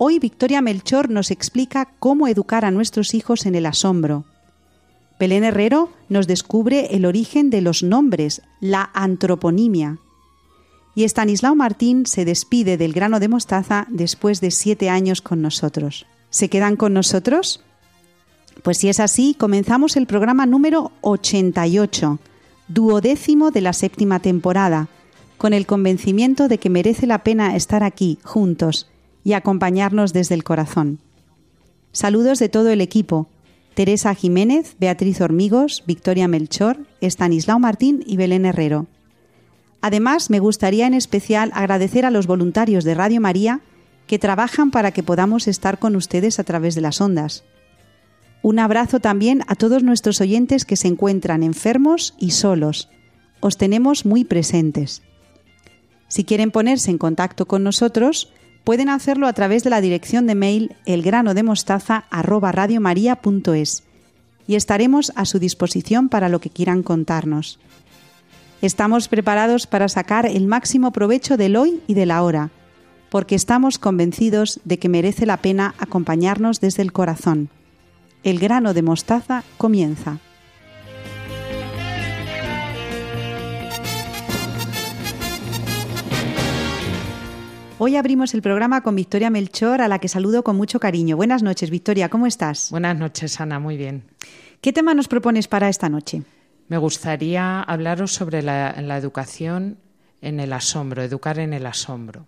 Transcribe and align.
Hoy 0.00 0.20
Victoria 0.20 0.62
Melchor 0.62 1.10
nos 1.10 1.32
explica 1.32 1.88
cómo 1.98 2.28
educar 2.28 2.64
a 2.64 2.70
nuestros 2.70 3.14
hijos 3.14 3.46
en 3.46 3.56
el 3.56 3.66
asombro. 3.66 4.24
Belén 5.18 5.42
Herrero 5.42 5.90
nos 6.08 6.28
descubre 6.28 6.94
el 6.94 7.04
origen 7.04 7.50
de 7.50 7.62
los 7.62 7.82
nombres, 7.82 8.40
la 8.60 8.90
antroponimia. 8.94 9.98
Y 10.94 11.02
Estanislao 11.02 11.56
Martín 11.56 12.06
se 12.06 12.24
despide 12.24 12.76
del 12.76 12.92
grano 12.92 13.18
de 13.18 13.26
mostaza 13.26 13.88
después 13.90 14.40
de 14.40 14.52
siete 14.52 14.88
años 14.88 15.20
con 15.20 15.42
nosotros. 15.42 16.06
¿Se 16.30 16.48
quedan 16.48 16.76
con 16.76 16.92
nosotros? 16.92 17.64
Pues 18.62 18.78
si 18.78 18.88
es 18.88 19.00
así, 19.00 19.34
comenzamos 19.36 19.96
el 19.96 20.06
programa 20.06 20.46
número 20.46 20.92
88, 21.00 22.20
duodécimo 22.68 23.50
de 23.50 23.62
la 23.62 23.72
séptima 23.72 24.20
temporada, 24.20 24.86
con 25.38 25.52
el 25.52 25.66
convencimiento 25.66 26.46
de 26.46 26.58
que 26.58 26.70
merece 26.70 27.08
la 27.08 27.24
pena 27.24 27.56
estar 27.56 27.82
aquí, 27.82 28.18
juntos, 28.22 28.86
y 29.24 29.32
acompañarnos 29.32 30.12
desde 30.12 30.34
el 30.34 30.44
corazón. 30.44 31.00
Saludos 31.92 32.38
de 32.38 32.48
todo 32.48 32.70
el 32.70 32.80
equipo. 32.80 33.28
Teresa 33.74 34.14
Jiménez, 34.14 34.76
Beatriz 34.80 35.20
Hormigos, 35.20 35.84
Victoria 35.86 36.28
Melchor, 36.28 36.78
Estanislao 37.00 37.58
Martín 37.58 38.02
y 38.06 38.16
Belén 38.16 38.44
Herrero. 38.44 38.86
Además, 39.80 40.30
me 40.30 40.40
gustaría 40.40 40.86
en 40.86 40.94
especial 40.94 41.52
agradecer 41.54 42.04
a 42.04 42.10
los 42.10 42.26
voluntarios 42.26 42.84
de 42.84 42.94
Radio 42.94 43.20
María 43.20 43.60
que 44.08 44.18
trabajan 44.18 44.70
para 44.70 44.90
que 44.90 45.04
podamos 45.04 45.46
estar 45.46 45.78
con 45.78 45.94
ustedes 45.94 46.40
a 46.40 46.44
través 46.44 46.74
de 46.74 46.80
las 46.80 47.00
ondas. 47.00 47.44
Un 48.42 48.58
abrazo 48.58 49.00
también 49.00 49.42
a 49.46 49.54
todos 49.54 49.82
nuestros 49.82 50.20
oyentes 50.20 50.64
que 50.64 50.76
se 50.76 50.88
encuentran 50.88 51.42
enfermos 51.42 52.14
y 52.18 52.30
solos. 52.30 52.88
Os 53.40 53.56
tenemos 53.56 54.04
muy 54.04 54.24
presentes. 54.24 55.02
Si 56.08 56.24
quieren 56.24 56.50
ponerse 56.50 56.90
en 56.90 56.98
contacto 56.98 57.46
con 57.46 57.62
nosotros, 57.62 58.32
pueden 58.68 58.90
hacerlo 58.90 59.26
a 59.28 59.32
través 59.32 59.64
de 59.64 59.70
la 59.70 59.80
dirección 59.80 60.26
de 60.26 60.34
mail 60.34 60.76
elgranodemostaza@radiomaria.es 60.84 63.82
y 64.46 64.56
estaremos 64.56 65.10
a 65.16 65.24
su 65.24 65.38
disposición 65.38 66.10
para 66.10 66.28
lo 66.28 66.38
que 66.38 66.50
quieran 66.50 66.82
contarnos. 66.82 67.58
Estamos 68.60 69.08
preparados 69.08 69.66
para 69.66 69.88
sacar 69.88 70.26
el 70.26 70.46
máximo 70.46 70.92
provecho 70.92 71.38
del 71.38 71.56
hoy 71.56 71.80
y 71.86 71.94
de 71.94 72.04
la 72.04 72.22
hora, 72.22 72.50
porque 73.08 73.36
estamos 73.36 73.78
convencidos 73.78 74.60
de 74.66 74.78
que 74.78 74.90
merece 74.90 75.24
la 75.24 75.38
pena 75.38 75.74
acompañarnos 75.78 76.60
desde 76.60 76.82
el 76.82 76.92
corazón. 76.92 77.48
El 78.22 78.38
grano 78.38 78.74
de 78.74 78.82
mostaza 78.82 79.44
comienza. 79.56 80.18
Hoy 87.80 87.94
abrimos 87.94 88.34
el 88.34 88.42
programa 88.42 88.80
con 88.80 88.96
Victoria 88.96 89.30
Melchor, 89.30 89.80
a 89.82 89.86
la 89.86 90.00
que 90.00 90.08
saludo 90.08 90.42
con 90.42 90.56
mucho 90.56 90.80
cariño. 90.80 91.16
Buenas 91.16 91.44
noches, 91.44 91.70
Victoria, 91.70 92.08
¿cómo 92.08 92.26
estás? 92.26 92.72
Buenas 92.72 92.98
noches, 92.98 93.40
Ana, 93.40 93.60
muy 93.60 93.76
bien. 93.76 94.02
¿Qué 94.60 94.72
tema 94.72 94.94
nos 94.94 95.06
propones 95.06 95.46
para 95.46 95.68
esta 95.68 95.88
noche? 95.88 96.24
Me 96.66 96.76
gustaría 96.76 97.62
hablaros 97.62 98.12
sobre 98.12 98.42
la, 98.42 98.74
educación 98.98 99.78
en 100.20 100.40
el 100.40 100.54
asombro, 100.54 101.04
educar 101.04 101.38
en 101.38 101.52
el 101.52 101.66
asombro. 101.66 102.26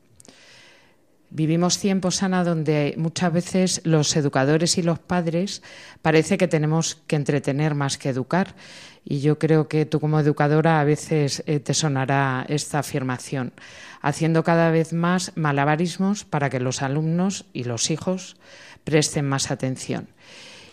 Vivimos 1.30 1.78
tiempos, 1.80 2.22
Ana, 2.22 2.44
donde 2.44 2.94
muchas 2.96 3.32
veces 3.32 3.80
los 3.84 4.14
educadores 4.14 4.78
y 4.78 4.82
los 4.82 5.00
padres 5.00 5.64
parece 6.00 6.38
que 6.38 6.46
tenemos 6.46 7.02
que 7.08 7.16
entretener 7.16 7.74
más 7.74 7.98
que 7.98 8.08
educar. 8.08 8.54
Y 9.04 9.20
yo 9.20 9.38
creo 9.38 9.66
que 9.66 9.84
tú 9.84 9.98
como 9.98 10.20
educadora 10.20 10.80
a 10.80 10.84
veces 10.84 11.42
eh, 11.46 11.58
te 11.58 11.74
sonará 11.74 12.44
esta 12.48 12.80
afirmación 12.80 13.52
haciendo 14.00 14.44
cada 14.44 14.70
vez 14.70 14.92
más 14.92 15.32
malabarismos 15.36 16.24
para 16.24 16.50
que 16.50 16.60
los 16.60 16.82
alumnos 16.82 17.44
y 17.52 17.64
los 17.64 17.90
hijos 17.90 18.36
presten 18.84 19.28
más 19.28 19.50
atención. 19.50 20.08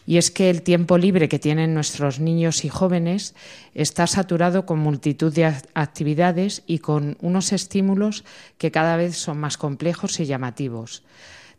Y 0.05 0.17
es 0.17 0.31
que 0.31 0.49
el 0.49 0.61
tiempo 0.61 0.97
libre 0.97 1.27
que 1.27 1.37
tienen 1.37 1.73
nuestros 1.73 2.21
niños 2.21 2.63
y 2.63 2.69
jóvenes 2.69 3.35
está 3.73 4.07
saturado 4.07 4.65
con 4.65 4.79
multitud 4.79 5.33
de 5.33 5.53
actividades 5.73 6.63
y 6.65 6.79
con 6.79 7.17
unos 7.19 7.51
estímulos 7.51 8.23
que 8.57 8.71
cada 8.71 8.95
vez 8.95 9.17
son 9.17 9.37
más 9.37 9.57
complejos 9.57 10.21
y 10.21 10.25
llamativos. 10.25 11.03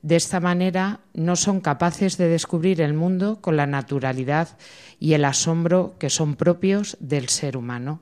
De 0.01 0.17
esta 0.17 0.41
manera 0.41 1.01
no 1.13 1.37
son 1.37 1.61
capaces 1.61 2.17
de 2.17 2.29
descubrir 2.29 2.81
el 2.81 2.95
mundo 2.95 3.41
con 3.43 3.57
la 3.57 3.67
naturalidad 3.67 4.57
y 4.99 5.13
el 5.13 5.27
asombro 5.27 5.97
que 5.99 6.09
son 6.09 6.37
propios 6.37 6.97
del 7.01 7.29
ser 7.29 7.57
humano. 7.57 8.01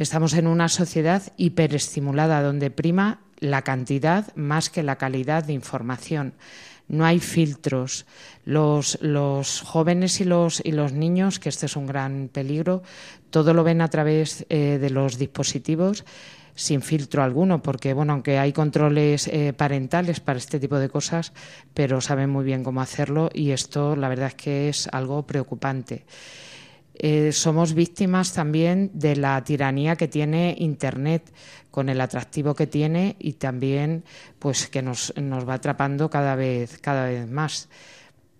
Estamos 0.00 0.32
en 0.32 0.46
una 0.46 0.70
sociedad 0.70 1.22
hiperestimulada 1.36 2.40
donde 2.40 2.70
prima 2.70 3.20
la 3.38 3.60
cantidad 3.60 4.34
más 4.34 4.70
que 4.70 4.82
la 4.82 4.96
calidad 4.96 5.44
de 5.44 5.52
información. 5.52 6.32
No 6.88 7.04
hay 7.04 7.20
filtros. 7.20 8.06
Los, 8.46 8.96
jóvenes 9.62 10.22
y 10.22 10.24
los, 10.24 10.62
y 10.64 10.72
los 10.72 10.94
niños, 10.94 11.38
que 11.38 11.50
este 11.50 11.66
es 11.66 11.76
un 11.76 11.86
gran 11.86 12.30
peligro, 12.32 12.82
todo 13.28 13.52
lo 13.52 13.62
ven 13.62 13.82
a 13.82 13.90
través 13.90 14.46
eh, 14.48 14.78
de 14.80 14.88
los 14.88 15.18
dispositivos 15.18 16.06
sin 16.54 16.80
filtro 16.80 17.22
alguno, 17.22 17.62
porque 17.62 17.92
bueno, 17.92 18.14
aunque 18.14 18.38
hay 18.38 18.54
controles 18.54 19.28
eh, 19.28 19.52
parentales 19.52 20.20
para 20.20 20.38
este 20.38 20.58
tipo 20.58 20.78
de 20.78 20.88
cosas, 20.88 21.34
pero 21.74 22.00
saben 22.00 22.30
muy 22.30 22.46
bien 22.46 22.64
cómo 22.64 22.80
hacerlo 22.80 23.28
y 23.34 23.50
esto 23.50 23.96
la 23.96 24.08
verdad 24.08 24.28
es 24.28 24.34
que 24.34 24.68
es 24.70 24.88
algo 24.92 25.26
preocupante. 25.26 26.06
Eh, 27.02 27.32
somos 27.32 27.72
víctimas 27.72 28.34
también 28.34 28.90
de 28.92 29.16
la 29.16 29.42
tiranía 29.42 29.96
que 29.96 30.06
tiene 30.06 30.54
Internet, 30.58 31.32
con 31.70 31.88
el 31.88 31.98
atractivo 31.98 32.54
que 32.54 32.66
tiene 32.66 33.16
y 33.18 33.34
también 33.34 34.04
pues 34.38 34.68
que 34.68 34.82
nos, 34.82 35.14
va 35.16 35.54
atrapando 35.54 36.10
cada 36.10 36.34
vez, 36.34 36.78
cada 36.78 37.06
vez 37.06 37.26
más 37.26 37.70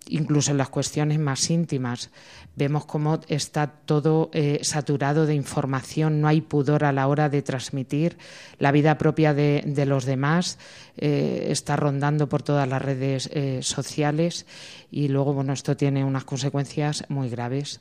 incluso 0.09 0.51
en 0.51 0.59
las 0.59 0.69
cuestiones 0.69 1.21
más 1.21 1.49
íntimas. 1.51 2.11
Vemos 2.57 2.85
cómo 2.85 3.21
está 3.29 3.69
todo 3.69 4.29
eh, 4.35 4.59
saturado 4.63 5.25
de 5.25 5.35
información, 5.35 6.21
no 6.21 6.27
hay 6.27 6.41
pudor 6.41 6.85
a 6.85 6.93
la 6.93 7.07
hora 7.07 7.29
de 7.29 7.43
transmitir. 7.43 8.19
La 8.59 8.73
vida 8.73 8.99
propia 8.99 9.33
de, 9.33 9.85
los 9.87 10.05
demás 10.05 10.59
eh, 10.97 11.47
está 11.51 11.77
rondando 11.77 12.29
por 12.29 12.43
todas 12.43 12.69
las 12.69 12.83
redes 12.83 13.31
sociales 13.65 14.47
y 14.91 15.09
luego, 15.09 15.33
bueno, 15.33 15.53
esto 15.53 15.77
tiene 15.77 16.05
unas 16.05 16.25
consecuencias 16.25 17.05
muy 17.09 17.31
graves. 17.31 17.81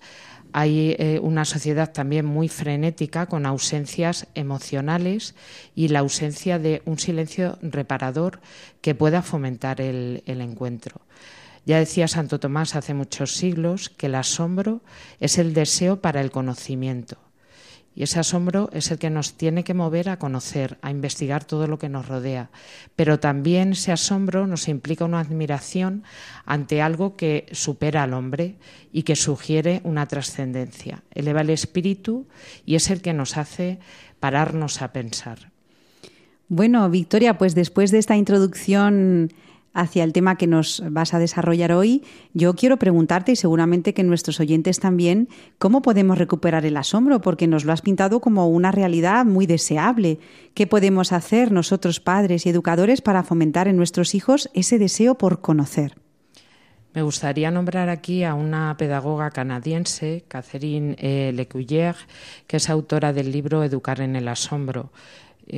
Hay 0.51 0.95
eh, 0.97 1.19
una 1.21 1.45
sociedad 1.45 1.91
también 1.91 2.25
muy 2.25 2.49
frenética 2.49 3.27
con 3.27 3.45
ausencias 3.45 4.27
emocionales 4.33 5.35
y 5.75 5.89
la 5.89 5.99
ausencia 5.99 6.59
de 6.59 6.81
un 6.85 6.97
silencio 6.97 7.57
reparador 7.61 8.41
que 8.81 8.95
pueda 8.95 9.21
fomentar 9.21 9.79
el 9.81 10.23
encuentro. 10.25 11.01
Ya 11.65 11.77
decía 11.77 12.07
Santo 12.07 12.39
Tomás 12.39 12.75
hace 12.75 12.93
muchos 12.95 13.35
siglos 13.35 13.89
que 13.89 14.07
el 14.07 14.15
asombro 14.15 14.81
es 15.19 15.37
el 15.37 15.53
deseo 15.53 16.01
para 16.01 16.21
el 16.21 16.31
conocimiento. 16.31 17.28
Y 17.99 18.03
ese 18.03 18.21
asombro 18.21 18.69
es 18.71 18.91
el 18.91 18.97
que 18.97 19.09
nos 19.09 19.33
tiene 19.33 19.65
que 19.65 19.73
mover 19.73 20.07
a 20.07 20.19
conocer, 20.19 20.77
a 20.81 20.89
investigar 20.89 21.43
todo 21.43 21.67
lo 21.67 21.79
que 21.79 21.89
nos 21.89 22.07
rodea. 22.07 22.49
Pero 22.95 23.19
también 23.19 23.73
ese 23.73 23.91
asombro 23.91 24.47
nos 24.47 24.69
implica 24.69 25.03
una 25.03 25.19
admiración 25.19 26.05
ante 26.45 26.81
algo 26.81 27.17
que 27.17 27.47
supera 27.51 28.03
al 28.03 28.13
hombre 28.13 28.55
y 28.93 29.03
que 29.03 29.17
sugiere 29.17 29.81
una 29.83 30.05
trascendencia. 30.05 31.03
Eleva 31.13 31.41
el 31.41 31.49
espíritu 31.49 32.25
y 32.65 32.75
es 32.75 32.89
el 32.89 33.01
que 33.01 33.11
nos 33.11 33.35
hace 33.35 33.79
pararnos 34.21 34.81
a 34.81 34.93
pensar. 34.93 35.51
Bueno, 36.47 36.89
Victoria, 36.89 37.37
pues 37.37 37.53
después 37.53 37.91
de 37.91 37.97
esta 37.99 38.15
introducción 38.15 39.33
hacia 39.73 40.03
el 40.03 40.13
tema 40.13 40.35
que 40.35 40.47
nos 40.47 40.83
vas 40.89 41.13
a 41.13 41.19
desarrollar 41.19 41.71
hoy, 41.71 42.03
yo 42.33 42.55
quiero 42.55 42.77
preguntarte, 42.77 43.31
y 43.33 43.35
seguramente 43.35 43.93
que 43.93 44.03
nuestros 44.03 44.39
oyentes 44.39 44.79
también, 44.79 45.29
¿cómo 45.57 45.81
podemos 45.81 46.17
recuperar 46.17 46.65
el 46.65 46.77
asombro? 46.77 47.21
Porque 47.21 47.47
nos 47.47 47.65
lo 47.65 47.73
has 47.73 47.81
pintado 47.81 48.19
como 48.19 48.47
una 48.47 48.71
realidad 48.71 49.25
muy 49.25 49.45
deseable. 49.45 50.19
¿Qué 50.53 50.67
podemos 50.67 51.11
hacer 51.11 51.51
nosotros, 51.51 51.99
padres 51.99 52.45
y 52.45 52.49
educadores, 52.49 53.01
para 53.01 53.23
fomentar 53.23 53.67
en 53.67 53.77
nuestros 53.77 54.15
hijos 54.15 54.49
ese 54.53 54.79
deseo 54.79 55.15
por 55.15 55.41
conocer? 55.41 55.95
Me 56.93 57.03
gustaría 57.03 57.51
nombrar 57.51 57.87
aquí 57.89 58.23
a 58.23 58.33
una 58.33 58.75
pedagoga 58.75 59.29
canadiense, 59.29 60.23
Catherine 60.27 60.95
eh, 60.97 61.31
Lecuyer, 61.35 61.95
que 62.47 62.57
es 62.57 62.67
autora 62.67 63.13
del 63.13 63.31
libro 63.31 63.63
Educar 63.63 64.01
en 64.01 64.15
el 64.15 64.27
Asombro. 64.27 64.91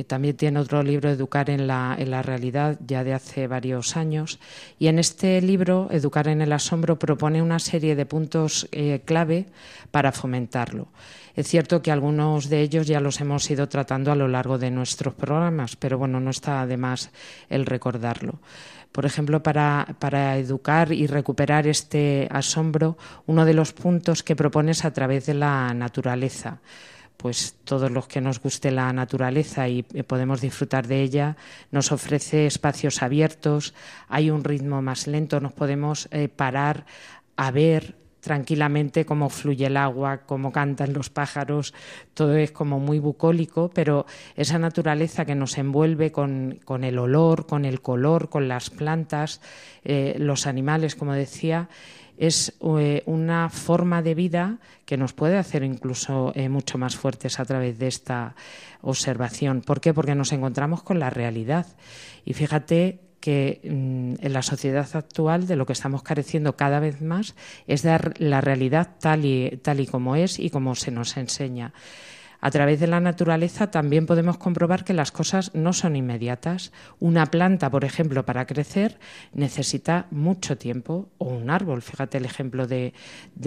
También 0.06 0.36
tiene 0.36 0.58
otro 0.58 0.82
libro, 0.82 1.10
Educar 1.10 1.50
en 1.50 1.66
la, 1.66 2.22
realidad, 2.22 2.78
ya 2.86 3.04
de 3.04 3.12
hace 3.12 3.46
varios 3.46 3.96
años. 3.96 4.38
Y 4.78 4.88
en 4.88 4.98
este 4.98 5.40
libro, 5.42 5.88
Educar 5.90 6.28
en 6.28 6.40
el 6.40 6.52
asombro, 6.52 6.98
propone 6.98 7.42
una 7.42 7.58
serie 7.58 7.94
de 7.94 8.06
puntos 8.06 8.68
eh, 8.72 9.02
clave 9.04 9.46
para 9.90 10.12
fomentarlo. 10.12 10.88
Es 11.34 11.48
cierto 11.48 11.80
que 11.82 11.90
algunos 11.90 12.48
de 12.48 12.60
ellos 12.60 12.86
ya 12.86 13.00
los 13.00 13.20
hemos 13.20 13.50
ido 13.50 13.68
tratando 13.68 14.12
a 14.12 14.16
lo 14.16 14.28
largo 14.28 14.58
de 14.58 14.70
nuestros 14.70 15.14
programas, 15.14 15.76
pero 15.76 15.98
bueno, 15.98 16.20
no 16.20 16.30
está 16.30 16.60
además 16.60 17.10
el 17.48 17.64
recordarlo. 17.66 18.40
Por 18.92 19.06
ejemplo, 19.06 19.42
para, 19.42 19.96
para, 19.98 20.36
educar 20.36 20.92
y 20.92 21.06
recuperar 21.06 21.66
este 21.66 22.28
asombro, 22.30 22.98
uno 23.26 23.46
de 23.46 23.54
los 23.54 23.72
puntos 23.72 24.22
que 24.22 24.36
propones 24.36 24.84
a 24.84 24.92
través 24.92 25.24
de 25.24 25.34
la 25.34 25.72
naturaleza 25.72 26.60
pues 27.22 27.54
todos 27.64 27.88
los 27.92 28.08
que 28.08 28.20
nos 28.20 28.40
guste 28.40 28.72
la 28.72 28.92
naturaleza 28.92 29.68
y 29.68 29.84
podemos 29.84 30.40
disfrutar 30.40 30.88
de 30.88 31.02
ella, 31.02 31.36
nos 31.70 31.92
ofrece 31.92 32.46
espacios 32.46 33.00
abiertos, 33.00 33.74
hay 34.08 34.30
un 34.30 34.42
ritmo 34.42 34.82
más 34.82 35.06
lento, 35.06 35.38
nos 35.38 35.52
podemos 35.52 36.08
eh, 36.10 36.28
parar 36.28 36.84
a 37.36 37.52
ver 37.52 37.94
tranquilamente 38.20 39.04
cómo 39.04 39.28
fluye 39.28 39.66
el 39.66 39.76
agua, 39.76 40.22
cómo 40.26 40.52
cantan 40.52 40.92
los 40.92 41.10
pájaros, 41.10 41.74
todo 42.14 42.36
es 42.36 42.50
como 42.50 42.78
muy 42.78 42.98
bucólico, 42.98 43.70
pero 43.72 44.06
esa 44.36 44.58
naturaleza 44.58 45.24
que 45.24 45.34
nos 45.34 45.58
envuelve 45.58 46.12
con, 46.12 46.60
el 46.82 46.98
olor, 46.98 47.46
con 47.46 47.64
el 47.64 47.82
color, 47.82 48.30
con 48.30 48.48
las 48.48 48.70
plantas, 48.70 49.40
eh, 49.84 50.14
los 50.18 50.46
animales, 50.46 50.94
como 50.94 51.14
decía, 51.14 51.68
es 52.22 52.54
eh, 52.78 53.02
una 53.06 53.48
forma 53.48 54.00
de 54.00 54.14
vida 54.14 54.58
que 54.84 54.96
nos 54.96 55.12
puede 55.12 55.38
hacer 55.38 55.64
incluso 55.64 56.30
eh, 56.36 56.48
mucho 56.48 56.78
más 56.78 56.94
fuertes 56.94 57.40
a 57.40 57.44
través 57.44 57.80
de 57.80 57.88
esta 57.88 58.36
observación. 58.80 59.60
¿Por 59.60 59.80
qué? 59.80 59.92
Porque 59.92 60.14
nos 60.14 60.30
encontramos 60.30 60.84
con 60.84 61.00
la 61.00 61.10
realidad. 61.10 61.66
Y 62.24 62.34
fíjate 62.34 63.00
que 63.18 63.60
mm, 63.64 64.24
en 64.24 64.32
la 64.32 64.42
sociedad 64.42 64.88
actual 64.94 65.48
de 65.48 65.56
lo 65.56 65.66
que 65.66 65.72
estamos 65.72 66.04
careciendo 66.04 66.54
cada 66.54 66.78
vez 66.78 67.02
más 67.02 67.34
es 67.66 67.82
dar 67.82 68.14
la 68.18 68.40
realidad 68.40 68.90
tal 69.00 69.24
y, 69.24 69.58
tal 69.60 69.80
y 69.80 69.88
como 69.88 70.14
es 70.14 70.38
y 70.38 70.50
como 70.50 70.76
se 70.76 70.92
nos 70.92 71.16
enseña. 71.16 71.72
A 72.42 72.50
través 72.50 72.80
de 72.80 72.88
la 72.88 72.98
naturaleza 72.98 73.70
también 73.70 74.04
podemos 74.04 74.36
comprobar 74.36 74.84
que 74.84 74.94
las 74.94 75.12
cosas 75.12 75.54
no 75.54 75.72
son 75.72 75.94
inmediatas. 75.94 76.72
Una 76.98 77.26
planta, 77.26 77.70
por 77.70 77.84
ejemplo, 77.84 78.26
para 78.26 78.46
crecer 78.46 78.98
necesita 79.32 80.08
mucho 80.10 80.58
tiempo, 80.58 81.08
o 81.18 81.26
un 81.26 81.50
árbol, 81.50 81.82
fíjate 81.82 82.18
el 82.18 82.24
ejemplo 82.24 82.66
de, 82.66 82.92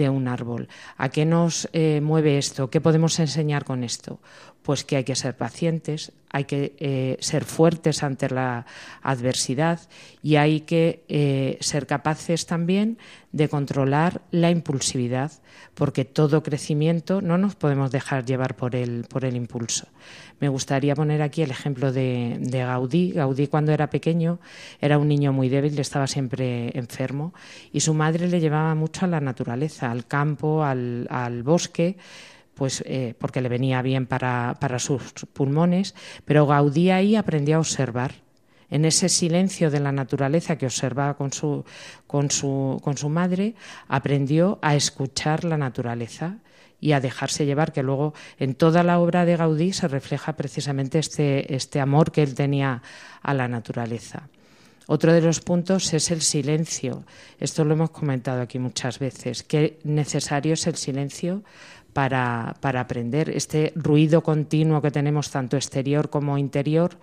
un 0.08 0.28
árbol. 0.28 0.68
¿A 0.96 1.10
qué 1.10 1.26
nos 1.26 1.68
eh, 1.74 2.00
mueve 2.02 2.38
esto? 2.38 2.70
¿Qué 2.70 2.80
podemos 2.80 3.20
enseñar 3.20 3.64
con 3.66 3.84
esto? 3.84 4.18
Pues 4.66 4.82
que 4.82 4.96
hay 4.96 5.04
que 5.04 5.14
ser 5.14 5.36
pacientes, 5.36 6.10
hay 6.28 6.42
que 6.42 6.74
eh, 6.80 7.18
ser 7.20 7.44
fuertes 7.44 8.02
ante 8.02 8.28
la 8.28 8.66
adversidad 9.00 9.78
y 10.24 10.34
hay 10.34 10.62
que 10.62 11.04
eh, 11.06 11.56
ser 11.60 11.86
capaces 11.86 12.46
también 12.46 12.98
de 13.30 13.48
controlar 13.48 14.22
la 14.32 14.50
impulsividad, 14.50 15.30
porque 15.74 16.04
todo 16.04 16.42
crecimiento 16.42 17.22
no 17.22 17.38
nos 17.38 17.54
podemos 17.54 17.92
dejar 17.92 18.24
llevar 18.24 18.56
por 18.56 18.74
el, 18.74 19.04
por 19.08 19.24
el 19.24 19.36
impulso. 19.36 19.86
Me 20.40 20.48
gustaría 20.48 20.96
poner 20.96 21.22
aquí 21.22 21.42
el 21.42 21.52
ejemplo 21.52 21.92
de, 21.92 22.36
Gaudí. 22.50 23.12
Gaudí 23.12 23.46
cuando 23.46 23.70
era 23.70 23.88
pequeño 23.88 24.40
era 24.80 24.98
un 24.98 25.06
niño 25.06 25.32
muy 25.32 25.48
débil, 25.48 25.78
estaba 25.78 26.08
siempre 26.08 26.76
enfermo 26.76 27.34
y 27.72 27.78
su 27.78 27.94
madre 27.94 28.26
le 28.26 28.40
llevaba 28.40 28.74
mucho 28.74 29.04
a 29.04 29.08
la 29.08 29.20
naturaleza, 29.20 29.92
al 29.92 30.08
campo, 30.08 30.64
al, 30.64 31.06
al 31.08 31.44
bosque 31.44 31.98
pues 32.56 32.82
eh, 32.86 33.14
porque 33.18 33.42
le 33.42 33.50
venía 33.50 33.82
bien 33.82 34.06
para, 34.06 34.56
sus 34.78 35.12
pulmones, 35.32 35.94
pero 36.24 36.46
Gaudí 36.46 36.90
ahí 36.90 37.14
aprendió 37.14 37.56
a 37.56 37.60
observar. 37.60 38.14
En 38.68 38.84
ese 38.84 39.08
silencio 39.08 39.70
de 39.70 39.78
la 39.78 39.92
naturaleza 39.92 40.56
que 40.56 40.66
observaba 40.66 41.14
con 41.14 41.32
su, 41.32 41.64
con 42.08 42.30
su, 42.30 42.80
con 42.82 42.96
su 42.96 43.08
madre, 43.08 43.54
aprendió 43.86 44.58
a 44.62 44.74
escuchar 44.74 45.44
la 45.44 45.56
naturaleza 45.56 46.38
y 46.80 46.92
a 46.92 47.00
dejarse 47.00 47.46
llevar, 47.46 47.72
que 47.72 47.82
luego 47.84 48.14
en 48.38 48.54
toda 48.54 48.82
la 48.82 48.98
obra 48.98 49.24
de 49.24 49.36
Gaudí 49.36 49.72
se 49.72 49.86
refleja 49.86 50.34
precisamente 50.34 50.98
este, 50.98 51.54
este 51.54 51.78
amor 51.78 52.10
que 52.10 52.22
él 52.22 52.34
tenía 52.34 52.82
a 53.22 53.34
la 53.34 53.46
naturaleza. 53.48 54.28
Otro 54.88 55.12
de 55.12 55.20
los 55.20 55.40
puntos 55.40 55.92
es 55.94 56.10
el 56.12 56.22
silencio. 56.22 57.04
Esto 57.40 57.64
lo 57.64 57.74
hemos 57.74 57.90
comentado 57.90 58.40
aquí 58.40 58.60
muchas 58.60 59.00
veces, 59.00 59.42
que 59.42 59.80
necesario 59.82 60.54
es 60.54 60.66
el 60.68 60.76
silencio 60.76 61.42
para, 61.96 62.54
aprender. 62.60 63.30
Este 63.30 63.72
ruido 63.74 64.22
continuo 64.22 64.82
que 64.82 64.90
tenemos 64.90 65.30
tanto 65.30 65.56
exterior 65.56 66.10
como 66.10 66.36
interior, 66.36 66.98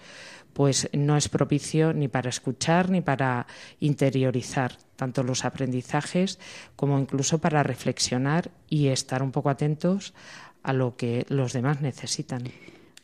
pues 0.54 0.88
no 0.94 1.18
es 1.18 1.30
propicio 1.30 1.94
ni 1.94 2.08
para 2.08 2.30
escuchar 2.30 2.92
ni 2.92 3.02
para 3.02 3.48
interiorizar 3.80 4.78
tanto 4.96 5.24
los 5.24 5.46
aprendizajes 5.46 6.38
como 6.76 7.00
incluso 7.00 7.40
para 7.40 7.64
reflexionar 7.64 8.52
y 8.70 8.90
estar 8.90 9.24
un 9.24 9.32
poco 9.32 9.50
atentos 9.50 10.14
a 10.62 10.74
lo 10.74 10.96
que 10.96 11.26
los 11.28 11.54
demás 11.54 11.82
necesitan. 11.82 12.44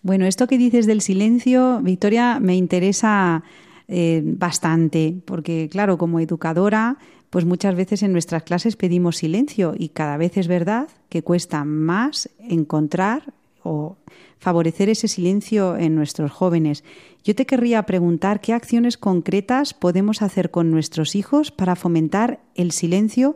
Bueno, 0.03 0.27
esto 0.27 0.45
que 0.45 0.59
dices 0.59 0.85
del 0.85 1.01
silencio, 1.01 1.79
Victoria, 1.81 2.39
me 2.39 2.55
interesa 2.55 3.41
eh, 3.87 4.21
bastante, 4.23 5.15
porque 5.25 5.69
claro, 5.71 5.97
como 5.97 6.19
educadora 6.19 6.99
pues 7.29 7.45
muchas 7.45 7.75
veces 7.75 8.03
en 8.03 8.11
nuestras 8.11 8.43
clases 8.43 8.75
pedimos 8.75 9.17
silencio 9.17 9.73
y 9.77 9.89
cada 9.89 10.17
vez 10.17 10.37
es 10.37 10.47
verdad 10.47 10.89
que 11.09 11.23
cuesta 11.23 11.63
más 11.63 12.29
encontrar 12.39 13.33
o 13.63 13.97
favorecer 14.39 14.89
ese 14.89 15.07
silencio 15.07 15.77
en 15.77 15.95
nuestros 15.95 16.31
jóvenes. 16.31 16.83
Yo 17.23 17.35
te 17.35 17.45
querría 17.45 17.83
preguntar 17.83 18.39
qué 18.39 18.53
acciones 18.53 18.97
concretas 18.97 19.73
podemos 19.73 20.21
hacer 20.21 20.49
con 20.49 20.71
nuestros 20.71 21.15
hijos 21.15 21.51
para 21.51 21.75
fomentar 21.75 22.39
el 22.55 22.71
silencio 22.71 23.35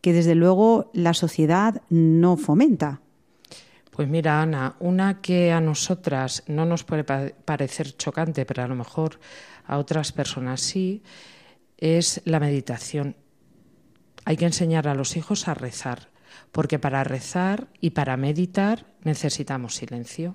que 0.00 0.12
desde 0.12 0.34
luego 0.34 0.90
la 0.92 1.14
sociedad 1.14 1.82
no 1.90 2.36
fomenta. 2.36 3.00
Pues 3.90 4.08
mira, 4.08 4.42
Ana, 4.42 4.74
una 4.80 5.20
que 5.20 5.52
a 5.52 5.60
nosotras 5.60 6.42
no 6.46 6.64
nos 6.66 6.84
puede 6.84 7.04
parecer 7.04 7.96
chocante, 7.96 8.44
pero 8.44 8.62
a 8.62 8.68
lo 8.68 8.74
mejor 8.74 9.20
a 9.66 9.78
otras 9.78 10.12
personas 10.12 10.60
sí, 10.60 11.02
es 11.78 12.20
la 12.24 12.40
meditación. 12.40 13.16
Hay 14.24 14.36
que 14.36 14.46
enseñar 14.46 14.88
a 14.88 14.94
los 14.94 15.16
hijos 15.16 15.48
a 15.48 15.54
rezar, 15.54 16.08
porque 16.52 16.78
para 16.78 17.04
rezar 17.04 17.68
y 17.80 17.90
para 17.90 18.16
meditar 18.16 18.86
necesitamos 19.02 19.74
silencio. 19.74 20.34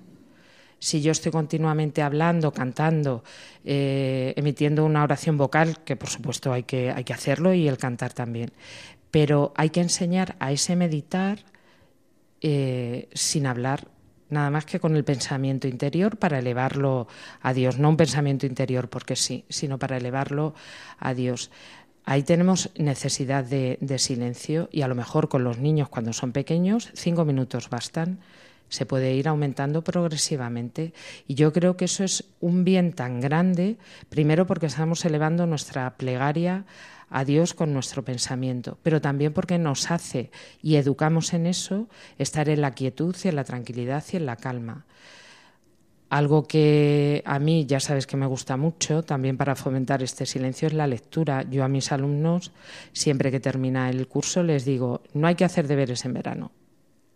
Si 0.78 1.02
yo 1.02 1.12
estoy 1.12 1.30
continuamente 1.30 2.00
hablando, 2.00 2.52
cantando, 2.52 3.22
eh, 3.64 4.32
emitiendo 4.36 4.84
una 4.84 5.02
oración 5.02 5.36
vocal, 5.36 5.84
que 5.84 5.96
por 5.96 6.08
supuesto 6.08 6.52
hay 6.52 6.62
que, 6.62 6.90
hay 6.90 7.04
que 7.04 7.12
hacerlo 7.12 7.52
y 7.52 7.68
el 7.68 7.76
cantar 7.76 8.14
también, 8.14 8.52
pero 9.10 9.52
hay 9.56 9.70
que 9.70 9.80
enseñar 9.80 10.36
a 10.38 10.52
ese 10.52 10.76
meditar 10.76 11.44
eh, 12.40 13.08
sin 13.12 13.46
hablar, 13.46 13.88
nada 14.30 14.50
más 14.50 14.64
que 14.64 14.80
con 14.80 14.96
el 14.96 15.04
pensamiento 15.04 15.68
interior 15.68 16.16
para 16.16 16.38
elevarlo 16.38 17.08
a 17.42 17.52
Dios, 17.52 17.78
no 17.78 17.90
un 17.90 17.96
pensamiento 17.96 18.46
interior 18.46 18.88
porque 18.88 19.16
sí, 19.16 19.44
sino 19.48 19.78
para 19.78 19.98
elevarlo 19.98 20.54
a 20.98 21.12
Dios. 21.12 21.50
Ahí 22.10 22.24
tenemos 22.24 22.70
necesidad 22.76 23.44
de, 23.44 23.78
silencio 24.00 24.68
y 24.72 24.82
a 24.82 24.88
lo 24.88 24.96
mejor 24.96 25.28
con 25.28 25.44
los 25.44 25.58
niños 25.58 25.88
cuando 25.88 26.12
son 26.12 26.32
pequeños 26.32 26.90
cinco 26.94 27.24
minutos 27.24 27.70
bastan. 27.70 28.18
Se 28.68 28.84
puede 28.84 29.14
ir 29.14 29.28
aumentando 29.28 29.84
progresivamente 29.84 30.92
y 31.28 31.36
yo 31.36 31.52
creo 31.52 31.76
que 31.76 31.84
eso 31.84 32.02
es 32.02 32.24
un 32.40 32.64
bien 32.64 32.94
tan 32.94 33.20
grande, 33.20 33.76
primero 34.08 34.44
porque 34.48 34.66
estamos 34.66 35.04
elevando 35.04 35.46
nuestra 35.46 35.96
plegaria 35.98 36.64
a 37.10 37.24
Dios 37.24 37.54
con 37.54 37.72
nuestro 37.72 38.04
pensamiento, 38.04 38.76
pero 38.82 39.00
también 39.00 39.32
porque 39.32 39.58
nos 39.58 39.92
hace 39.92 40.32
y 40.60 40.74
educamos 40.74 41.32
en 41.32 41.46
eso 41.46 41.88
estar 42.18 42.48
en 42.48 42.60
la 42.60 42.72
quietud 42.72 43.14
y 43.22 43.28
en 43.28 43.36
la 43.36 43.44
tranquilidad 43.44 44.02
y 44.12 44.16
en 44.16 44.26
la 44.26 44.34
calma. 44.34 44.84
Algo 46.10 46.42
que 46.42 47.22
a 47.24 47.38
mí 47.38 47.66
ya 47.66 47.78
sabes 47.78 48.08
que 48.08 48.16
me 48.16 48.26
gusta 48.26 48.56
mucho 48.56 49.04
también 49.04 49.36
para 49.36 49.54
fomentar 49.54 50.02
este 50.02 50.26
silencio 50.26 50.66
es 50.66 50.74
la 50.74 50.88
lectura. 50.88 51.44
Yo 51.48 51.62
a 51.62 51.68
mis 51.68 51.92
alumnos, 51.92 52.50
siempre 52.92 53.30
que 53.30 53.38
termina 53.38 53.88
el 53.88 54.08
curso, 54.08 54.42
les 54.42 54.64
digo, 54.64 55.02
no 55.14 55.28
hay 55.28 55.36
que 55.36 55.44
hacer 55.44 55.68
deberes 55.68 56.04
en 56.04 56.14
verano, 56.14 56.50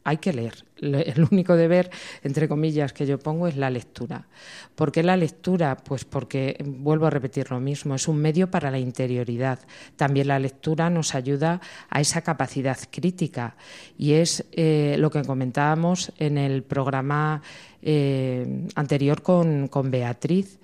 hay 0.05 0.19
que 0.19 0.33
leer. 0.33 0.65
El 0.77 1.27
único 1.31 1.57
deber, 1.57 1.91
entre 2.23 2.47
comillas, 2.47 2.93
que 2.93 3.07
yo 3.07 3.19
pongo 3.19 3.49
es 3.49 3.57
la 3.57 3.71
lectura. 3.71 4.29
¿Por 4.75 4.93
qué 4.93 5.03
la 5.03 5.17
lectura? 5.17 5.77
Pues 5.77 6.05
porque, 6.05 6.63
vuelvo 6.65 7.07
a 7.07 7.11
repetir 7.11 7.51
lo 7.51 7.59
mismo, 7.59 7.95
es 7.95 8.07
un 8.07 8.19
medio 8.19 8.51
para 8.51 8.71
la 8.71 8.79
interioridad. 8.79 9.61
También 9.97 10.29
la 10.29 10.39
lectura 10.39 10.91
nos 10.91 11.15
ayuda 11.15 11.61
a 11.89 12.01
esa 12.01 12.21
capacidad 12.21 12.79
crítica 12.91 13.57
y 13.97 14.13
es 14.13 14.45
eh, 14.53 14.97
lo 14.99 15.11
que 15.11 15.23
comentábamos 15.23 16.13
en 16.19 16.39
el 16.39 16.63
programa 16.63 17.43
eh, 17.85 18.67
anterior 18.75 19.23
con, 19.23 19.69
con 19.69 19.91
Beatriz 19.91 20.59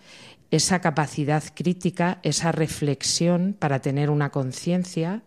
esa 0.50 0.80
capacidad 0.80 1.44
crítica, 1.54 2.18
esa 2.24 2.50
reflexión 2.50 3.54
para 3.56 3.80
tener 3.80 4.10
una 4.10 4.30
conciencia 4.30 5.22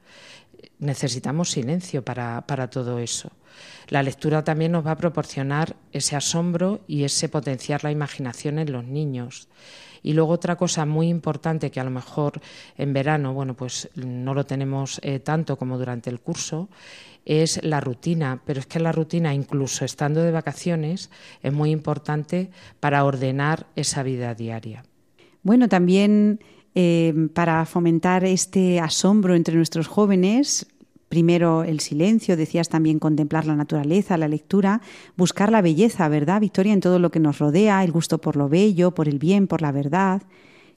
necesitamos 0.80 1.52
silencio 1.52 2.04
para, 2.04 2.46
para 2.46 2.70
todo 2.70 3.00
eso. 3.00 3.32
La 3.88 4.04
lectura 4.04 4.44
también 4.44 4.72
nos 4.72 4.86
va 4.86 4.92
a 4.92 4.98
proporcionar 4.98 5.76
ese 5.92 6.16
asombro 6.16 6.82
y 6.88 7.04
ese 7.04 7.30
potenciar 7.30 7.84
la 7.84 7.92
imaginación 7.92 8.60
en 8.60 8.72
los 8.72 8.84
niños. 8.84 9.48
Y 10.04 10.14
luego 10.14 10.34
otra 10.34 10.58
cosa 10.58 10.86
muy 10.86 11.08
importante 11.08 11.72
que 11.72 11.80
a 11.80 11.84
lo 11.84 11.90
mejor 11.90 12.42
en 12.78 12.94
verano, 12.94 13.34
bueno, 13.34 13.56
pues 13.56 13.90
no 13.96 14.34
lo 14.34 14.46
tenemos 14.46 15.00
eh, 15.02 15.20
tanto 15.20 15.58
como 15.58 15.78
durante 15.78 16.10
el 16.10 16.20
curso, 16.20 16.70
es 17.26 17.64
la 17.64 17.80
rutina. 17.80 18.42
Pero 18.46 18.60
es 18.60 18.66
que 18.66 18.80
la 18.80 18.92
rutina, 18.92 19.34
incluso 19.34 19.86
estando 19.86 20.22
de 20.22 20.32
vacaciones, 20.32 21.10
es 21.42 21.54
muy 21.54 21.72
importante 21.72 22.52
para 22.80 23.06
ordenar 23.06 23.68
esa 23.76 24.04
vida 24.04 24.36
diaria. 24.36 24.84
Bueno, 25.42 25.68
también 25.70 26.40
eh, 26.76 27.14
para 27.34 27.66
fomentar 27.66 28.26
este 28.26 28.80
asombro 28.80 29.36
entre 29.36 29.56
nuestros 29.56 29.88
jóvenes, 29.88 30.68
primero 31.14 31.64
el 31.64 31.80
silencio, 31.80 32.36
decías 32.36 32.70
también 32.70 32.98
contemplar 32.98 33.46
la 33.46 33.56
naturaleza, 33.56 34.18
la 34.18 34.28
lectura, 34.28 34.82
buscar 35.16 35.52
la 35.52 35.62
belleza, 35.62 36.10
¿verdad, 36.10 36.42
Victoria, 36.42 36.74
en 36.74 36.80
todo 36.80 36.98
lo 36.98 37.12
que 37.12 37.20
nos 37.20 37.38
rodea, 37.38 37.84
el 37.84 37.92
gusto 37.92 38.18
por 38.18 38.36
lo 38.36 38.50
bello, 38.50 38.96
por 38.96 39.08
el 39.08 39.20
bien, 39.20 39.46
por 39.46 39.62
la 39.62 39.72
verdad, 39.72 40.24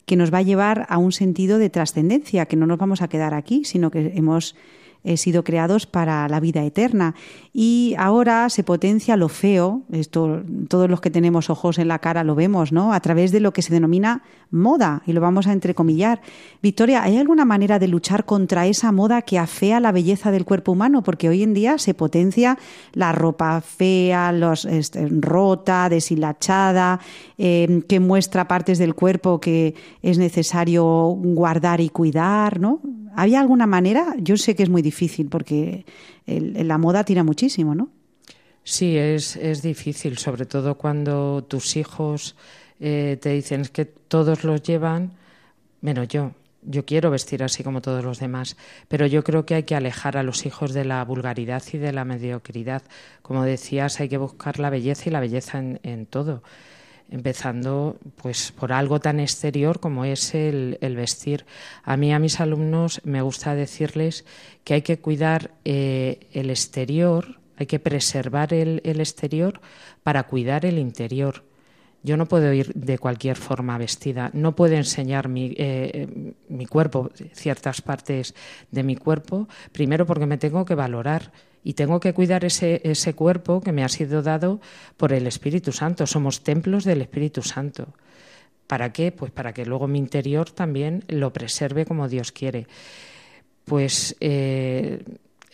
que 0.05 0.15
nos 0.15 0.31
va 0.31 0.37
a 0.37 0.43
llevar 0.43 0.85
a 0.89 0.99
un 0.99 1.11
sentido 1.11 1.57
de 1.57 1.71
trascendencia, 1.71 2.45
que 2.45 2.55
no 2.55 2.67
nos 2.67 2.77
vamos 2.77 3.01
a 3.01 3.07
quedar 3.07 3.33
aquí, 3.33 3.65
sino 3.65 3.89
que 3.89 4.11
hemos 4.13 4.55
he 5.03 5.17
sido 5.17 5.43
creados 5.43 5.85
para 5.85 6.27
la 6.27 6.39
vida 6.39 6.63
eterna. 6.63 7.15
Y 7.53 7.95
ahora 7.97 8.49
se 8.49 8.63
potencia 8.63 9.17
lo 9.17 9.29
feo, 9.29 9.81
esto 9.91 10.43
todos 10.67 10.89
los 10.89 11.01
que 11.01 11.09
tenemos 11.09 11.49
ojos 11.49 11.79
en 11.79 11.87
la 11.87 11.99
cara 11.99 12.23
lo 12.23 12.35
vemos, 12.35 12.71
¿no? 12.71 12.93
A 12.93 12.99
través 12.99 13.31
de 13.31 13.39
lo 13.39 13.53
que 13.53 13.61
se 13.61 13.73
denomina 13.73 14.23
moda, 14.51 15.01
y 15.05 15.13
lo 15.13 15.21
vamos 15.21 15.47
a 15.47 15.53
entrecomillar. 15.53 16.21
Victoria, 16.61 17.03
¿hay 17.03 17.17
alguna 17.17 17.45
manera 17.45 17.79
de 17.79 17.87
luchar 17.87 18.25
contra 18.25 18.67
esa 18.67 18.91
moda 18.91 19.21
que 19.21 19.39
afea 19.39 19.79
la 19.79 19.91
belleza 19.91 20.31
del 20.31 20.45
cuerpo 20.45 20.71
humano? 20.71 21.03
Porque 21.03 21.29
hoy 21.29 21.43
en 21.43 21.53
día 21.53 21.77
se 21.77 21.93
potencia 21.93 22.57
la 22.93 23.11
ropa 23.11 23.61
fea, 23.61 24.31
los, 24.31 24.65
este, 24.65 25.07
rota, 25.09 25.89
deshilachada, 25.89 26.99
eh, 27.37 27.83
que 27.87 27.99
muestra 27.99 28.47
partes 28.47 28.77
del 28.77 28.95
cuerpo 28.95 29.39
que 29.39 29.75
es 30.01 30.17
necesario 30.17 30.85
guardar 30.85 31.81
y 31.81 31.89
cuidar, 31.89 32.59
¿no? 32.59 32.81
¿Había 33.15 33.39
alguna 33.39 33.65
manera? 33.65 34.15
Yo 34.19 34.37
sé 34.37 34.55
que 34.55 34.61
es 34.61 34.69
muy 34.69 34.83
difícil 34.89 35.27
porque 35.29 35.85
la 36.25 36.77
moda 36.77 37.03
tira 37.03 37.23
muchísimo, 37.23 37.75
¿no? 37.75 37.89
Sí, 38.63 38.97
es, 38.97 39.35
es 39.37 39.61
difícil, 39.61 40.17
sobre 40.17 40.45
todo 40.45 40.75
cuando 40.75 41.43
tus 41.47 41.77
hijos 41.77 42.35
eh, 42.79 43.17
te 43.21 43.29
dicen 43.29 43.63
que 43.65 43.85
todos 43.85 44.43
los 44.43 44.61
llevan, 44.61 45.13
menos 45.81 46.07
yo. 46.09 46.31
Yo 46.63 46.83
quiero 46.83 47.09
vestir 47.09 47.43
así 47.43 47.63
como 47.63 47.81
todos 47.81 48.03
los 48.03 48.19
demás, 48.19 48.57
pero 48.89 49.05
yo 49.05 49.23
creo 49.23 49.45
que 49.45 49.55
hay 49.55 49.63
que 49.63 49.75
alejar 49.75 50.17
a 50.17 50.23
los 50.23 50.45
hijos 50.45 50.73
de 50.73 50.83
la 50.83 51.05
vulgaridad 51.05 51.63
y 51.71 51.77
de 51.77 51.93
la 51.93 52.03
mediocridad. 52.03 52.81
Como 53.21 53.43
decías, 53.43 54.01
hay 54.01 54.09
que 54.09 54.17
buscar 54.17 54.59
la 54.59 54.69
belleza 54.69 55.03
y 55.07 55.11
la 55.11 55.21
belleza 55.21 55.59
en 55.59 56.05
todo 56.05 56.43
empezando 57.09 57.97
pues 58.21 58.51
por 58.51 58.73
algo 58.73 58.99
tan 58.99 59.19
exterior 59.19 59.79
como 59.79 60.05
es 60.05 60.33
el, 60.35 60.77
vestir. 60.95 61.45
A 61.83 61.97
mí, 61.97 62.13
a 62.13 62.19
mis 62.19 62.39
alumnos, 62.39 63.01
me 63.03 63.21
gusta 63.21 63.55
decirles 63.55 64.25
que 64.63 64.75
hay 64.75 64.81
que 64.81 64.99
cuidar 64.99 65.51
eh, 65.65 66.27
el 66.33 66.49
exterior, 66.49 67.39
hay 67.57 67.65
que 67.65 67.79
preservar 67.79 68.53
el, 68.53 68.81
exterior 68.83 69.61
para 70.03 70.23
cuidar 70.23 70.65
el 70.65 70.77
interior. 70.77 71.43
Yo 72.03 72.15
no 72.15 72.27
puedo 72.27 72.53
ir 72.53 72.73
de 72.73 72.99
cualquier 72.99 73.35
forma 73.35 73.77
vestida, 73.77 74.29
no 74.33 74.55
puedo 74.55 74.75
enseñar 74.75 75.27
mi, 75.27 75.53
eh, 75.57 76.33
mi 76.47 76.65
cuerpo, 76.65 77.09
ciertas 77.33 77.81
partes 77.81 78.35
de 78.71 78.83
mi 78.83 78.95
cuerpo, 78.95 79.47
primero 79.71 80.05
porque 80.05 80.25
me 80.25 80.37
tengo 80.37 80.63
que 80.63 80.75
valorar 80.75 81.31
y 81.63 81.73
tengo 81.73 81.99
que 81.99 82.13
cuidar 82.13 82.45
ese, 82.45 82.81
ese 82.83 83.13
cuerpo 83.13 83.61
que 83.61 83.71
me 83.71 83.83
ha 83.83 83.89
sido 83.89 84.21
dado 84.21 84.61
por 84.95 85.13
el 85.13 85.27
Espíritu 85.27 85.71
Santo. 85.71 86.07
Somos 86.07 86.43
templos 86.43 86.83
del 86.83 87.01
Espíritu 87.01 87.41
Santo. 87.41 87.93
¿Para 88.67 88.91
qué? 88.91 89.11
Pues 89.11 89.31
para 89.31 89.53
que 89.53 89.65
luego 89.65 89.87
mi 89.87 89.97
interior 89.97 90.51
también 90.51 91.03
lo 91.07 91.31
preserve 91.31 91.85
como 91.85 92.09
Dios 92.09 92.31
quiere. 92.31 92.67
Pues 93.65 94.15
eh, 94.19 95.03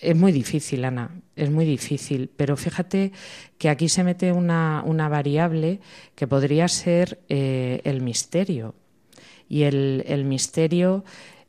es 0.01 0.15
muy 0.15 0.31
difícil, 0.31 0.83
Ana, 0.85 1.11
es 1.35 1.49
muy 1.49 1.65
difícil. 1.65 2.29
Pero 2.35 2.57
fíjate 2.57 3.11
que 3.57 3.69
aquí 3.69 3.87
se 3.87 4.03
mete 4.03 4.31
una, 4.31 4.83
una 4.85 5.09
variable 5.09 5.79
que 6.15 6.27
podría 6.27 6.67
ser 6.67 7.19
eh, 7.29 7.81
el 7.83 8.01
misterio. 8.01 8.75
Y 9.47 9.63
el, 9.63 10.03
el 10.07 10.25
misterio 10.25 11.03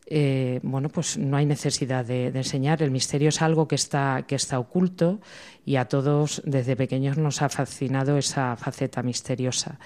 eh, 0.06 0.60
bueno, 0.62 0.90
pues 0.90 1.16
no 1.16 1.36
hay 1.36 1.46
necesidad 1.46 2.04
de, 2.04 2.26
enseñar. 2.26 2.82
El 2.82 2.90
misterio 2.90 3.30
es 3.30 3.40
algo 3.40 3.66
que 3.68 3.74
está, 3.74 4.24
que 4.26 4.34
está 4.34 4.58
oculto 4.58 5.20
y 5.64 5.76
a 5.76 5.86
todos 5.86 6.42
desde 6.44 6.76
pequeños 6.76 7.16
nos 7.16 7.40
ha 7.42 7.48
fascinado 7.48 8.18
esa 8.18 8.56
faceta 8.56 9.02
misteriosa. 9.02 9.78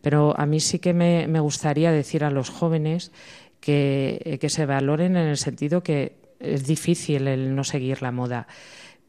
Pero 0.00 0.38
a 0.38 0.46
mí 0.46 0.60
sí 0.60 0.78
que 0.78 0.94
me, 0.94 1.40
gustaría 1.40 1.92
decir 1.92 2.24
a 2.24 2.30
los 2.30 2.48
jóvenes 2.48 3.12
que, 3.60 4.38
que, 4.40 4.48
se 4.48 4.66
valoren 4.66 5.16
en 5.16 5.28
el 5.28 5.36
sentido 5.36 5.82
que 5.82 6.16
es 6.40 6.66
difícil 6.66 7.28
el 7.28 7.54
no 7.54 7.64
seguir 7.64 8.02
la 8.02 8.12
moda 8.12 8.46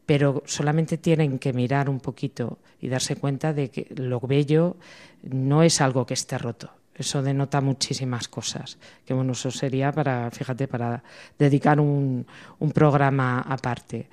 pero 0.08 0.42
solamente 0.46 0.96
tienen 0.96 1.38
que 1.38 1.52
mirar 1.52 1.90
un 1.90 2.00
poquito 2.00 2.60
y 2.80 2.88
darse 2.88 3.16
cuenta 3.16 3.52
de 3.52 3.70
que 3.70 3.88
lo 3.94 4.20
bello 4.20 4.78
no 5.22 5.62
es 5.62 5.82
algo 5.82 6.06
que 6.06 6.14
esté 6.14 6.38
roto, 6.38 6.70
eso 6.98 7.22
denota 7.22 7.60
muchísimas 7.60 8.28
cosas. 8.28 8.78
Que 9.06 9.14
bueno, 9.14 9.32
eso 9.32 9.50
sería 9.50 9.92
para, 9.92 10.30
fíjate, 10.30 10.68
para 10.68 11.02
dedicar 11.38 11.80
un, 11.80 12.26
un 12.58 12.72
programa 12.72 13.40
aparte. 13.40 14.08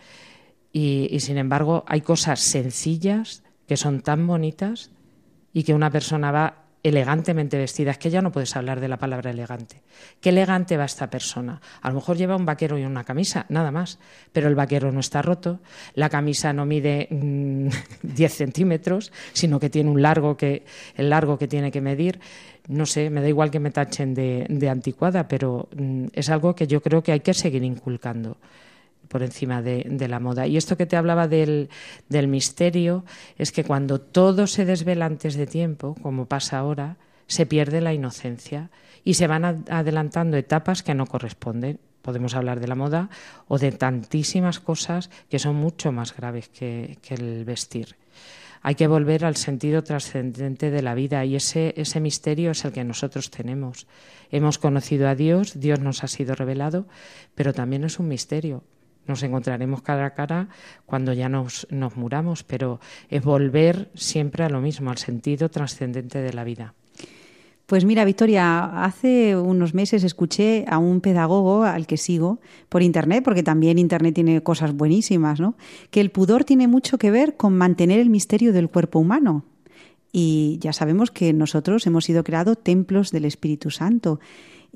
Y, 0.71 1.07
y, 1.09 1.19
sin 1.19 1.37
embargo, 1.37 1.83
hay 1.87 2.01
cosas 2.01 2.39
sencillas 2.39 3.43
que 3.67 3.77
son 3.77 4.01
tan 4.01 4.27
bonitas 4.27 4.91
y 5.53 5.63
que 5.63 5.73
una 5.73 5.89
persona 5.89 6.31
va 6.31 6.64
elegantemente 6.89 7.57
vestida. 7.57 7.91
Es 7.91 7.97
que 7.97 8.11
ya 8.11 8.21
no 8.21 8.31
puedes 8.31 8.55
hablar 8.55 8.79
de 8.79 8.87
la 8.87 8.97
palabra 8.97 9.31
elegante. 9.31 9.81
¿Qué 10.21 10.29
elegante 10.29 10.77
va 10.77 10.85
esta 10.85 11.09
persona? 11.09 11.59
A 11.81 11.89
lo 11.89 11.95
mejor 11.95 12.15
lleva 12.15 12.35
un 12.35 12.45
vaquero 12.45 12.77
y 12.77 12.83
una 12.83 13.03
camisa, 13.03 13.47
nada 13.49 13.71
más, 13.71 13.97
pero 14.31 14.47
el 14.47 14.55
vaquero 14.55 14.91
no 14.91 14.99
está 14.99 15.23
roto, 15.23 15.61
la 15.95 16.09
camisa 16.09 16.53
no 16.53 16.65
mide 16.65 17.07
10 17.09 17.11
mm, 17.11 18.25
centímetros, 18.29 19.11
sino 19.33 19.59
que 19.59 19.71
tiene 19.71 19.89
un 19.89 20.01
largo 20.01 20.37
que, 20.37 20.63
el 20.95 21.09
largo 21.09 21.39
que 21.39 21.47
tiene 21.47 21.71
que 21.71 21.81
medir. 21.81 22.19
No 22.67 22.85
sé, 22.85 23.09
me 23.09 23.21
da 23.21 23.29
igual 23.29 23.49
que 23.49 23.59
me 23.59 23.71
tachen 23.71 24.13
de, 24.13 24.45
de 24.47 24.69
anticuada, 24.69 25.27
pero 25.27 25.67
mm, 25.75 26.07
es 26.13 26.29
algo 26.29 26.53
que 26.55 26.67
yo 26.67 26.81
creo 26.81 27.01
que 27.01 27.11
hay 27.11 27.21
que 27.21 27.33
seguir 27.33 27.63
inculcando 27.63 28.37
por 29.07 29.23
encima 29.23 29.61
de, 29.61 30.07
la 30.07 30.19
moda. 30.19 30.47
Y 30.47 30.57
esto 30.57 30.77
que 30.77 30.85
te 30.85 30.97
hablaba 30.97 31.27
del, 31.27 31.69
misterio 32.09 33.05
es 33.37 33.51
que 33.51 33.63
cuando 33.63 33.99
todo 33.99 34.47
se 34.47 34.65
desvela 34.65 35.05
antes 35.05 35.35
de 35.35 35.47
tiempo, 35.47 35.95
como 36.01 36.25
pasa 36.25 36.59
ahora, 36.59 36.97
se 37.27 37.45
pierde 37.45 37.81
la 37.81 37.93
inocencia 37.93 38.69
y 39.03 39.15
se 39.15 39.27
van 39.27 39.65
adelantando 39.69 40.37
etapas 40.37 40.83
que 40.83 40.93
no 40.93 41.05
corresponden. 41.05 41.79
Podemos 42.01 42.35
hablar 42.35 42.59
de 42.59 42.67
la 42.67 42.75
moda 42.75 43.09
o 43.47 43.57
de 43.57 43.71
tantísimas 43.71 44.59
cosas 44.59 45.09
que 45.29 45.39
son 45.39 45.55
mucho 45.55 45.91
más 45.91 46.15
graves 46.15 46.49
que, 46.49 46.99
el 47.09 47.45
vestir. 47.45 47.95
Hay 48.61 48.75
que 48.75 48.87
volver 48.87 49.25
al 49.25 49.35
sentido 49.35 49.83
trascendente 49.83 50.71
de 50.71 50.81
la 50.81 50.95
vida 50.95 51.23
y 51.25 51.35
ese, 51.35 51.73
ese 51.77 51.99
misterio 51.99 52.51
es 52.51 52.65
el 52.65 52.71
que 52.71 52.83
nosotros 52.83 53.29
tenemos. 53.29 53.87
Hemos 54.31 54.57
conocido 54.57 55.07
a 55.07 55.15
Dios, 55.15 55.59
Dios 55.59 55.79
nos 55.79 56.03
ha 56.03 56.07
sido 56.07 56.33
revelado, 56.33 56.87
pero 57.35 57.53
también 57.53 57.83
es 57.83 57.99
un 57.99 58.07
misterio 58.07 58.63
nos 59.07 59.23
encontraremos 59.23 59.81
cara 59.81 60.05
a 60.05 60.13
cara 60.13 60.49
cuando 60.85 61.13
ya 61.13 61.29
nos, 61.29 61.67
nos 61.69 61.95
muramos, 61.95 62.43
pero 62.43 62.79
es 63.09 63.23
volver 63.23 63.89
siempre 63.95 64.43
a 64.43 64.49
lo 64.49 64.61
mismo, 64.61 64.91
al 64.91 64.97
sentido 64.97 65.49
trascendente 65.49 66.19
de 66.21 66.33
la 66.33 66.43
vida. 66.43 66.73
Pues 67.65 67.83
mira, 67.83 68.05
Victoria, 68.05 68.83
hace 68.83 69.35
unos 69.35 69.73
meses 69.73 70.03
escuché 70.03 70.65
a 70.67 70.77
un 70.77 71.01
pedagogo 71.01 71.63
al 71.63 71.87
que 71.87 71.97
sigo 71.97 72.39
por 72.69 72.83
Internet, 72.83 73.23
porque 73.23 73.41
también 73.41 73.79
Internet 73.79 74.13
tiene 74.13 74.43
cosas 74.43 74.75
buenísimas, 74.75 75.39
¿no? 75.39 75.55
Que 75.89 75.99
el 75.99 76.11
pudor 76.11 76.43
tiene 76.43 76.67
mucho 76.67 76.99
que 76.99 77.09
ver 77.09 77.37
con 77.37 77.57
mantener 77.57 77.99
el 77.99 78.11
misterio 78.11 78.53
del 78.53 78.69
cuerpo 78.69 78.99
humano. 78.99 79.45
Y 80.11 80.59
ya 80.61 80.73
sabemos 80.73 81.09
que 81.09 81.33
nosotros 81.33 81.87
hemos 81.87 82.05
sido 82.05 82.23
creados 82.23 82.61
templos 82.61 83.11
del 83.11 83.25
Espíritu 83.25 83.71
Santo. 83.71 84.19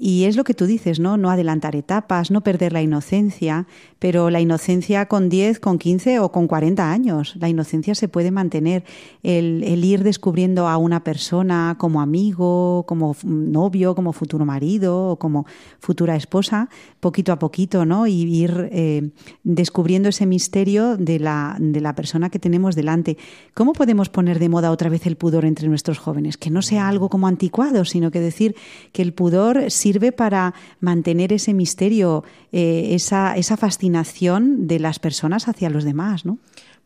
Y 0.01 0.23
es 0.23 0.37
lo 0.37 0.45
que 0.45 0.53
tú 0.53 0.65
dices, 0.65 0.99
¿no? 0.99 1.17
No 1.17 1.29
adelantar 1.29 1.75
etapas, 1.75 2.31
no 2.31 2.41
perder 2.41 2.71
la 2.71 2.81
inocencia, 2.81 3.67
pero 3.99 4.29
la 4.29 4.39
inocencia 4.39 5.07
con 5.07 5.27
10, 5.27 5.59
con 5.59 5.77
15 5.77 6.19
o 6.19 6.31
con 6.31 6.47
40 6.47 6.89
años. 6.89 7.35
La 7.37 7.49
inocencia 7.49 7.93
se 7.95 8.07
puede 8.07 8.31
mantener. 8.31 8.85
El, 9.23 9.63
ir 9.83 10.03
descubriendo 10.03 10.69
a 10.69 10.77
una 10.77 11.03
persona 11.03 11.75
como 11.77 11.99
amigo, 11.99 12.85
como 12.87 13.15
novio, 13.23 13.93
como 13.93 14.13
futuro 14.13 14.45
marido 14.45 15.09
o 15.09 15.15
como 15.19 15.45
futura 15.79 16.15
esposa, 16.15 16.69
poquito 17.01 17.33
a 17.33 17.39
poquito, 17.39 17.85
¿no? 17.85 18.07
Y 18.07 18.21
ir 18.23 18.69
eh, 18.71 19.09
descubriendo 19.43 20.09
ese 20.09 20.25
misterio 20.25 20.95
de 20.95 21.19
la, 21.19 21.57
de 21.59 21.81
la 21.81 21.93
persona 21.93 22.29
que 22.29 22.39
tenemos 22.39 22.75
delante. 22.75 23.17
¿Cómo 23.53 23.73
podemos 23.73 24.07
poner 24.07 24.39
de 24.39 24.47
moda 24.47 24.71
otra 24.71 24.89
vez 24.89 25.05
el 25.07 25.17
pudor 25.17 25.43
entre 25.43 25.67
nuestros 25.67 25.97
jóvenes? 25.97 26.37
Que 26.37 26.51
no 26.51 26.61
sea 26.61 26.87
algo 26.87 27.09
como 27.09 27.27
anticuado, 27.27 27.83
sino 27.83 28.11
que 28.11 28.21
decir 28.21 28.55
que 28.93 29.01
el 29.01 29.13
pudor, 29.13 29.69
sirve 29.89 30.11
para 30.11 30.53
mantener 30.81 31.33
ese 31.33 31.53
misterio, 31.55 32.23
eh, 32.51 32.89
esa, 32.93 33.35
esa 33.35 33.57
fascinación 33.57 34.67
de 34.67 34.79
las 34.79 34.99
personas 34.99 35.47
hacia 35.47 35.71
los 35.71 35.83
demás, 35.83 36.25
¿no? 36.25 36.37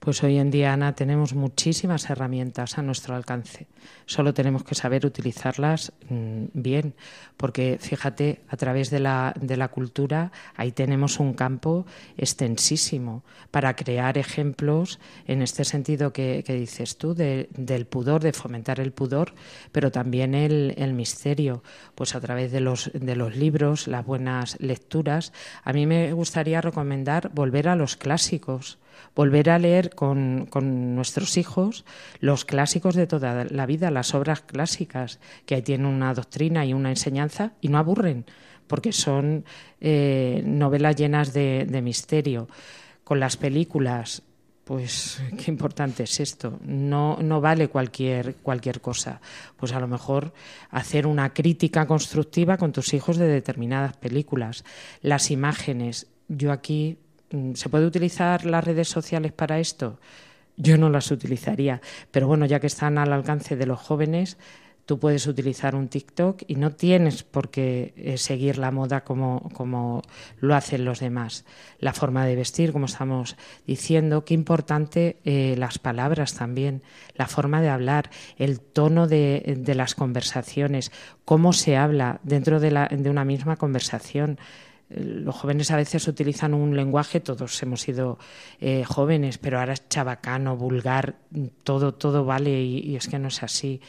Pues 0.04 0.22
hoy 0.22 0.38
en 0.38 0.52
día, 0.52 0.74
Ana, 0.74 0.96
tenemos 0.96 1.34
muchísimas 1.34 2.10
herramientas 2.10 2.78
a 2.78 2.82
nuestro 2.82 3.16
alcance. 3.16 3.68
Solo 4.06 4.34
tenemos 4.34 4.66
que 4.66 4.76
saber 4.76 5.06
utilizarlas 5.06 5.94
mm, 6.10 6.48
bien, 6.52 6.94
porque 7.38 7.78
fíjate, 7.80 8.42
a 8.50 8.58
través 8.58 8.90
de 8.90 9.00
la, 9.00 9.34
de 9.40 9.56
la 9.56 9.70
cultura 9.70 10.34
ahí 10.58 10.74
tenemos 10.74 11.22
un 11.22 11.34
campo 11.34 11.86
extensísimo 12.18 13.24
para 13.50 13.78
crear 13.78 14.18
ejemplos 14.18 15.00
en 15.26 15.42
este 15.42 15.64
sentido 15.64 16.12
que, 16.12 16.44
dices 16.46 16.98
tú, 16.98 17.14
del 17.14 17.86
pudor, 17.86 18.22
de 18.24 18.34
fomentar 18.34 18.82
el 18.82 18.92
pudor, 18.92 19.34
pero 19.72 19.90
también 19.90 20.36
el, 20.36 20.74
el 20.76 20.92
misterio. 20.92 21.64
Pues 21.96 22.14
a 22.14 22.20
través 22.20 22.52
de 22.52 22.60
los, 22.60 22.92
de 22.94 23.16
los 23.16 23.38
libros, 23.38 23.88
las 23.88 24.06
buenas 24.06 24.60
lecturas. 24.60 25.32
A 25.64 25.72
mí 25.72 25.86
me 25.86 26.12
gustaría 26.12 26.60
recomendar 26.60 27.32
volver 27.34 27.70
a 27.70 27.78
los 27.78 27.96
clásicos 27.96 28.80
volver 29.16 29.50
a 29.50 29.60
leer 29.60 29.92
con, 29.92 30.50
nuestros 30.96 31.38
hijos 31.38 31.86
los 32.20 32.46
clásicos 32.46 32.96
de 32.96 33.08
toda 33.08 33.46
la 33.46 33.66
vida, 33.66 33.92
las 33.92 34.14
obras 34.14 34.42
clásicas, 34.42 35.20
que 35.46 35.56
ahí 35.56 35.62
tienen 35.62 35.88
una 35.88 36.14
doctrina 36.14 36.66
y 36.66 36.74
una 36.74 36.90
enseñanza 36.90 37.54
y 37.62 37.70
no 37.70 37.78
aburren, 37.78 38.26
porque 38.68 38.92
son 38.92 39.46
eh, 39.80 40.42
novelas 40.46 40.96
llenas 40.96 41.34
de, 41.34 41.82
misterio. 41.84 42.48
Con 43.04 43.20
las 43.20 43.36
películas, 43.36 44.24
pues 44.64 45.22
qué 45.38 45.52
importante 45.52 46.04
es 46.04 46.20
esto. 46.20 46.60
No, 46.64 47.18
no 47.22 47.42
vale 47.42 47.68
cualquier, 47.68 48.36
cualquier 48.36 48.82
cosa. 48.82 49.20
Pues 49.58 49.74
a 49.74 49.80
lo 49.80 49.88
mejor 49.88 50.34
hacer 50.70 51.06
una 51.06 51.34
crítica 51.34 51.86
constructiva 51.86 52.58
con 52.58 52.72
tus 52.72 52.94
hijos 52.94 53.18
de 53.18 53.28
determinadas 53.28 53.98
películas. 53.98 54.64
Las 55.02 55.32
imágenes. 55.32 56.08
Yo 56.30 56.54
aquí 56.54 56.98
¿Se 57.56 57.70
puede 57.70 57.86
utilizar 57.88 58.46
las 58.46 58.63
redes 58.63 58.88
sociales 58.88 59.32
para 59.32 59.60
esto? 59.60 60.00
Yo 60.56 60.78
no 60.78 60.90
las 60.90 61.10
utilizaría, 61.10 61.82
pero 62.12 62.28
bueno, 62.28 62.46
ya 62.46 62.60
que 62.60 62.68
están 62.68 63.00
al 63.00 63.12
alcance 63.12 63.56
de 63.56 63.66
los 63.66 63.80
jóvenes, 63.80 64.38
tú 64.86 65.00
puedes 65.00 65.25
utilizar 65.25 65.74
un 65.74 65.88
TikTok 65.88 66.44
y 66.46 66.58
no 66.58 66.72
tienes 66.72 67.24
por 67.24 67.50
qué 67.50 67.94
eh, 67.98 68.18
seguir 68.18 68.60
la 68.60 68.70
moda 68.70 69.04
como, 69.04 69.50
como, 69.54 70.04
lo 70.40 70.54
hacen 70.54 70.86
los 70.86 71.00
demás. 71.00 71.44
La 71.80 71.94
forma 71.94 72.24
de 72.25 72.36
vestir, 72.36 72.72
como 72.72 72.86
estamos 72.86 73.36
diciendo, 73.66 74.25
qué 74.25 74.36
importante 74.36 75.18
eh, 75.24 75.56
las 75.58 75.80
palabras 75.80 76.36
también, 76.36 76.84
la 77.16 77.28
forma 77.28 77.62
de 77.62 77.70
hablar, 77.70 78.12
el 78.38 78.60
tono 78.60 79.08
de, 79.08 79.56
de 79.58 79.74
las 79.74 79.96
conversaciones, 79.96 80.92
cómo 81.25 81.52
se 81.52 81.78
habla 81.78 82.20
dentro 82.22 82.60
de, 82.60 82.70
la, 82.70 82.88
de 82.90 83.10
una 83.10 83.25
misma 83.25 83.56
conversación 83.56 84.38
los 84.96 85.36
jóvenes 85.36 85.72
a 85.72 85.78
veces 85.78 86.08
utilizan 86.08 86.54
un 86.54 86.76
lenguaje, 86.76 87.20
todos 87.20 87.62
hemos 87.64 87.82
sido 87.82 88.20
eh, 88.60 88.84
jóvenes, 88.84 89.38
pero 89.38 89.60
ahora 89.60 89.74
es 89.74 89.88
chabacano, 89.90 90.58
vulgar, 90.58 91.16
todo, 91.64 91.94
todo 91.94 92.26
vale 92.26 92.62
y, 92.62 92.96
es 92.96 93.08
que 93.08 93.20
no 93.20 93.28
es 93.28 93.44
así. 93.44 93.82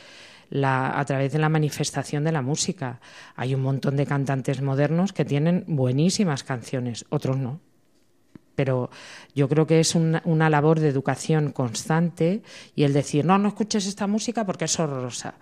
a 0.62 1.04
través 1.06 1.32
de 1.32 1.38
la 1.38 1.48
manifestación 1.48 2.24
de 2.24 2.32
la 2.32 2.42
música. 2.42 3.00
Hay 3.36 3.54
un 3.54 3.62
montón 3.62 3.96
de 3.96 4.06
cantantes 4.06 4.62
modernos 4.62 5.12
que 5.12 5.24
tienen 5.24 5.64
buenísimas 5.66 6.44
canciones, 6.44 7.04
otros 7.10 7.36
no. 7.36 7.60
Pero 8.54 8.88
yo 9.34 9.48
creo 9.48 9.66
que 9.66 9.80
es 9.80 9.96
una, 9.96 10.22
una 10.24 10.48
labor 10.48 10.78
de 10.78 10.88
educación 10.88 11.50
constante 11.50 12.42
y 12.76 12.84
el 12.84 12.92
decir, 12.92 13.24
no, 13.24 13.36
no 13.36 13.48
escuches 13.48 13.86
esta 13.86 14.06
música 14.06 14.46
porque 14.46 14.66
es 14.66 14.78
horrorosa. 14.78 15.34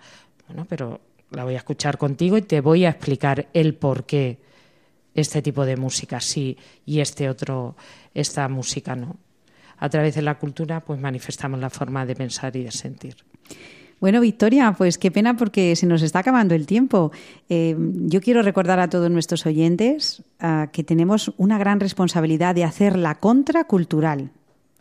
Bueno, 0.47 0.65
pero 0.67 0.99
la 1.29 1.43
voy 1.43 1.53
a 1.53 1.57
escuchar 1.57 1.97
contigo 1.97 2.37
y 2.37 2.41
te 2.41 2.61
voy 2.61 2.85
a 2.85 2.89
explicar 2.89 3.49
el 3.53 3.75
por 3.75 4.05
qué 4.05 4.39
este 5.13 5.41
tipo 5.41 5.65
de 5.65 5.77
música 5.77 6.19
sí 6.19 6.57
y 6.85 6.99
este 6.99 7.29
otro, 7.29 7.75
esta 8.13 8.47
música 8.47 8.95
no. 8.95 9.17
A 9.77 9.89
través 9.89 10.15
de 10.15 10.21
la 10.21 10.39
cultura, 10.39 10.79
pues 10.79 10.99
manifestamos 10.99 11.59
la 11.59 11.69
forma 11.69 12.05
de 12.05 12.15
pensar 12.15 12.55
y 12.55 12.63
de 12.63 12.71
sentir. 12.71 13.15
Bueno, 13.99 14.19
Victoria, 14.19 14.75
pues 14.77 14.97
qué 14.97 15.11
pena 15.11 15.37
porque 15.37 15.75
se 15.75 15.85
nos 15.85 16.01
está 16.01 16.19
acabando 16.19 16.55
el 16.55 16.65
tiempo. 16.65 17.11
Eh, 17.47 17.75
yo 17.77 18.19
quiero 18.19 18.41
recordar 18.41 18.79
a 18.79 18.89
todos 18.89 19.09
nuestros 19.09 19.45
oyentes 19.45 20.23
ah, 20.39 20.69
que 20.73 20.83
tenemos 20.83 21.33
una 21.37 21.57
gran 21.57 21.79
responsabilidad 21.79 22.53
de 22.53 22.65
hacer 22.65 22.97
la 22.97 23.15
contracultural. 23.15 24.31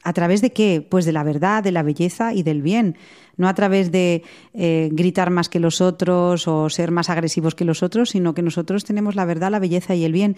¿A 0.02 0.12
través 0.12 0.42
de 0.42 0.52
qué? 0.52 0.86
Pues 0.88 1.04
de 1.04 1.12
la 1.12 1.22
verdad, 1.22 1.62
de 1.62 1.72
la 1.72 1.82
belleza 1.82 2.34
y 2.34 2.42
del 2.42 2.62
bien. 2.62 2.96
No 3.36 3.48
a 3.48 3.54
través 3.54 3.92
de 3.92 4.24
eh, 4.52 4.88
gritar 4.92 5.30
más 5.30 5.48
que 5.48 5.60
los 5.60 5.80
otros 5.80 6.48
o 6.48 6.68
ser 6.68 6.90
más 6.90 7.08
agresivos 7.08 7.54
que 7.54 7.64
los 7.64 7.82
otros, 7.82 8.10
sino 8.10 8.34
que 8.34 8.42
nosotros 8.42 8.84
tenemos 8.84 9.14
la 9.14 9.24
verdad, 9.24 9.50
la 9.50 9.58
belleza 9.58 9.94
y 9.94 10.04
el 10.04 10.12
bien. 10.12 10.36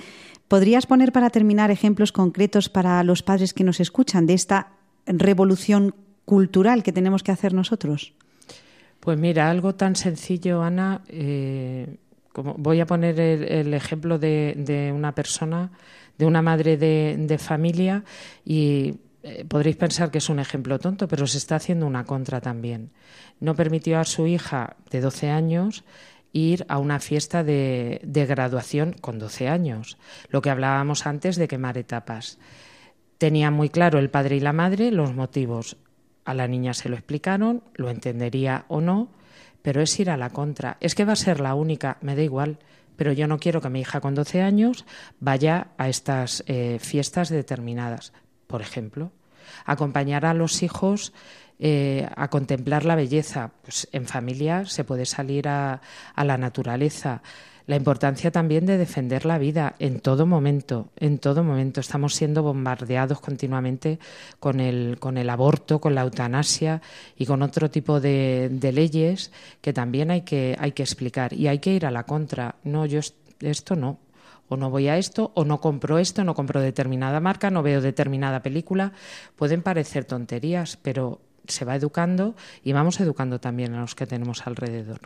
¿Podrías 0.48 0.86
poner 0.86 1.12
para 1.12 1.30
terminar 1.30 1.70
ejemplos 1.70 2.12
concretos 2.12 2.68
para 2.68 3.02
los 3.04 3.22
padres 3.22 3.54
que 3.54 3.64
nos 3.64 3.80
escuchan 3.80 4.26
de 4.26 4.34
esta 4.34 4.72
revolución 5.06 5.94
cultural 6.24 6.82
que 6.82 6.92
tenemos 6.92 7.22
que 7.22 7.32
hacer 7.32 7.54
nosotros? 7.54 8.14
Pues 9.00 9.18
mira, 9.18 9.50
algo 9.50 9.74
tan 9.74 9.96
sencillo, 9.96 10.62
Ana, 10.62 11.02
eh, 11.08 11.96
como 12.32 12.54
voy 12.54 12.80
a 12.80 12.86
poner 12.86 13.20
el, 13.20 13.74
ejemplo 13.74 14.18
de, 14.18 14.92
una 14.94 15.14
persona, 15.14 15.70
de 16.16 16.26
una 16.26 16.42
madre 16.42 16.76
de, 16.76 17.16
de 17.18 17.38
familia 17.38 18.02
y 18.44 18.94
eh, 19.26 19.46
podréis 19.48 19.76
pensar 19.76 20.10
que 20.10 20.18
es 20.18 20.28
un 20.28 20.38
ejemplo 20.38 20.78
tonto, 20.78 21.08
pero 21.08 21.26
se 21.26 21.38
está 21.38 21.56
haciendo 21.56 21.86
una 21.86 22.04
contra 22.04 22.42
también. 22.42 22.90
No 23.40 23.54
permitió 23.54 23.98
a 23.98 24.04
su 24.04 24.26
hija 24.26 24.76
de 24.90 25.00
12 25.00 25.30
años 25.30 25.82
ir 26.34 26.66
a 26.68 26.76
una 26.76 27.00
fiesta 27.00 27.42
de, 27.42 28.02
graduación 28.04 28.92
con 28.92 29.18
12 29.18 29.48
años, 29.48 29.96
lo 30.28 30.42
que 30.42 30.50
hablábamos 30.50 31.06
antes 31.06 31.36
de 31.36 31.48
quemar 31.48 31.78
etapas. 31.78 32.38
Tenía 33.16 33.50
muy 33.50 33.70
claro 33.70 33.98
el 33.98 34.10
padre 34.10 34.36
y 34.36 34.40
la 34.40 34.52
madre 34.52 34.90
los 34.90 35.14
motivos. 35.14 35.78
A 36.26 36.34
la 36.34 36.46
niña 36.46 36.74
se 36.74 36.90
lo 36.90 36.96
explicaron, 36.96 37.62
lo 37.76 37.88
entendería 37.88 38.66
o 38.68 38.82
no, 38.82 39.08
pero 39.62 39.80
es 39.80 39.98
ir 39.98 40.10
a 40.10 40.18
la 40.18 40.30
contra. 40.30 40.76
Es 40.80 40.94
que 40.94 41.06
va 41.06 41.14
a 41.14 41.16
ser 41.16 41.40
la 41.40 41.54
única, 41.54 41.96
me 42.02 42.14
da 42.14 42.22
igual, 42.22 42.58
pero 42.96 43.12
yo 43.12 43.26
no 43.26 43.38
quiero 43.38 43.62
que 43.62 43.70
mi 43.70 43.80
hija 43.80 44.02
con 44.02 44.14
12 44.14 44.42
años 44.42 44.84
vaya 45.18 45.68
a 45.78 45.88
estas 45.88 46.44
eh, 46.46 46.78
fiestas 46.78 47.30
determinadas 47.30 48.12
por 48.54 48.62
ejemplo. 48.62 49.10
Acompañar 49.64 50.24
a 50.24 50.32
los 50.32 50.62
hijos 50.62 51.12
eh, 51.58 52.08
a 52.14 52.30
contemplar 52.30 52.84
la 52.84 52.94
belleza. 52.94 53.50
Pues 53.62 53.88
en 53.90 54.06
familia 54.06 54.64
se 54.64 54.84
puede 54.84 55.06
salir 55.06 55.48
a, 55.48 55.80
la 56.16 56.38
naturaleza. 56.38 57.20
La 57.66 57.74
importancia 57.74 58.30
también 58.30 58.64
de 58.64 58.78
defender 58.78 59.26
la 59.26 59.38
vida 59.38 59.74
en 59.80 59.98
todo 59.98 60.24
momento, 60.24 60.90
en 60.94 61.18
todo 61.18 61.42
momento. 61.42 61.80
Estamos 61.80 62.14
siendo 62.14 62.44
bombardeados 62.44 63.20
continuamente 63.20 63.98
con 64.38 64.60
el, 64.60 64.98
con 65.00 65.18
el 65.18 65.28
aborto, 65.28 65.80
con 65.80 65.96
la 65.96 66.02
eutanasia 66.02 66.80
y 67.16 67.26
con 67.26 67.42
otro 67.42 67.72
tipo 67.72 67.98
de, 67.98 68.50
de 68.52 68.70
leyes 68.70 69.32
que 69.62 69.72
también 69.72 70.12
hay 70.12 70.20
que, 70.20 70.54
hay 70.60 70.70
que 70.70 70.84
explicar. 70.84 71.32
Y 71.32 71.48
hay 71.48 71.58
que 71.58 71.72
ir 71.72 71.86
a 71.86 71.90
la 71.90 72.04
contra. 72.04 72.54
No, 72.62 72.86
yo 72.86 73.00
esto 73.40 73.74
no 73.74 74.03
o 74.48 74.56
no 74.56 74.70
voy 74.70 74.88
a 74.88 74.98
esto, 74.98 75.32
o 75.34 75.44
no 75.44 75.60
compro 75.60 75.98
esto, 75.98 76.24
no 76.24 76.34
compro 76.34 76.60
determinada 76.60 77.20
marca, 77.20 77.50
no 77.50 77.62
veo 77.62 77.80
determinada 77.80 78.42
película. 78.42 78.92
Pueden 79.36 79.62
parecer 79.62 80.04
tonterías, 80.04 80.76
pero 80.76 81.20
se 81.46 81.64
va 81.64 81.76
educando 81.76 82.34
y 82.62 82.72
vamos 82.72 83.00
educando 83.00 83.40
también 83.40 83.74
a 83.74 83.80
los 83.80 83.94
que 83.94 84.06
tenemos 84.06 84.46
alrededor. 84.46 85.00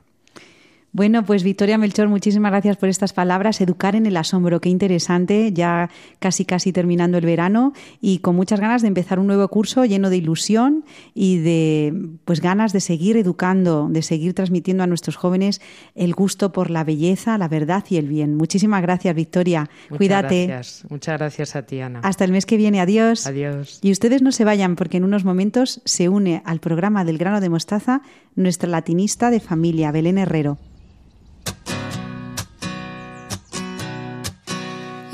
Bueno, 0.92 1.22
pues 1.22 1.42
Victoria 1.42 1.77
Melchor, 1.77 2.09
muchísimas 2.09 2.51
gracias 2.51 2.79
por 2.79 2.88
estas 2.88 3.12
palabras. 3.12 3.61
Educar 3.61 3.94
en 3.94 4.07
el 4.07 4.16
asombro, 4.16 4.61
qué 4.61 4.70
interesante, 4.70 5.53
ya 5.53 5.90
casi 6.18 6.46
casi 6.46 6.72
terminando 6.72 7.18
el 7.18 7.27
verano 7.27 7.74
y 8.01 8.18
con 8.20 8.35
muchas 8.35 8.59
ganas 8.59 8.81
de 8.81 8.88
empezar 8.88 9.18
un 9.18 9.27
nuevo 9.27 9.46
curso 9.48 9.85
lleno 9.85 10.09
de 10.09 10.16
ilusión 10.16 10.85
y 11.14 11.38
de 11.38 11.94
pues 12.24 12.40
ganas 12.40 12.72
de 12.72 12.81
seguir 12.81 13.18
educando, 13.18 13.88
de 13.90 14.01
seguir 14.01 14.33
transmitiendo 14.33 14.83
a 14.83 14.87
nuestros 14.87 15.16
jóvenes 15.16 15.61
el 15.94 16.14
gusto 16.14 16.53
por 16.53 16.70
la 16.70 16.85
belleza, 16.85 17.37
la 17.37 17.48
verdad 17.48 17.85
y 17.90 17.96
el 17.96 18.09
bien. 18.09 18.35
Muchísimas 18.35 18.81
gracias, 18.81 19.14
Victoria. 19.14 19.68
Muchas 19.90 19.98
Cuídate. 19.98 20.46
Gracias. 20.46 20.90
Muchas 20.90 21.18
gracias 21.18 21.55
a 21.55 21.62
ti, 21.62 21.81
Ana. 21.81 22.01
Hasta 22.03 22.24
el 22.24 22.33
mes 22.33 22.46
que 22.46 22.57
viene. 22.57 22.81
Adiós. 22.81 23.27
Adiós. 23.27 23.79
Y 23.83 23.92
ustedes 23.92 24.22
no 24.22 24.33
se 24.33 24.44
vayan 24.44 24.74
porque 24.74 24.96
en 24.96 25.05
unos 25.05 25.24
momentos 25.24 25.83
se 25.85 26.09
une 26.09 26.40
al 26.46 26.61
programa 26.61 27.05
del 27.05 27.18
grano 27.18 27.42
de 27.42 27.51
mostaza 27.51 28.01
nuestra 28.35 28.70
latinista 28.70 29.31
de 29.31 29.40
familia, 29.40 29.92
Belén 29.92 30.16
Herrero. 30.16 30.57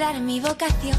mi 0.00 0.40
vocación, 0.40 0.96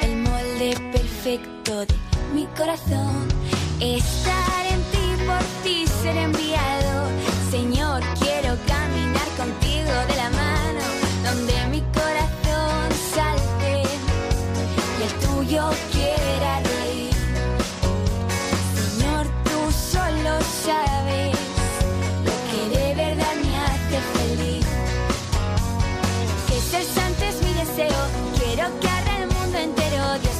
el 0.00 0.16
molde 0.16 0.74
perfecto 0.90 1.84
de 1.84 1.94
mi 2.32 2.46
corazón. 2.56 3.28
Estar 3.80 4.66
en 4.66 4.80
ti, 4.90 5.24
por 5.26 5.44
ti 5.62 5.86
ser 5.86 6.16
enviado. 6.16 6.83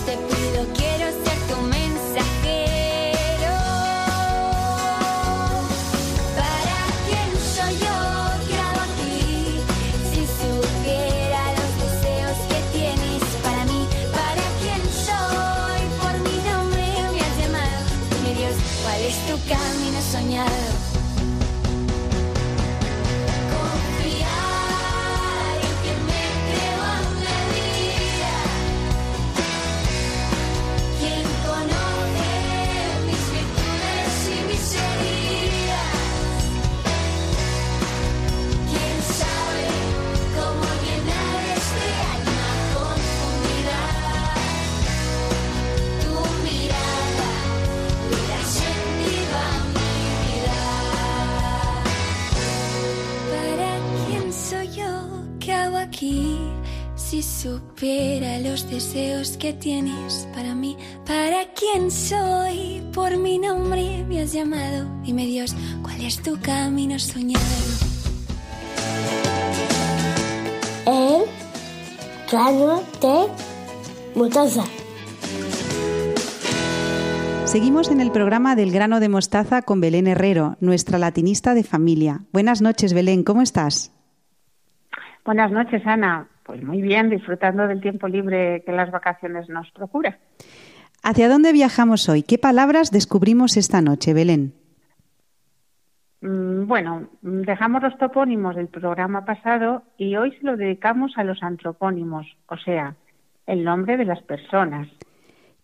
Te 0.04 0.43
que 59.44 59.52
tienes 59.52 60.26
para 60.34 60.54
mí, 60.54 60.74
¿para 61.04 61.44
quién 61.52 61.90
soy? 61.90 62.82
Por 62.94 63.18
mi 63.18 63.38
nombre 63.38 64.02
me 64.08 64.22
has 64.22 64.32
llamado. 64.32 64.88
Dime 65.02 65.26
Dios, 65.26 65.54
¿cuál 65.82 66.00
es 66.00 66.22
tu 66.22 66.40
camino 66.40 66.98
soñado? 66.98 67.44
El 70.86 71.26
grano 72.32 72.82
de 73.02 73.28
mostaza. 74.14 74.64
Seguimos 77.44 77.90
en 77.90 78.00
el 78.00 78.12
programa 78.12 78.56
del 78.56 78.72
grano 78.72 78.98
de 78.98 79.10
mostaza 79.10 79.60
con 79.60 79.78
Belén 79.78 80.06
Herrero, 80.06 80.56
nuestra 80.60 80.98
latinista 80.98 81.52
de 81.52 81.64
familia. 81.64 82.20
Buenas 82.32 82.62
noches, 82.62 82.94
Belén, 82.94 83.22
¿cómo 83.22 83.42
estás? 83.42 83.92
Buenas 85.26 85.52
noches, 85.52 85.82
Ana. 85.84 86.30
Pues 86.44 86.62
muy 86.62 86.82
bien, 86.82 87.10
disfrutando 87.10 87.66
del 87.66 87.80
tiempo 87.80 88.06
libre 88.06 88.62
que 88.64 88.72
las 88.72 88.90
vacaciones 88.90 89.48
nos 89.48 89.70
procuran. 89.72 90.16
¿Hacia 91.02 91.28
dónde 91.28 91.52
viajamos 91.52 92.08
hoy? 92.08 92.22
¿Qué 92.22 92.38
palabras 92.38 92.90
descubrimos 92.90 93.56
esta 93.56 93.80
noche, 93.80 94.14
Belén? 94.14 94.54
Mm, 96.20 96.66
Bueno, 96.66 97.08
dejamos 97.20 97.82
los 97.82 97.98
topónimos 97.98 98.56
del 98.56 98.68
programa 98.68 99.24
pasado 99.24 99.82
y 99.98 100.16
hoy 100.16 100.32
se 100.32 100.46
lo 100.46 100.56
dedicamos 100.56 101.12
a 101.16 101.24
los 101.24 101.42
antropónimos, 101.42 102.26
o 102.48 102.56
sea, 102.56 102.96
el 103.46 103.64
nombre 103.64 103.98
de 103.98 104.06
las 104.06 104.22
personas. 104.22 104.88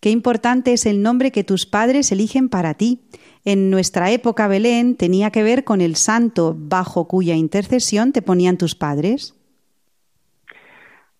Qué 0.00 0.10
importante 0.10 0.72
es 0.72 0.86
el 0.86 1.02
nombre 1.02 1.30
que 1.30 1.44
tus 1.44 1.66
padres 1.66 2.12
eligen 2.12 2.48
para 2.48 2.74
ti. 2.74 3.02
En 3.44 3.70
nuestra 3.70 4.10
época, 4.10 4.48
Belén, 4.48 4.96
tenía 4.96 5.30
que 5.30 5.42
ver 5.42 5.64
con 5.64 5.80
el 5.80 5.96
santo 5.96 6.54
bajo 6.58 7.08
cuya 7.08 7.34
intercesión 7.34 8.12
te 8.12 8.22
ponían 8.22 8.58
tus 8.58 8.74
padres. 8.74 9.39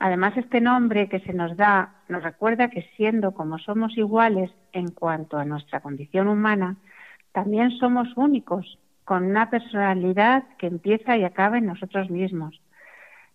Además, 0.00 0.34
este 0.38 0.62
nombre 0.62 1.10
que 1.10 1.20
se 1.20 1.34
nos 1.34 1.56
da 1.58 2.00
nos 2.08 2.22
recuerda 2.22 2.70
que 2.70 2.88
siendo 2.96 3.32
como 3.32 3.58
somos 3.58 3.96
iguales 3.98 4.50
en 4.72 4.88
cuanto 4.90 5.36
a 5.36 5.44
nuestra 5.44 5.80
condición 5.80 6.26
humana, 6.26 6.76
también 7.32 7.70
somos 7.72 8.08
únicos, 8.16 8.78
con 9.04 9.24
una 9.24 9.50
personalidad 9.50 10.44
que 10.58 10.68
empieza 10.68 11.18
y 11.18 11.24
acaba 11.24 11.58
en 11.58 11.66
nosotros 11.66 12.08
mismos. 12.10 12.58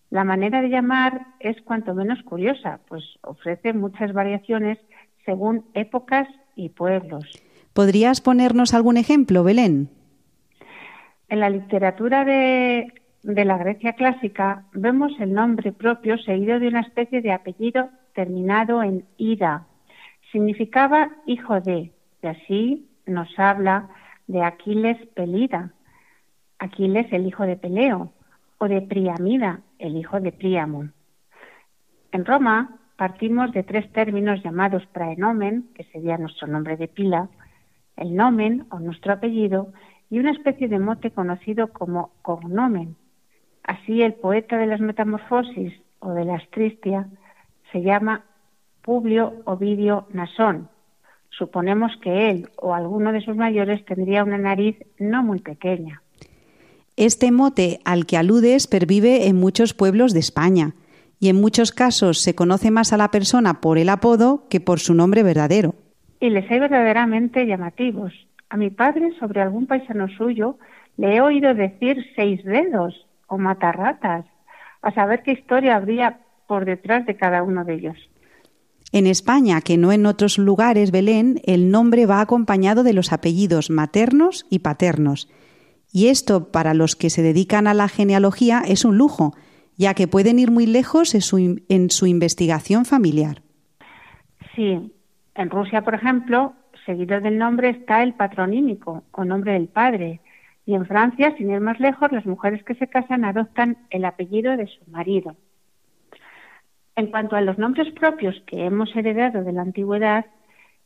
La 0.09 0.23
manera 0.23 0.61
de 0.61 0.69
llamar 0.69 1.27
es 1.39 1.61
cuanto 1.61 1.93
menos 1.93 2.21
curiosa, 2.23 2.79
pues 2.87 3.03
ofrece 3.21 3.73
muchas 3.73 4.11
variaciones 4.11 4.79
según 5.23 5.65
épocas 5.75 6.27
y 6.55 6.69
pueblos. 6.69 7.25
¿Podrías 7.73 8.21
ponernos 8.21 8.73
algún 8.73 8.97
ejemplo, 8.97 9.43
Belén? 9.43 9.89
En 11.29 11.39
la 11.39 11.49
literatura 11.49 12.25
de, 12.25 12.91
de 13.25 13.43
la 13.43 13.57
Grecia 13.57 13.93
clásica 13.93 14.65
vemos 14.73 15.11
el 15.19 15.33
nombre 15.33 15.71
propio 15.71 16.15
seguido 16.19 16.59
de 16.59 16.67
una 16.67 16.81
especie 16.81 17.21
de 17.21 17.31
apellido 17.31 17.89
terminado 18.13 18.83
en 18.83 19.05
ida. 19.17 19.65
Significaba 20.31 21.09
hijo 21.25 21.59
de, 21.59 21.91
y 22.21 22.27
así 22.27 22.87
nos 23.07 23.27
habla 23.39 23.89
de 24.27 24.43
Aquiles 24.43 24.97
Pelida, 25.15 25.73
Aquiles 26.59 27.11
el 27.11 27.25
hijo 27.25 27.47
de 27.47 27.57
Peleo, 27.57 28.13
o 28.59 28.67
de 28.67 28.81
Priamida, 28.81 29.61
el 29.79 29.97
hijo 29.97 30.19
de 30.19 30.31
Príamo. 30.31 30.89
En 32.11 32.25
Roma 32.25 32.77
partimos 32.95 33.51
de 33.53 33.63
tres 33.63 33.91
términos 33.91 34.43
llamados 34.43 34.85
praenomen, 34.93 35.69
que 35.73 35.83
sería 35.85 36.19
nuestro 36.19 36.47
nombre 36.47 36.77
de 36.77 36.87
pila, 36.87 37.27
el 37.97 38.15
nomen 38.15 38.67
o 38.69 38.79
nuestro 38.79 39.13
apellido, 39.13 39.73
y 40.11 40.19
una 40.19 40.31
especie 40.31 40.67
de 40.67 40.77
mote 40.77 41.09
conocido 41.09 41.73
como 41.73 42.11
cognomen. 42.21 42.95
Así 43.65 44.03
el 44.03 44.13
poeta 44.13 44.57
de 44.57 44.67
las 44.67 44.79
Metamorfosis 44.79 45.73
o 45.99 46.13
de 46.13 46.23
la 46.23 46.35
Astristia 46.35 47.07
se 47.71 47.81
llama 47.81 48.23
Publio 48.83 49.33
Ovidio 49.45 50.07
Nasón. 50.13 50.69
Suponemos 51.31 51.91
que 52.01 52.29
él 52.29 52.49
o 52.57 52.75
alguno 52.75 53.11
de 53.11 53.21
sus 53.21 53.35
mayores 53.35 53.83
tendría 53.85 54.23
una 54.23 54.37
nariz 54.37 54.77
no 54.99 55.23
muy 55.23 55.39
pequeña. 55.39 56.01
Este 56.95 57.31
mote 57.31 57.79
al 57.85 58.05
que 58.05 58.17
aludes 58.17 58.67
pervive 58.67 59.27
en 59.27 59.35
muchos 59.35 59.73
pueblos 59.73 60.13
de 60.13 60.19
España 60.19 60.75
y 61.19 61.29
en 61.29 61.41
muchos 61.41 61.71
casos 61.71 62.19
se 62.19 62.35
conoce 62.35 62.69
más 62.69 62.93
a 62.93 62.97
la 62.97 63.09
persona 63.09 63.61
por 63.61 63.79
el 63.79 63.89
apodo 63.89 64.43
que 64.47 64.59
por 64.59 64.79
su 64.79 64.93
nombre 64.93 65.23
verdadero. 65.23 65.73
Y 66.19 66.29
les 66.29 66.49
hay 66.51 66.59
verdaderamente 66.59 67.47
llamativos. 67.47 68.13
A 68.49 68.57
mi 68.57 68.69
padre, 68.69 69.11
sobre 69.19 69.41
algún 69.41 69.65
paisano 69.65 70.07
suyo, 70.07 70.57
le 70.97 71.15
he 71.15 71.21
oído 71.21 71.53
decir 71.55 72.05
seis 72.15 72.43
dedos 72.45 73.04
o 73.27 73.37
matarratas, 73.37 74.25
a 74.81 74.91
saber 74.93 75.23
qué 75.23 75.31
historia 75.31 75.75
habría 75.75 76.19
por 76.47 76.65
detrás 76.65 77.05
de 77.05 77.15
cada 77.15 77.43
uno 77.43 77.65
de 77.65 77.73
ellos. 77.75 77.97
En 78.91 79.07
España, 79.07 79.61
que 79.61 79.77
no 79.77 79.91
en 79.91 80.05
otros 80.05 80.37
lugares, 80.37 80.91
Belén, 80.91 81.41
el 81.45 81.71
nombre 81.71 82.05
va 82.05 82.21
acompañado 82.21 82.83
de 82.83 82.93
los 82.93 83.11
apellidos 83.11 83.69
maternos 83.69 84.45
y 84.49 84.59
paternos. 84.59 85.27
Y 85.91 86.07
esto, 86.07 86.51
para 86.51 86.73
los 86.73 86.95
que 86.95 87.09
se 87.09 87.21
dedican 87.21 87.67
a 87.67 87.73
la 87.73 87.87
genealogía, 87.87 88.61
es 88.65 88.85
un 88.85 88.97
lujo, 88.97 89.33
ya 89.77 89.93
que 89.93 90.07
pueden 90.07 90.39
ir 90.39 90.51
muy 90.51 90.65
lejos 90.65 91.15
en 91.15 91.21
su, 91.21 91.61
en 91.67 91.89
su 91.89 92.05
investigación 92.05 92.85
familiar. 92.85 93.41
Sí, 94.55 94.93
en 95.35 95.49
Rusia, 95.49 95.81
por 95.81 95.95
ejemplo, 95.95 96.53
seguido 96.85 97.19
del 97.19 97.37
nombre 97.37 97.69
está 97.69 98.03
el 98.03 98.13
patronímico 98.13 99.03
o 99.11 99.25
nombre 99.25 99.53
del 99.53 99.67
padre. 99.67 100.21
Y 100.65 100.73
en 100.73 100.85
Francia, 100.85 101.35
sin 101.37 101.51
ir 101.51 101.59
más 101.59 101.79
lejos, 101.79 102.11
las 102.11 102.25
mujeres 102.25 102.63
que 102.63 102.75
se 102.75 102.87
casan 102.87 103.23
adoptan 103.23 103.77
el 103.89 104.03
apellido 104.05 104.57
de 104.57 104.67
su 104.67 104.89
marido. 104.89 105.35
En 106.95 107.07
cuanto 107.07 107.35
a 107.35 107.41
los 107.41 107.57
nombres 107.57 107.93
propios 107.93 108.35
que 108.47 108.65
hemos 108.65 108.95
heredado 108.95 109.43
de 109.43 109.51
la 109.51 109.61
antigüedad, 109.61 110.25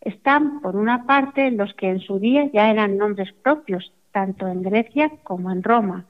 están, 0.02 0.62
por 0.62 0.76
una 0.76 1.06
parte, 1.06 1.52
los 1.52 1.74
que 1.76 1.90
en 1.90 2.00
su 2.00 2.20
día 2.20 2.50
ya 2.52 2.70
eran 2.72 2.98
nombres 2.98 3.32
propios, 3.44 3.92
tanto 4.12 4.48
en 4.48 4.64
Grecia 4.64 5.12
como 5.24 5.52
en 5.52 5.64
Roma. 5.64 6.06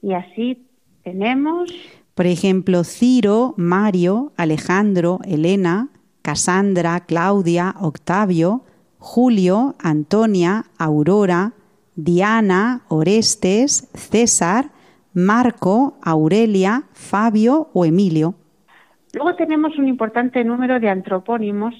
Y 0.00 0.14
así 0.14 0.66
tenemos, 1.04 1.70
Por 2.14 2.26
ejemplo, 2.26 2.84
Ciro, 2.84 3.54
Mario, 3.56 4.32
Alejandro, 4.36 5.20
Elena, 5.24 5.88
Casandra, 6.22 7.00
Claudia, 7.00 7.74
Octavio, 7.80 8.64
Julio, 8.98 9.74
Antonia, 9.80 10.66
Aurora, 10.78 11.52
Diana, 11.94 12.82
Orestes, 12.88 13.88
César, 13.94 14.70
Marco, 15.14 15.98
Aurelia, 16.02 16.84
Fabio 16.92 17.68
o 17.72 17.84
Emilio. 17.84 18.34
Luego 19.12 19.34
tenemos 19.36 19.76
un 19.78 19.88
importante 19.88 20.42
número 20.44 20.80
de 20.80 20.88
antropónimos 20.88 21.74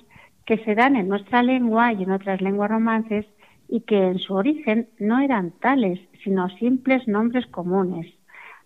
que 0.45 0.59
se 0.65 0.75
dan 0.75 0.97
en 0.97 1.09
nuestra 1.09 1.43
lengua 1.43 1.93
y 1.93 2.03
en 2.03 2.11
otras 2.11 2.41
lenguas 2.41 2.71
romances 2.71 3.27
y 3.69 3.81
que 3.81 4.09
en 4.09 4.19
su 4.19 4.35
origen 4.35 4.89
no 4.99 5.21
eran 5.21 5.53
tales, 5.53 5.99
sino 6.23 6.51
simples 6.59 7.09
nombres 7.09 7.47
comunes. 7.47 8.07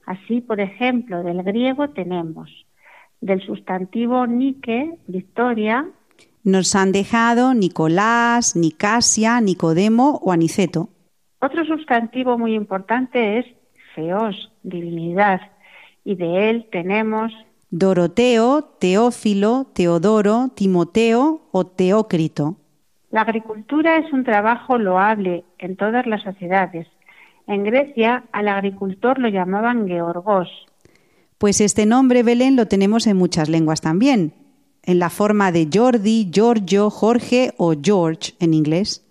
Así, 0.05 0.41
por 0.41 0.61
ejemplo, 0.61 1.23
del 1.23 1.43
griego 1.43 1.91
tenemos 1.91 2.51
del 3.21 3.41
sustantivo 3.45 4.27
Nike, 4.27 4.99
Victoria, 5.07 5.89
Nos 6.45 6.77
han 6.77 6.93
dejado 6.93 7.55
Nicolás, 7.55 8.55
Nicasia, 8.55 9.41
Nicodemo 9.41 10.21
o 10.23 10.33
Aniceto. 10.33 10.91
Otro 11.47 11.65
sustantivo 11.65 12.37
muy 12.37 12.55
importante 12.57 13.39
es 13.39 13.47
feos, 13.95 14.51
divinidad, 14.65 15.41
y 16.05 16.17
de 16.17 16.51
él 16.51 16.67
tenemos 16.73 17.33
Doroteo, 17.71 18.65
Teófilo, 18.81 19.69
Teodoro, 19.73 20.51
Timoteo 20.57 21.43
o 21.53 21.65
Teócrito. 21.65 22.57
la 23.13 23.21
agricultura 23.21 23.99
es 23.99 24.13
un 24.13 24.25
trabajo 24.25 24.77
loable 24.77 25.45
en 25.59 25.77
todas 25.77 26.05
las 26.09 26.25
sociedades. 26.25 26.89
En 27.47 27.63
Grecia 27.63 28.25
al 28.33 28.49
agricultor 28.49 29.21
lo 29.21 29.29
llamaban 29.29 29.87
georgos. 29.87 30.49
Pues 31.39 31.61
este 31.61 31.87
nombre 31.87 32.25
Belén 32.25 32.57
lo 32.57 32.67
tenemos 32.67 33.07
en 33.07 33.17
muchas 33.17 33.49
lenguas 33.49 33.81
también, 33.81 34.33
en 34.83 34.99
la 34.99 35.11
forma 35.11 35.53
de 35.53 35.69
Jordi, 35.73 36.29
Giorgio, 36.29 36.91
Jorge 36.91 37.53
o 37.57 37.75
George 37.81 38.33
en 38.41 38.53
inglés, 38.53 39.06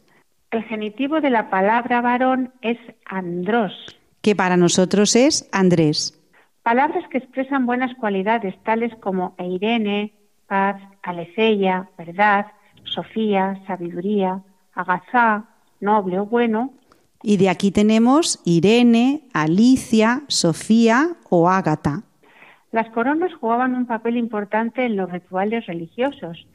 El 0.51 0.63
genitivo 0.63 1.21
de 1.21 1.29
la 1.29 1.49
palabra 1.49 2.01
varón 2.01 2.53
es 2.62 2.77
andros. 3.05 3.73
que 4.21 4.36
para 4.36 4.58
nosotros 4.58 5.15
es 5.15 5.47
Andrés. 5.51 6.19
Palabras 6.63 7.03
que 7.12 7.19
expresan 7.19 7.67
buenas 7.67 7.93
cualidades 7.95 8.55
tales 8.63 8.91
como 8.99 9.36
eirene, 9.38 10.13
paz, 10.47 10.81
aletheia, 11.03 11.88
verdad, 11.95 12.47
sofía, 12.86 13.62
sabiduría, 13.67 14.41
agazá, 14.73 15.45
noble 15.79 16.19
o 16.19 16.25
bueno, 16.25 16.73
Y 17.21 17.38
de 17.38 17.49
aquí 17.49 17.71
tenemos 17.71 18.39
Irene, 18.45 19.23
Alicia, 19.34 20.21
Sofía 20.27 21.15
o 21.29 21.49
Ágata. 21.49 22.03
Las 22.71 22.88
coronas 22.91 23.34
jugaban 23.39 23.73
un 23.75 23.86
papel 23.86 24.17
importante 24.17 24.86
en 24.86 24.95
los 24.95 25.12
rituales 25.12 25.65
religiosos. 25.65 26.47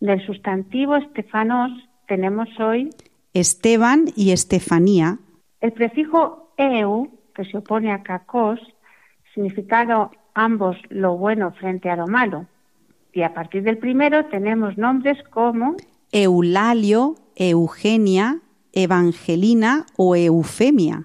Del 0.00 0.24
sustantivo 0.26 0.96
estefanos 0.96 1.70
tenemos 2.06 2.48
hoy 2.58 2.90
Esteban 3.34 4.06
y 4.16 4.32
Estefanía, 4.32 5.18
el 5.60 5.72
prefijo 5.72 6.52
eu, 6.56 7.10
que 7.34 7.44
se 7.44 7.58
opone 7.58 7.92
a 7.92 8.02
kakos, 8.02 8.60
significado 9.34 10.10
ambos 10.34 10.76
lo 10.88 11.16
bueno 11.16 11.52
frente 11.52 11.90
a 11.90 11.96
lo 11.96 12.06
malo. 12.06 12.46
Y 13.12 13.22
a 13.22 13.34
partir 13.34 13.62
del 13.64 13.78
primero 13.78 14.26
tenemos 14.26 14.78
nombres 14.78 15.18
como 15.30 15.76
Eulalio, 16.12 17.16
Eugenia, 17.34 18.40
Evangelina 18.72 19.86
o 19.96 20.14
Eufemia. 20.14 21.04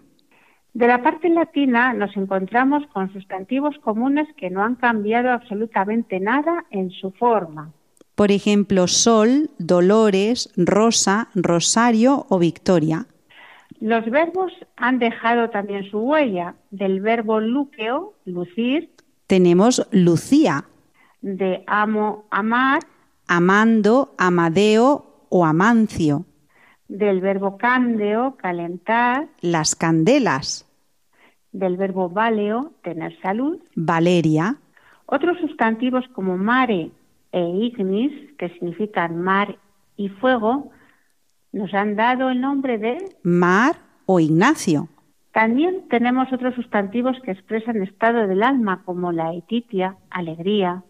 De 0.74 0.88
la 0.88 1.02
parte 1.02 1.30
latina 1.30 1.94
nos 1.94 2.16
encontramos 2.18 2.86
con 2.88 3.12
sustantivos 3.14 3.78
comunes 3.80 4.28
que 4.38 4.50
no 4.50 4.64
han 4.64 4.76
cambiado 4.76 5.32
absolutamente 5.32 6.20
nada 6.20 6.66
en 6.72 6.90
su 6.92 7.12
forma. 7.12 7.72
Por 8.16 8.32
ejemplo, 8.32 8.88
Sol, 8.88 9.50
Dolores, 9.58 10.52
Rosa, 10.56 11.30
Rosario 11.34 12.26
o 12.30 12.40
Victoria. 12.40 13.06
Los 13.80 14.06
verbos 14.06 14.52
han 14.78 15.00
dejado 15.00 15.50
también 15.50 15.90
su 15.90 15.98
huella. 16.00 16.56
Del 16.72 17.02
verbo 17.02 17.40
luqueo, 17.40 18.14
lucir, 18.26 18.90
Tenemos 19.28 19.88
Lucía, 19.92 20.66
de 21.22 21.64
amo, 21.68 22.26
amar, 22.30 22.82
Amando, 23.28 24.14
Amadeo 24.18 25.26
o 25.30 25.46
Amancio. 25.46 26.26
del 26.90 27.22
verbo 27.22 27.58
cándeo, 27.58 28.36
calentar, 28.38 29.28
Las 29.42 29.76
Candelas, 29.76 30.66
del 31.52 31.78
verbo 31.78 32.10
valeo, 32.10 32.74
tener 32.84 33.20
salud. 33.22 33.58
Valeria, 33.76 34.58
Otros 35.06 35.38
sustantivos 35.40 36.06
como 36.14 36.38
mare 36.38 36.92
e 37.34 37.42
ignis, 37.42 38.14
que 38.38 38.50
significan 38.50 39.22
mar 39.22 39.58
y 39.98 40.10
fuego, 40.10 40.72
nos 41.52 41.74
han 41.74 41.96
dado 41.96 42.30
el 42.30 42.40
nombre 42.40 42.78
de 42.78 42.98
Mar 43.24 43.76
o 44.06 44.20
Ignacio. 44.20 44.88
También 45.34 45.88
tenemos 45.90 46.32
otros 46.32 46.54
sustantivos 46.54 47.18
que 47.24 47.32
expresan 47.32 47.82
estado 47.82 48.28
del 48.28 48.44
alma, 48.44 48.84
como 48.86 49.12
la 49.12 49.34
etitia, 49.34 49.98
alegría, 50.12 50.84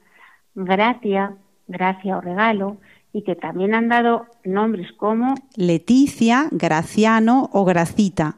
gratia, 0.53 1.35
gracia 1.67 2.17
o 2.17 2.21
regalo, 2.21 2.77
y 3.13 3.23
que 3.23 3.35
también 3.35 3.73
han 3.73 3.87
dado 3.87 4.25
nombres 4.43 4.91
como 4.93 5.35
Leticia, 5.55 6.47
Graciano 6.51 7.49
o 7.53 7.63
Gracita. 7.63 8.35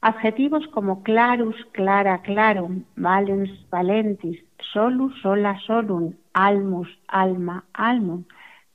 adjetivos 0.00 0.64
como 0.68 1.02
clarus, 1.02 1.56
clara, 1.72 2.22
clarum, 2.22 2.84
valens, 2.94 3.50
valentis, 3.68 4.38
solus, 4.72 5.12
sola, 5.22 5.58
solum, 5.66 6.14
almus, 6.32 6.88
alma, 7.08 7.64
almum, 7.72 8.24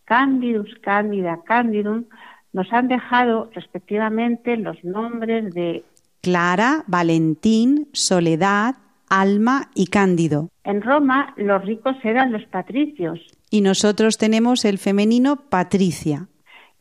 candidus, 0.06 0.70
cándida, 0.82 1.40
candidum, 1.46 2.06
nos 2.52 2.72
han 2.72 2.88
dejado 2.88 3.50
respectivamente 3.54 4.58
los 4.58 4.84
nombres 4.84 5.54
de 5.54 5.84
Clara, 6.22 6.84
Valentín, 6.88 7.90
Soledad, 7.94 8.76
Alma 9.10 9.70
y 9.76 9.88
Cándido. 9.88 10.50
En 10.64 10.82
Roma 10.82 11.34
los 11.38 11.64
ricos 11.66 11.96
eran 12.04 12.32
los 12.32 12.44
patricios 12.46 13.20
Y 13.50 13.62
nosotros 13.62 14.18
tenemos 14.18 14.66
el 14.66 14.78
femenino 14.78 15.36
Patricia. 15.50 16.28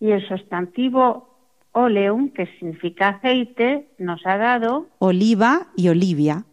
y 0.00 0.10
el 0.10 0.26
sustantivo 0.28 1.28
oleum, 1.72 2.30
que 2.30 2.46
significa 2.58 3.08
aceite, 3.08 3.88
nos 3.98 4.20
ha 4.26 4.36
dado. 4.36 4.88
Oliva 4.98 5.68
y 5.76 5.88
Olivia. 5.88 6.44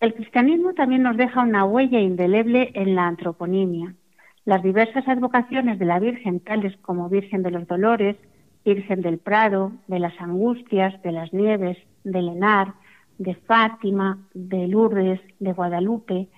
El 0.00 0.14
cristianismo 0.14 0.74
también 0.74 1.02
nos 1.02 1.16
deja 1.16 1.42
una 1.42 1.64
huella 1.64 1.98
indeleble 1.98 2.70
en 2.74 2.94
la 2.94 3.08
antroponimia. 3.08 3.96
Las 4.44 4.62
diversas 4.62 5.08
advocaciones 5.08 5.80
de 5.80 5.86
la 5.86 5.98
Virgen, 5.98 6.38
tales 6.38 6.76
como 6.82 7.08
Virgen 7.08 7.42
de 7.42 7.50
los 7.50 7.66
Dolores, 7.66 8.16
Virgen 8.64 9.02
del 9.02 9.18
Prado, 9.18 9.72
de 9.88 9.98
las 9.98 10.14
Angustias, 10.20 11.02
de 11.02 11.10
las 11.10 11.32
Nieves, 11.32 11.76
de 12.04 12.22
Lenar, 12.22 12.74
de 13.18 13.34
Fátima, 13.34 14.18
de 14.34 14.68
Lourdes, 14.68 15.20
de 15.40 15.52
Guadalupe, 15.52 16.28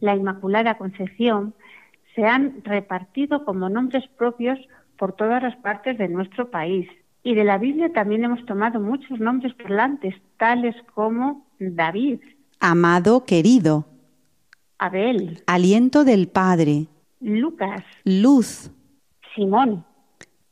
la 0.00 0.16
Inmaculada 0.16 0.78
Concepción, 0.78 1.52
se 2.14 2.24
han 2.24 2.64
repartido 2.64 3.44
como 3.44 3.68
nombres 3.68 4.08
propios 4.16 4.58
por 4.96 5.12
todas 5.12 5.42
las 5.42 5.56
partes 5.56 5.98
de 5.98 6.08
nuestro 6.08 6.50
país. 6.50 6.88
Y 7.22 7.34
de 7.34 7.44
la 7.44 7.58
Biblia 7.58 7.92
también 7.92 8.24
hemos 8.24 8.46
tomado 8.46 8.80
muchos 8.80 9.20
nombres 9.20 9.52
parlantes, 9.54 10.14
tales 10.38 10.74
como 10.94 11.44
David, 11.58 12.20
Amado 12.60 13.24
querido. 13.24 13.86
Abel, 14.78 15.42
Aliento 15.46 16.04
del 16.04 16.28
Padre. 16.28 16.86
Lucas, 17.20 17.82
Luz. 18.04 18.70
Simón 19.34 19.84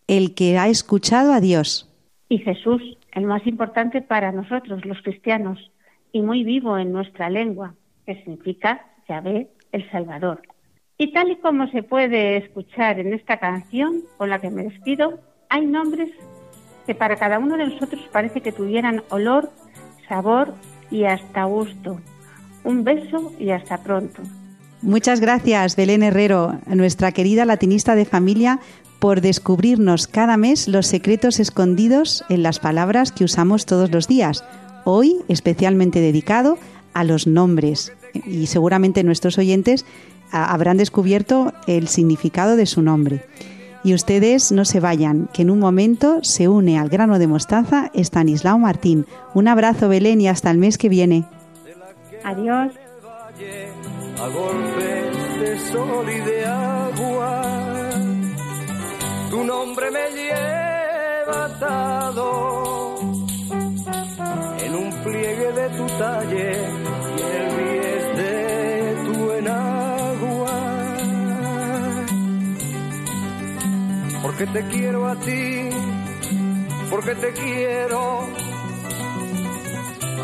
El 0.06 0.34
que 0.34 0.56
ha 0.58 0.68
escuchado 0.68 1.32
a 1.32 1.40
Dios. 1.40 1.84
y 2.30 2.38
Jesús, 2.38 2.82
el 3.12 3.24
más 3.24 3.46
importante 3.46 4.00
para 4.02 4.32
nosotros, 4.32 4.84
los 4.84 5.00
cristianos, 5.02 5.70
y 6.12 6.20
muy 6.22 6.44
vivo 6.44 6.78
en 6.78 6.92
nuestra 6.92 7.28
lengua, 7.30 7.74
que 8.06 8.16
significa 8.16 8.86
Yahvé, 9.08 9.48
el 9.72 9.90
Salvador. 9.90 10.42
Y 10.96 11.12
tal 11.12 11.30
y 11.30 11.36
como 11.36 11.68
se 11.68 11.82
puede 11.82 12.38
escuchar 12.38 13.00
en 13.00 13.12
esta 13.12 13.38
canción 13.38 14.02
con 14.16 14.30
la 14.30 14.40
que 14.40 14.50
me 14.50 14.64
despido, 14.64 15.20
hay 15.50 15.66
nombres 15.66 16.10
que 16.86 16.94
para 16.94 17.16
cada 17.16 17.38
uno 17.38 17.56
de 17.58 17.66
nosotros 17.66 18.00
parece 18.12 18.40
que 18.40 18.52
tuvieran 18.52 19.02
olor, 19.10 19.50
sabor 20.08 20.54
y 20.90 21.05
hasta 21.05 21.44
gusto. 21.44 22.01
Un 22.64 22.85
beso 22.85 23.33
y 23.38 23.51
hasta 23.51 23.79
pronto. 23.79 24.22
Muchas 24.83 25.20
gracias, 25.20 25.74
Belén 25.74 26.03
Herrero, 26.03 26.59
nuestra 26.66 27.12
querida 27.12 27.44
latinista 27.44 27.94
de 27.94 28.05
familia, 28.05 28.61
por 28.98 29.20
descubrirnos 29.20 30.07
cada 30.07 30.37
mes 30.37 30.68
los 30.68 30.87
secretos 30.87 31.40
escondidos 31.40 32.24
en 32.29 32.42
las 32.42 32.59
palabras 32.59 33.12
que 33.12 33.24
usamos 33.24 33.66
todos 33.66 33.90
los 33.90 34.09
días. 34.09 34.44
Hoy 34.85 35.16
especialmente 35.29 36.01
dedicado 36.01 36.59
a 36.94 37.05
los 37.05 37.27
nombres. 37.27 37.92
Y 38.27 38.46
seguramente 38.46 39.05
nuestros 39.05 39.38
oyentes 39.38 39.85
ah, 40.33 40.53
habrán 40.53 40.77
descubierto 40.77 41.53
el 41.66 41.88
significado 41.88 42.57
de 42.57 42.66
su 42.66 42.83
nombre. 42.83 43.24
Y 43.84 43.94
ustedes 43.94 44.52
no 44.52 44.64
se 44.64 44.80
vayan, 44.80 45.28
que 45.32 45.42
en 45.42 45.50
un 45.50 45.58
momento 45.58 46.18
se 46.22 46.48
une 46.48 46.78
al 46.78 46.88
grano 46.88 47.18
de 47.18 47.26
mostaza 47.26 47.90
Estanislao 47.94 48.58
Martín. 48.58 49.06
Un 49.34 49.48
abrazo, 49.48 49.88
Belén, 49.88 50.20
y 50.20 50.28
hasta 50.28 50.50
el 50.50 50.58
mes 50.58 50.78
que 50.78 50.88
viene. 50.88 51.24
Adiós. 52.24 52.72
a 54.20 54.28
golpes 54.28 55.40
de 55.40 55.58
sol 55.70 56.06
y 56.10 56.20
de 56.20 56.46
agua. 56.46 57.42
Tu 59.30 59.44
nombre 59.44 59.90
me 59.90 60.10
lleva 60.10 61.44
atado 61.44 62.96
en 64.58 64.74
un 64.74 64.92
pliegue 65.04 65.52
de 65.52 65.68
tu 65.76 65.86
talle 65.98 66.88
porque 74.38 74.53
te 74.53 74.68
quiero 74.68 75.09
a 75.09 75.16
ti, 75.16 75.68
porque 76.90 77.14
te 77.16 77.33
quiero. 77.33 78.20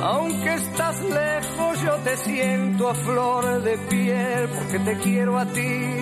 Aunque 0.03 0.55
estás 0.55 1.01
lejos, 1.03 1.83
yo 1.83 1.97
te 1.97 2.17
siento 2.19 2.91
a 2.91 2.95
flor 2.95 3.63
de 3.63 3.77
piel, 3.77 4.49
porque 4.51 4.79
te 4.79 4.97
quiero 4.99 5.37
a 5.37 5.47
ti, 5.47 6.01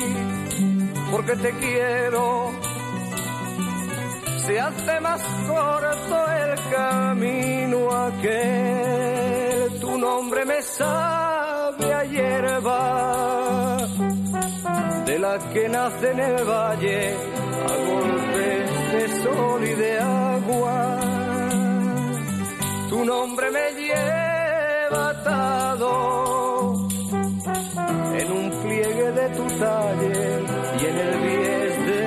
porque 1.10 1.36
te 1.36 1.52
quiero. 1.52 2.50
Se 4.44 4.60
hace 4.60 5.00
más 5.00 5.22
corto 5.48 6.30
el 6.32 6.70
camino 6.70 7.90
aquel, 7.96 9.80
tu 9.80 9.96
nombre 9.96 10.44
me 10.44 10.60
sabe 10.60 11.94
a 11.94 12.04
hierba, 12.04 13.78
de 15.06 15.18
la 15.18 15.38
que 15.52 15.68
nace 15.68 16.10
en 16.10 16.20
el 16.20 16.44
valle, 16.44 17.14
a 17.68 17.76
golpes 17.90 18.92
de 18.92 19.22
sol 19.22 19.64
y 19.64 19.74
de 19.74 19.98
agua 19.98 21.12
tu 22.92 23.04
nombre 23.06 23.50
me 23.50 23.72
lleva 23.80 25.10
atado 25.10 26.88
en 28.20 28.32
un 28.32 28.50
pliegue 28.62 29.12
de 29.12 29.28
tu 29.30 29.46
talle 29.58 30.12
y 30.78 30.84
en 30.90 30.96
el 31.04 31.12
bies 31.24 31.76
de 31.88 32.02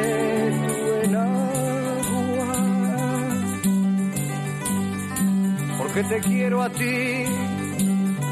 tu 0.67 0.75
enagua. 1.05 2.51
Porque 5.79 6.01
te 6.03 6.19
quiero 6.19 6.61
a 6.61 6.69
ti, 6.69 7.25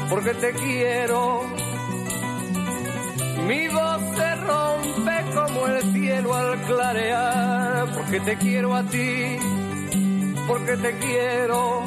porque 0.08 0.34
te 0.34 0.52
quiero. 0.52 1.63
porque 7.94 8.20
te 8.20 8.36
quiero 8.36 8.74
a 8.74 8.82
ti, 8.84 9.38
porque 10.46 10.76
te 10.76 10.98
quiero. 10.98 11.84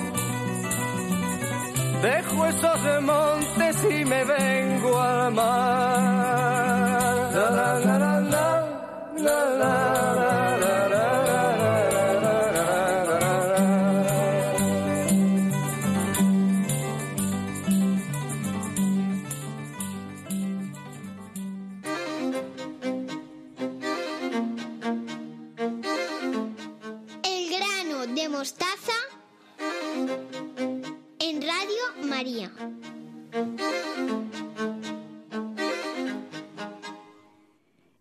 Dejo 2.02 2.46
esos 2.46 3.02
montes 3.02 3.88
y 3.90 4.06
me 4.06 4.24
vengo 4.24 5.02
al 5.02 5.34
mar. 5.34 6.58
La, 7.34 7.50
la, 7.50 7.80
la, 7.80 8.28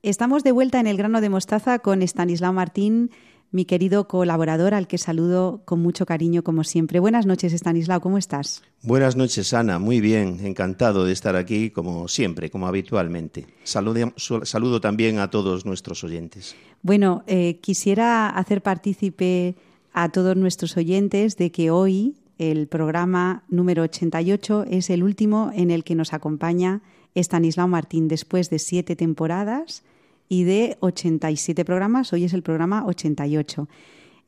Estamos 0.07 0.45
de 0.45 0.53
vuelta 0.53 0.79
en 0.79 0.87
el 0.87 0.97
grano 0.97 1.21
de 1.21 1.29
mostaza 1.29 1.81
con 1.81 2.01
Estanislao 2.01 2.53
Martín, 2.53 3.11
mi 3.51 3.65
querido 3.65 4.07
colaborador, 4.07 4.73
al 4.73 4.87
que 4.87 4.99
saludo 4.99 5.63
con 5.65 5.81
mucho 5.81 6.07
cariño 6.07 6.45
como 6.45 6.63
siempre. 6.63 7.01
Buenas 7.01 7.27
noches, 7.27 7.53
Estanislao, 7.53 8.01
¿cómo 8.01 8.17
estás? 8.17 8.63
Buenas 8.85 9.17
noches, 9.17 9.53
Ana. 9.53 9.81
Muy 9.81 10.01
bien, 10.01 10.39
encantado 10.47 11.05
de 11.07 11.13
estar 11.13 11.35
aquí 11.35 11.71
como 11.71 12.07
siempre, 12.07 12.51
como 12.51 12.69
habitualmente. 12.69 13.49
Saludo, 13.65 14.13
saludo 14.45 14.81
también 14.81 15.19
a 15.19 15.29
todos 15.29 15.67
nuestros 15.67 16.05
oyentes. 16.05 16.55
Bueno, 16.83 17.25
eh, 17.27 17.59
quisiera 17.61 18.29
hacer 18.29 18.63
partícipe 18.63 19.57
a 19.93 20.11
todos 20.11 20.37
nuestros 20.37 20.77
oyentes 20.77 21.37
de 21.37 21.51
que 21.51 21.73
hoy 21.73 22.15
el 22.39 22.69
programa 22.69 23.43
número 23.49 23.83
88 23.83 24.67
es 24.71 24.89
el 24.89 25.03
último 25.03 25.51
en 25.53 25.73
el 25.73 25.83
que 25.83 25.97
nos 25.97 26.13
acompaña 26.13 26.81
Estanislao 27.17 27.67
Martín 27.67 28.07
después 28.07 28.51
de 28.51 28.61
siete 28.61 28.95
temporadas 28.95 29.83
y 30.29 30.45
de 30.45 30.77
87 30.81 31.65
programas. 31.65 32.13
Hoy 32.13 32.25
es 32.25 32.33
el 32.33 32.43
programa 32.43 32.85
88. 32.87 33.69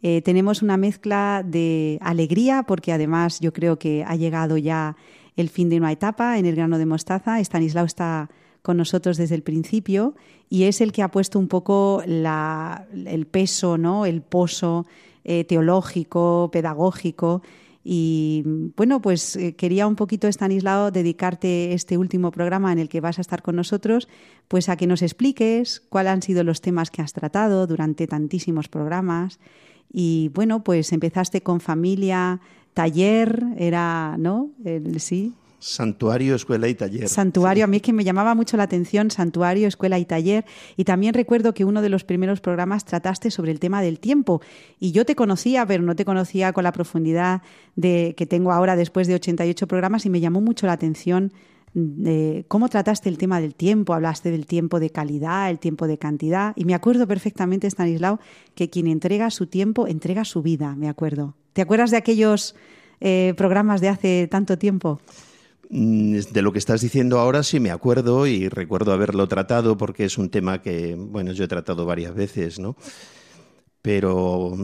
Eh, 0.02 0.22
tenemos 0.22 0.62
una 0.62 0.76
mezcla 0.76 1.42
de 1.44 1.98
alegría 2.00 2.62
porque 2.62 2.92
además 2.92 3.40
yo 3.40 3.52
creo 3.52 3.78
que 3.78 4.04
ha 4.04 4.14
llegado 4.14 4.56
ya 4.56 4.96
el 5.37 5.48
fin 5.48 5.68
de 5.68 5.78
una 5.78 5.92
etapa 5.92 6.38
en 6.38 6.46
el 6.46 6.54
grano 6.54 6.78
de 6.78 6.87
mostaza. 6.87 7.40
Estanislao 7.40 7.84
está 7.84 8.30
con 8.62 8.76
nosotros 8.76 9.16
desde 9.16 9.34
el 9.34 9.42
principio 9.42 10.14
y 10.48 10.64
es 10.64 10.80
el 10.80 10.92
que 10.92 11.02
ha 11.02 11.11
puesto 11.11 11.38
un 11.38 11.48
poco 11.48 12.02
la, 12.06 12.87
el 12.92 13.26
peso, 13.26 13.78
¿no? 13.78 14.06
el 14.06 14.22
pozo 14.22 14.87
eh, 15.24 15.44
teológico, 15.44 16.50
pedagógico. 16.52 17.42
Y 17.90 18.42
bueno, 18.77 19.01
pues 19.01 19.35
eh, 19.37 19.57
quería 19.57 19.87
un 19.87 19.96
poquito, 19.96 20.29
Estanislao, 20.29 20.90
dedicarte 20.90 21.72
este 21.72 21.96
último 21.96 22.31
programa 22.31 22.70
en 22.70 22.79
el 22.79 22.90
que 22.90 23.01
vas 23.01 23.16
a 23.16 23.22
estar 23.22 23.40
con 23.40 23.57
nosotros, 23.57 24.09
pues 24.46 24.68
a 24.68 24.77
que 24.77 24.87
nos 24.87 25.01
expliques 25.01 25.81
cuáles 25.88 26.12
han 26.12 26.20
sido 26.20 26.44
los 26.44 26.61
temas 26.61 26.90
que 26.90 27.01
has 27.01 27.14
tratado 27.14 27.66
durante 27.66 28.07
tantísimos 28.07 28.68
programas. 28.68 29.40
Y 29.90 30.31
bueno, 30.35 30.62
pues 30.64 30.92
empezaste 30.92 31.40
con 31.40 31.61
familia, 31.61 32.42
taller, 32.74 33.42
era, 33.57 34.16
¿no? 34.18 34.51
Sí. 34.98 35.33
Santuario, 35.61 36.37
escuela 36.37 36.68
y 36.68 36.75
taller. 36.75 37.09
Santuario, 37.09 37.64
a 37.64 37.66
mí 37.66 37.79
es 37.79 37.83
que 37.83 37.92
me 37.92 38.05
llamaba 38.05 38.35
mucho 38.35 38.57
la 38.57 38.62
atención, 38.62 39.11
santuario, 39.11 39.66
escuela 39.66 39.99
y 39.99 40.05
taller. 40.05 40.44
Y 40.77 40.85
también 40.85 41.14
recuerdo 41.14 41.53
que 41.53 41.64
uno 41.64 41.83
de 41.83 41.88
los 41.88 42.05
primeros 42.05 42.40
programas 42.40 42.85
trataste 42.85 43.31
sobre 43.31 43.51
el 43.51 43.59
tema 43.59 43.83
del 43.83 43.99
tiempo. 43.99 44.40
Y 44.79 44.92
yo 44.92 45.05
te 45.05 45.16
conocía, 45.16 45.66
pero 45.66 45.83
no 45.83 45.97
te 45.97 46.05
conocía 46.05 46.53
con 46.53 46.64
la 46.64 46.73
profundidad 46.73 47.42
de, 47.75 48.14
que 48.16 48.27
tengo 48.27 48.53
ahora 48.53 48.77
después 48.77 49.09
de 49.09 49.14
88 49.14 49.66
programas 49.66 50.07
y 50.07 50.11
me 50.11 50.21
llamó 50.21 50.40
mucho 50.40 50.66
la 50.66 50.75
atención 50.75 51.33
de 51.75 52.44
cómo 52.49 52.68
trataste 52.68 53.09
el 53.09 53.18
tema 53.18 53.40
del 53.40 53.55
tiempo, 53.55 53.94
hablaste 53.94 54.31
del 54.31 54.47
tiempo 54.47 54.81
de 54.81 54.90
calidad, 54.90 55.51
el 55.51 55.59
tiempo 55.59 55.87
de 55.87 55.99
cantidad. 55.99 56.53
Y 56.57 56.64
me 56.64 56.75
acuerdo 56.75 57.07
perfectamente, 57.07 57.66
Stanislao, 57.66 58.21
que 58.55 58.71
quien 58.71 58.87
entrega 58.87 59.31
su 59.31 59.47
tiempo, 59.47 59.87
entrega 59.87 60.25
su 60.25 60.42
vida, 60.42 60.75
me 60.77 60.88
acuerdo. 60.88 61.35
¿Te 61.53 61.62
acuerdas 61.62 61.90
de 61.90 61.97
aquellos 61.97 62.55
eh, 63.01 63.35
programas 63.37 63.81
de 63.81 63.88
hace 63.88 64.29
tanto 64.29 64.59
tiempo? 64.59 65.01
De 65.70 66.40
lo 66.40 66.52
que 66.52 66.59
estás 66.59 66.81
diciendo 66.81 67.18
ahora 67.18 67.42
sí 67.42 67.61
me 67.61 67.70
acuerdo 67.70 68.26
y 68.26 68.48
recuerdo 68.48 68.92
haberlo 68.92 69.28
tratado 69.28 69.76
porque 69.76 70.07
es 70.07 70.16
un 70.16 70.31
tema 70.31 70.62
que, 70.62 70.94
bueno, 70.96 71.33
yo 71.33 71.44
he 71.44 71.48
tratado 71.48 71.85
varias 71.85 72.14
veces, 72.14 72.59
¿no? 72.59 72.74
Pero 73.83 74.54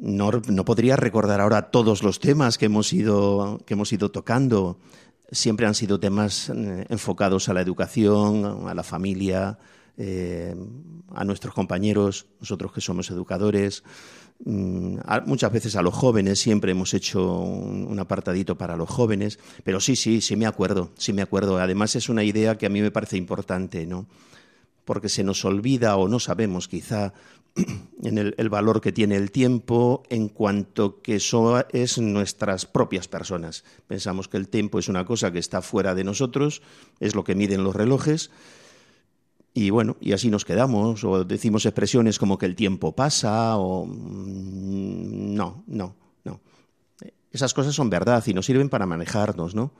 no, 0.00 0.30
no 0.48 0.64
podría 0.66 0.96
recordar 0.96 1.40
ahora 1.40 1.70
todos 1.70 2.02
los 2.02 2.20
temas 2.20 2.58
que 2.58 2.66
hemos 2.66 2.92
ido, 2.92 3.58
que 3.64 3.72
hemos 3.72 3.90
ido 3.92 4.10
tocando. 4.10 4.78
Siempre 5.32 5.66
han 5.66 5.74
sido 5.74 5.98
temas 5.98 6.50
enfocados 6.50 7.48
a 7.48 7.54
la 7.54 7.62
educación, 7.62 8.68
a 8.68 8.74
la 8.74 8.82
familia, 8.82 9.58
eh, 9.96 10.54
a 11.14 11.24
nuestros 11.24 11.54
compañeros, 11.54 12.26
nosotros 12.38 12.72
que 12.72 12.80
somos 12.80 13.10
educadores, 13.10 13.82
muchas 14.44 15.52
veces 15.52 15.76
a 15.76 15.82
los 15.82 15.94
jóvenes, 15.94 16.38
siempre 16.38 16.72
hemos 16.72 16.94
hecho 16.94 17.40
un, 17.40 17.98
apartadito 17.98 18.56
para 18.56 18.76
los 18.76 18.88
jóvenes, 18.88 19.38
pero 19.64 19.80
sí, 19.80 19.96
sí, 19.96 20.20
sí 20.20 20.36
me 20.36 20.46
acuerdo, 20.46 20.90
sí 20.96 21.12
me 21.12 21.22
acuerdo. 21.22 21.58
Además 21.58 21.96
es 21.96 22.08
una 22.08 22.24
idea 22.24 22.56
que 22.56 22.66
a 22.66 22.70
mí 22.70 22.80
me 22.80 22.90
parece 22.90 23.16
importante, 23.16 23.86
¿no? 23.86 24.06
Porque 24.84 25.08
se 25.08 25.22
nos 25.22 25.44
olvida 25.44 25.96
o 25.96 26.08
no 26.08 26.18
sabemos 26.18 26.68
quizá 26.68 27.12
en 28.02 28.18
el, 28.18 28.34
el 28.38 28.48
valor 28.48 28.80
que 28.80 28.92
tiene 28.92 29.16
el 29.16 29.30
tiempo 29.30 30.02
en 30.08 30.28
cuanto 30.28 31.02
que 31.02 31.16
eso 31.16 31.64
es 31.70 31.98
nuestras 31.98 32.64
propias 32.64 33.08
personas. 33.08 33.64
Pensamos 33.86 34.28
que 34.28 34.38
el 34.38 34.48
tiempo 34.48 34.78
es 34.78 34.88
una 34.88 35.04
cosa 35.04 35.32
que 35.32 35.38
está 35.38 35.60
fuera 35.60 35.94
de 35.94 36.04
nosotros, 36.04 36.62
es 36.98 37.14
lo 37.14 37.24
que 37.24 37.34
miden 37.34 37.62
los 37.62 37.76
relojes, 37.76 38.30
y 39.52 39.70
bueno, 39.70 39.96
y 40.00 40.12
así 40.12 40.30
nos 40.30 40.44
quedamos, 40.44 41.02
o 41.02 41.24
decimos 41.24 41.66
expresiones 41.66 42.18
como 42.18 42.38
que 42.38 42.46
el 42.46 42.54
tiempo 42.54 42.92
pasa, 42.92 43.56
o 43.56 43.86
no, 43.86 45.64
no, 45.66 45.96
no. 46.24 46.40
Esas 47.32 47.52
cosas 47.52 47.74
son 47.74 47.90
verdad 47.90 48.22
y 48.26 48.34
nos 48.34 48.46
sirven 48.46 48.68
para 48.68 48.86
manejarnos, 48.86 49.54
¿no? 49.54 49.72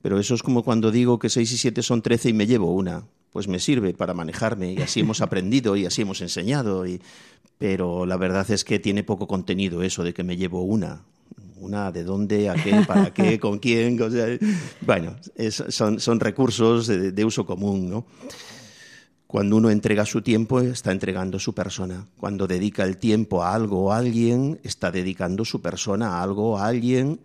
Pero 0.00 0.18
eso 0.18 0.34
es 0.34 0.42
como 0.42 0.62
cuando 0.62 0.90
digo 0.90 1.18
que 1.18 1.28
seis 1.28 1.52
y 1.52 1.58
siete 1.58 1.82
son 1.82 2.02
trece 2.02 2.30
y 2.30 2.32
me 2.32 2.46
llevo 2.46 2.72
una. 2.72 3.04
Pues 3.32 3.48
me 3.48 3.58
sirve 3.58 3.92
para 3.92 4.14
manejarme 4.14 4.72
y 4.72 4.78
así 4.78 5.00
hemos 5.00 5.20
aprendido 5.22 5.76
y 5.76 5.84
así 5.84 6.02
hemos 6.02 6.20
enseñado. 6.20 6.86
Y... 6.86 7.00
Pero 7.58 8.06
la 8.06 8.16
verdad 8.16 8.50
es 8.50 8.64
que 8.64 8.78
tiene 8.78 9.02
poco 9.02 9.26
contenido 9.26 9.82
eso 9.82 10.04
de 10.04 10.14
que 10.14 10.22
me 10.22 10.36
llevo 10.36 10.62
una. 10.62 11.02
Una 11.60 11.90
de 11.90 12.04
dónde, 12.04 12.48
a 12.48 12.54
qué, 12.54 12.84
para 12.86 13.12
qué, 13.12 13.38
con 13.40 13.58
quién. 13.58 14.00
O 14.00 14.10
sea, 14.10 14.26
bueno, 14.82 15.16
es, 15.34 15.64
son, 15.68 15.98
son 15.98 16.20
recursos 16.20 16.86
de, 16.86 17.10
de 17.10 17.24
uso 17.24 17.44
común, 17.44 17.90
¿no? 17.90 18.06
Cuando 19.28 19.56
uno 19.56 19.70
entrega 19.70 20.06
su 20.06 20.22
tiempo, 20.22 20.60
está 20.60 20.90
entregando 20.90 21.38
su 21.38 21.54
persona. 21.54 22.06
Cuando 22.18 22.46
dedica 22.46 22.82
el 22.84 22.96
tiempo 22.96 23.44
a 23.44 23.54
algo 23.54 23.84
o 23.84 23.92
a 23.92 23.98
alguien, 23.98 24.58
está 24.64 24.90
dedicando 24.90 25.44
su 25.44 25.60
persona 25.60 26.14
a 26.14 26.22
algo 26.22 26.52
o 26.52 26.56
a 26.56 26.66
alguien 26.66 27.20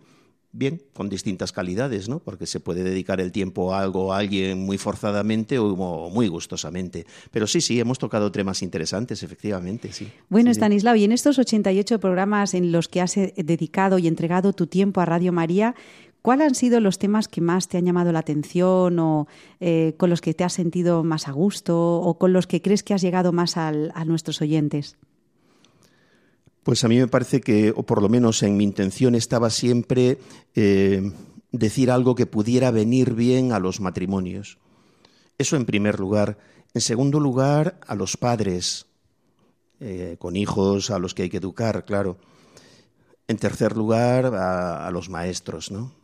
bien, 0.54 0.80
con 0.92 1.08
distintas 1.08 1.52
calidades, 1.52 2.08
¿no? 2.08 2.20
Porque 2.20 2.46
se 2.46 2.60
puede 2.60 2.84
dedicar 2.84 3.20
el 3.20 3.32
tiempo 3.32 3.74
a 3.74 3.80
algo 3.80 4.12
a 4.12 4.18
alguien 4.18 4.58
muy 4.58 4.78
forzadamente 4.78 5.58
o 5.58 5.74
muy 6.10 6.28
gustosamente. 6.28 7.06
Pero 7.30 7.46
sí, 7.46 7.60
sí, 7.60 7.80
hemos 7.80 7.98
tocado 7.98 8.30
temas 8.30 8.62
interesantes, 8.62 9.22
efectivamente, 9.22 9.92
sí. 9.92 10.08
Bueno, 10.28 10.50
Sí, 10.50 10.54
sí. 10.54 10.60
Stanislao, 10.60 10.96
y 10.96 11.04
en 11.04 11.12
estos 11.12 11.38
88 11.38 11.98
programas 11.98 12.54
en 12.54 12.70
los 12.70 12.88
que 12.88 13.00
has 13.00 13.16
eh, 13.16 13.34
dedicado 13.36 13.98
y 13.98 14.06
entregado 14.06 14.52
tu 14.52 14.66
tiempo 14.66 15.00
a 15.00 15.04
Radio 15.06 15.32
María, 15.32 15.74
¿cuáles 16.24 16.46
han 16.46 16.54
sido 16.54 16.80
los 16.80 16.98
temas 16.98 17.28
que 17.28 17.42
más 17.42 17.68
te 17.68 17.76
han 17.76 17.84
llamado 17.84 18.10
la 18.10 18.20
atención 18.20 18.98
o 18.98 19.28
eh, 19.60 19.92
con 19.98 20.08
los 20.08 20.22
que 20.22 20.32
te 20.32 20.42
has 20.42 20.54
sentido 20.54 21.04
más 21.04 21.28
a 21.28 21.32
gusto 21.32 21.96
o 22.00 22.16
con 22.16 22.32
los 22.32 22.46
que 22.46 22.62
crees 22.62 22.82
que 22.82 22.94
has 22.94 23.02
llegado 23.02 23.30
más 23.30 23.58
a 23.58 23.72
nuestros 24.06 24.40
oyentes? 24.40 24.96
Pues 26.62 26.82
a 26.82 26.88
mí 26.88 26.96
me 26.96 27.08
parece 27.08 27.42
que, 27.42 27.74
o 27.76 27.82
por 27.82 28.00
lo 28.00 28.08
menos 28.08 28.42
en 28.42 28.56
mi 28.56 28.64
intención 28.64 29.14
estaba 29.14 29.50
siempre 29.50 30.16
eh, 30.54 31.12
decir 31.52 31.90
algo 31.90 32.14
que 32.14 32.24
pudiera 32.24 32.70
venir 32.70 33.12
bien 33.12 33.52
a 33.52 33.58
los 33.58 33.82
matrimonios. 33.82 34.56
Eso 35.36 35.56
en 35.56 35.66
primer 35.66 36.00
lugar. 36.00 36.38
En 36.72 36.80
segundo 36.80 37.20
lugar, 37.20 37.78
a 37.86 37.94
los 37.94 38.16
padres, 38.16 38.86
eh, 39.78 40.16
con 40.18 40.36
hijos 40.36 40.90
a 40.90 40.98
los 40.98 41.12
que 41.12 41.24
hay 41.24 41.28
que 41.28 41.36
educar, 41.36 41.84
claro. 41.84 42.16
En 43.28 43.36
tercer 43.36 43.76
lugar, 43.76 44.24
a 44.34 44.90
los 44.90 45.10
maestros, 45.10 45.70
¿no? 45.70 46.03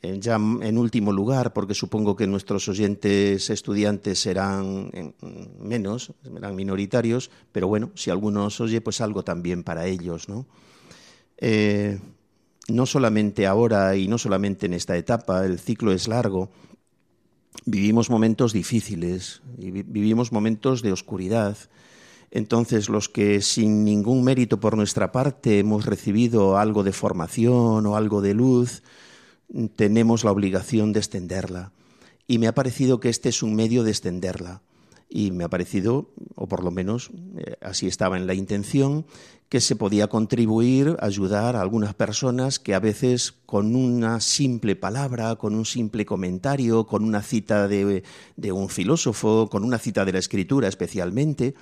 Ya 0.00 0.36
en 0.36 0.78
último 0.78 1.10
lugar, 1.12 1.52
porque 1.52 1.74
supongo 1.74 2.14
que 2.14 2.28
nuestros 2.28 2.68
oyentes 2.68 3.50
estudiantes 3.50 4.20
serán 4.20 4.90
en- 4.92 5.14
menos, 5.60 6.12
serán 6.22 6.54
minoritarios, 6.54 7.30
pero 7.50 7.66
bueno, 7.66 7.90
si 7.94 8.10
alguno 8.10 8.44
nos 8.44 8.60
oye, 8.60 8.80
pues 8.80 9.00
algo 9.00 9.24
también 9.24 9.64
para 9.64 9.86
ellos, 9.86 10.28
¿no? 10.28 10.46
Eh, 11.38 11.98
no 12.68 12.86
solamente 12.86 13.46
ahora 13.48 13.96
y 13.96 14.06
no 14.06 14.18
solamente 14.18 14.66
en 14.66 14.74
esta 14.74 14.96
etapa, 14.96 15.44
el 15.44 15.58
ciclo 15.58 15.90
es 15.92 16.06
largo, 16.06 16.50
vivimos 17.64 18.08
momentos 18.08 18.52
difíciles, 18.52 19.42
y 19.58 19.72
vi- 19.72 19.82
vivimos 19.82 20.30
momentos 20.30 20.80
de 20.82 20.92
oscuridad. 20.92 21.56
Entonces, 22.30 22.88
los 22.88 23.08
que 23.08 23.40
sin 23.40 23.84
ningún 23.84 24.22
mérito 24.22 24.60
por 24.60 24.76
nuestra 24.76 25.10
parte 25.10 25.58
hemos 25.58 25.86
recibido 25.86 26.56
algo 26.58 26.84
de 26.84 26.92
formación 26.92 27.86
o 27.86 27.96
algo 27.96 28.20
de 28.20 28.34
luz, 28.34 28.82
tenemos 29.76 30.24
la 30.24 30.32
obligación 30.32 30.92
de 30.92 31.00
extenderla. 31.00 31.72
Y 32.26 32.38
me 32.38 32.46
ha 32.46 32.54
parecido 32.54 33.00
que 33.00 33.08
este 33.08 33.30
es 33.30 33.42
un 33.42 33.54
medio 33.54 33.84
de 33.84 33.90
extenderla. 33.90 34.62
Y 35.08 35.30
me 35.30 35.44
ha 35.44 35.48
parecido, 35.48 36.10
o 36.34 36.46
por 36.46 36.62
lo 36.62 36.70
menos 36.70 37.10
eh, 37.38 37.56
así 37.62 37.86
estaba 37.86 38.18
en 38.18 38.26
la 38.26 38.34
intención, 38.34 39.06
que 39.48 39.62
se 39.62 39.76
podía 39.76 40.08
contribuir, 40.08 40.96
ayudar 41.00 41.56
a 41.56 41.62
algunas 41.62 41.94
personas 41.94 42.58
que 42.58 42.74
a 42.74 42.80
veces 42.80 43.32
con 43.46 43.74
una 43.74 44.20
simple 44.20 44.76
palabra, 44.76 45.36
con 45.36 45.54
un 45.54 45.64
simple 45.64 46.04
comentario, 46.04 46.86
con 46.86 47.02
una 47.02 47.22
cita 47.22 47.66
de, 47.66 48.02
de 48.36 48.52
un 48.52 48.68
filósofo, 48.68 49.48
con 49.48 49.64
una 49.64 49.78
cita 49.78 50.04
de 50.04 50.12
la 50.12 50.18
escritura 50.18 50.68
especialmente, 50.68 51.54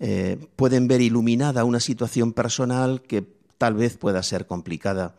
eh, 0.00 0.38
pueden 0.56 0.88
ver 0.88 1.02
iluminada 1.02 1.64
una 1.64 1.80
situación 1.80 2.32
personal 2.32 3.02
que 3.02 3.26
tal 3.58 3.74
vez 3.74 3.98
pueda 3.98 4.22
ser 4.22 4.46
complicada. 4.46 5.14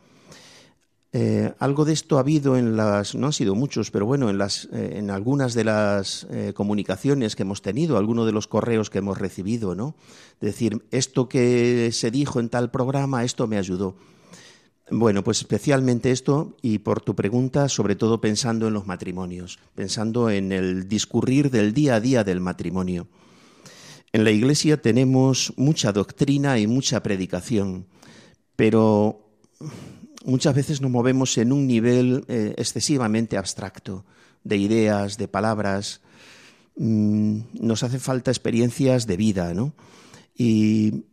Eh, 1.14 1.54
algo 1.60 1.86
de 1.86 1.94
esto 1.94 2.18
ha 2.18 2.20
habido 2.20 2.58
en 2.58 2.76
las, 2.76 3.16
no 3.16 3.28
han 3.28 3.34
sido 3.34 3.56
muchos, 3.56 3.92
pero 3.92 4.06
bueno, 4.06 4.30
en, 4.30 4.38
las, 4.38 4.68
eh, 4.74 4.96
en 4.96 5.10
algunas 5.10 5.54
de 5.54 5.64
las 5.64 6.28
eh, 6.30 6.52
comunicaciones 6.54 7.36
que 7.36 7.44
hemos 7.44 7.62
tenido, 7.62 7.98
algunos 7.98 8.26
de 8.26 8.34
los 8.34 8.48
correos 8.48 8.90
que 8.90 8.98
hemos 8.98 9.18
recibido, 9.18 9.74
¿no? 9.74 9.96
Decir, 10.42 10.86
esto 10.92 11.30
que 11.30 11.92
se 11.94 12.12
dijo 12.12 12.40
en 12.40 12.50
tal 12.50 12.72
programa, 12.72 13.24
esto 13.24 13.48
me 13.48 13.58
ayudó. 13.58 13.96
Bueno, 14.90 15.24
pues 15.24 15.40
especialmente 15.40 16.12
esto 16.12 16.56
y 16.62 16.80
por 16.80 17.02
tu 17.02 17.16
pregunta, 17.16 17.68
sobre 17.68 17.96
todo 17.96 18.22
pensando 18.22 18.68
en 18.68 18.74
los 18.74 18.86
matrimonios, 18.86 19.60
pensando 19.76 20.30
en 20.30 20.52
el 20.52 20.88
discurrir 20.88 21.52
del 21.52 21.74
día 21.74 21.96
a 21.96 22.00
día 22.00 22.24
del 22.24 22.40
matrimonio. 22.40 23.08
En 24.14 24.24
la 24.24 24.32
Iglesia 24.32 24.82
tenemos 24.82 25.54
mucha 25.58 25.92
doctrina 25.92 26.58
y 26.60 26.68
mucha 26.68 27.04
predicación, 27.04 27.86
pero 28.56 29.28
muchas 30.28 30.54
veces 30.54 30.82
nos 30.82 30.92
movemos 30.92 31.38
en 31.38 31.52
un 31.52 31.66
nivel 31.66 32.26
eh, 32.28 32.54
excesivamente 32.58 33.38
abstracto 33.38 34.06
de 34.44 34.58
ideas, 34.58 35.18
de 35.18 35.28
palabras. 35.28 36.02
Mm, 36.76 37.40
nos 37.60 37.82
hace 37.84 37.98
falta 37.98 38.30
experiencias 38.30 39.08
de 39.08 39.18
vida, 39.18 39.54
¿no? 39.54 39.74
Y 40.36 41.06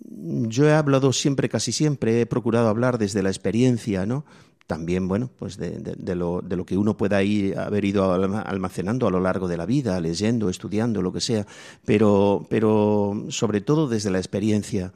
yo 0.00 0.66
he 0.66 0.72
hablado 0.72 1.12
siempre, 1.12 1.48
casi 1.48 1.70
siempre, 1.70 2.20
he 2.20 2.26
procurado 2.26 2.68
hablar 2.68 2.98
desde 2.98 3.22
la 3.22 3.28
experiencia, 3.28 4.06
¿no? 4.06 4.24
También, 4.66 5.06
bueno, 5.06 5.30
pues 5.38 5.58
de, 5.58 6.14
lo, 6.16 6.40
de 6.42 6.56
lo 6.56 6.66
que 6.66 6.76
uno 6.76 6.96
pueda 6.96 7.22
ir, 7.22 7.56
haber 7.56 7.84
ido 7.84 8.12
alma- 8.12 8.40
almacenando 8.42 9.06
a 9.06 9.10
lo 9.10 9.20
largo 9.20 9.46
de 9.46 9.56
la 9.56 9.66
vida, 9.66 10.00
leyendo, 10.00 10.48
estudiando, 10.48 11.02
lo 11.02 11.12
que 11.12 11.20
sea, 11.20 11.46
pero, 11.84 12.46
pero 12.50 13.26
sobre 13.28 13.60
todo 13.60 13.86
desde 13.86 14.10
la 14.10 14.18
experiencia. 14.18 14.92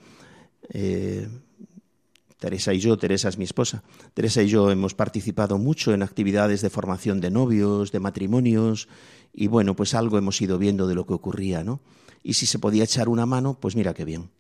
Eh, 0.70 1.28
Teresa 2.40 2.72
y 2.72 2.80
yo, 2.80 2.96
Teresa 2.96 3.28
es 3.28 3.38
mi 3.38 3.44
esposa, 3.44 3.84
Teresa 4.14 4.42
y 4.42 4.48
yo 4.48 4.70
hemos 4.70 4.94
participado 4.94 5.58
mucho 5.58 5.92
en 5.92 6.02
actividades 6.02 6.62
de 6.62 6.70
formación 6.70 7.20
de 7.20 7.30
novios, 7.30 7.92
de 7.92 8.00
matrimonios, 8.00 8.88
y 9.32 9.46
bueno, 9.46 9.76
pues 9.76 9.94
algo 9.94 10.16
hemos 10.18 10.40
ido 10.40 10.58
viendo 10.58 10.88
de 10.88 10.94
lo 10.94 11.06
que 11.06 11.12
ocurría, 11.12 11.62
¿no? 11.62 11.80
Y 12.22 12.34
si 12.34 12.46
se 12.46 12.58
podía 12.58 12.84
echar 12.84 13.08
una 13.10 13.26
mano, 13.26 13.58
pues 13.60 13.76
mira 13.76 13.94
qué 13.94 14.06
bien. 14.06 14.30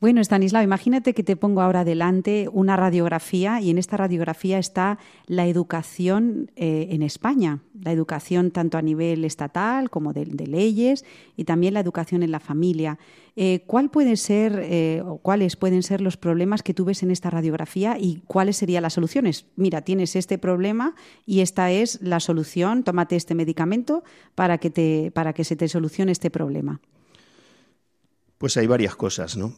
Bueno, 0.00 0.22
Stanislao, 0.22 0.62
imagínate 0.62 1.12
que 1.12 1.22
te 1.22 1.36
pongo 1.36 1.60
ahora 1.60 1.84
delante 1.84 2.48
una 2.50 2.74
radiografía 2.74 3.60
y 3.60 3.68
en 3.68 3.76
esta 3.76 3.98
radiografía 3.98 4.58
está 4.58 4.98
la 5.26 5.46
educación 5.46 6.50
eh, 6.56 6.88
en 6.92 7.02
España, 7.02 7.60
la 7.78 7.92
educación 7.92 8.50
tanto 8.50 8.78
a 8.78 8.82
nivel 8.82 9.26
estatal 9.26 9.90
como 9.90 10.14
de, 10.14 10.24
leyes 10.24 11.04
y 11.36 11.44
también 11.44 11.74
la 11.74 11.80
educación 11.80 12.22
en 12.22 12.30
la 12.30 12.40
familia. 12.40 12.98
Eh, 13.36 13.62
¿Cuál 13.66 13.90
ser 14.16 14.58
eh, 14.62 15.02
cuáles 15.20 15.56
pueden 15.56 15.82
ser 15.82 16.00
los 16.00 16.16
problemas 16.16 16.62
que 16.62 16.72
tú 16.72 16.86
ves 16.86 17.02
en 17.02 17.10
esta 17.10 17.28
radiografía 17.28 17.98
y 17.98 18.22
cuáles 18.26 18.56
serían 18.56 18.84
las 18.84 18.94
soluciones? 18.94 19.44
Mira, 19.56 19.82
tienes 19.82 20.16
este 20.16 20.38
problema 20.38 20.94
y 21.26 21.40
esta 21.40 21.70
es 21.72 22.00
la 22.00 22.20
solución. 22.20 22.84
Tómate 22.84 23.16
este 23.16 23.34
medicamento 23.34 24.02
para 24.34 24.56
que 24.56 25.44
se 25.44 25.56
te 25.56 25.68
solucione 25.68 26.12
este 26.12 26.30
problema. 26.30 26.80
Pues 28.38 28.56
hay 28.56 28.66
varias 28.66 28.96
cosas, 28.96 29.36
¿no? 29.36 29.52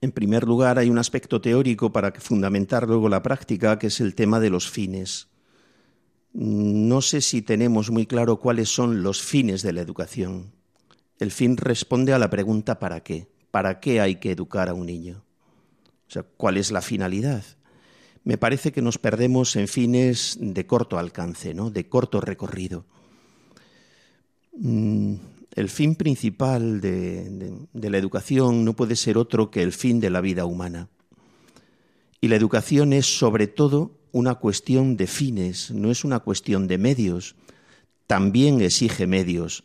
En 0.00 0.12
primer 0.12 0.44
lugar, 0.44 0.78
hay 0.78 0.90
un 0.90 0.98
aspecto 0.98 1.40
teórico 1.40 1.92
para 1.92 2.12
fundamentar 2.12 2.86
luego 2.86 3.08
la 3.08 3.22
práctica, 3.22 3.78
que 3.78 3.86
es 3.86 4.00
el 4.00 4.14
tema 4.14 4.40
de 4.40 4.50
los 4.50 4.68
fines. 4.68 5.28
No 6.34 7.00
sé 7.00 7.20
si 7.20 7.42
tenemos 7.42 7.90
muy 7.90 8.06
claro 8.06 8.40
cuáles 8.40 8.68
son 8.68 9.02
los 9.02 9.22
fines 9.22 9.62
de 9.62 9.72
la 9.72 9.80
educación. 9.80 10.52
El 11.18 11.30
fin 11.30 11.56
responde 11.56 12.12
a 12.12 12.18
la 12.18 12.28
pregunta 12.28 12.78
¿para 12.78 13.00
qué? 13.04 13.28
¿Para 13.50 13.78
qué 13.78 14.00
hay 14.00 14.16
que 14.16 14.32
educar 14.32 14.68
a 14.68 14.74
un 14.74 14.86
niño? 14.86 15.24
O 16.08 16.10
sea, 16.10 16.24
¿cuál 16.24 16.56
es 16.56 16.72
la 16.72 16.82
finalidad? 16.82 17.44
Me 18.24 18.36
parece 18.36 18.72
que 18.72 18.82
nos 18.82 18.98
perdemos 18.98 19.54
en 19.54 19.68
fines 19.68 20.38
de 20.40 20.66
corto 20.66 20.98
alcance, 20.98 21.54
¿no? 21.54 21.70
de 21.70 21.88
corto 21.88 22.20
recorrido. 22.20 22.84
El 25.54 25.68
fin 25.68 25.94
principal 25.94 26.80
de, 26.80 27.68
la 27.72 27.98
educación 27.98 28.64
no 28.64 28.74
puede 28.74 28.96
ser 28.96 29.16
otro 29.16 29.52
que 29.52 29.62
el 29.62 29.72
fin 29.72 30.00
de 30.00 30.10
la 30.10 30.20
vida 30.20 30.46
humana. 30.46 30.88
Y 32.20 32.26
la 32.26 32.34
educación 32.34 32.92
es 32.92 33.06
sobre 33.18 33.46
todo 33.46 33.92
una 34.10 34.34
cuestión 34.34 34.96
de 34.96 35.06
fines, 35.06 35.70
no 35.70 35.92
es 35.92 36.04
una 36.04 36.18
cuestión 36.18 36.66
de 36.66 36.78
medios. 36.78 37.36
También 38.08 38.60
exige 38.60 39.06
medios, 39.06 39.62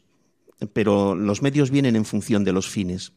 pero 0.74 1.16
los 1.16 1.42
medios 1.42 1.72
vienen 1.72 1.96
en 1.96 2.06
función 2.06 2.44
de 2.44 2.54
los 2.54 2.70
fines. 2.70 3.14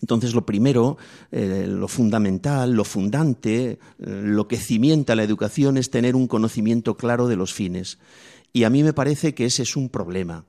Entonces, 0.00 0.34
lo 0.34 0.44
primero, 0.44 0.98
eh, 1.30 1.66
lo 1.68 1.86
fundamental, 1.86 2.72
lo 2.72 2.84
fundante, 2.84 3.78
lo 3.98 4.48
que 4.48 4.56
cimienta 4.56 5.14
la 5.14 5.22
educación 5.22 5.76
es 5.76 5.90
tener 5.90 6.16
un 6.16 6.26
conocimiento 6.26 6.96
claro 6.96 7.28
de 7.28 7.36
los 7.36 7.54
fines. 7.54 7.98
Y 8.52 8.64
a 8.64 8.70
mí 8.70 8.82
me 8.82 8.92
parece 8.92 9.32
que 9.34 9.44
ese 9.44 9.62
es 9.62 9.76
un 9.76 9.88
problema 9.88 10.44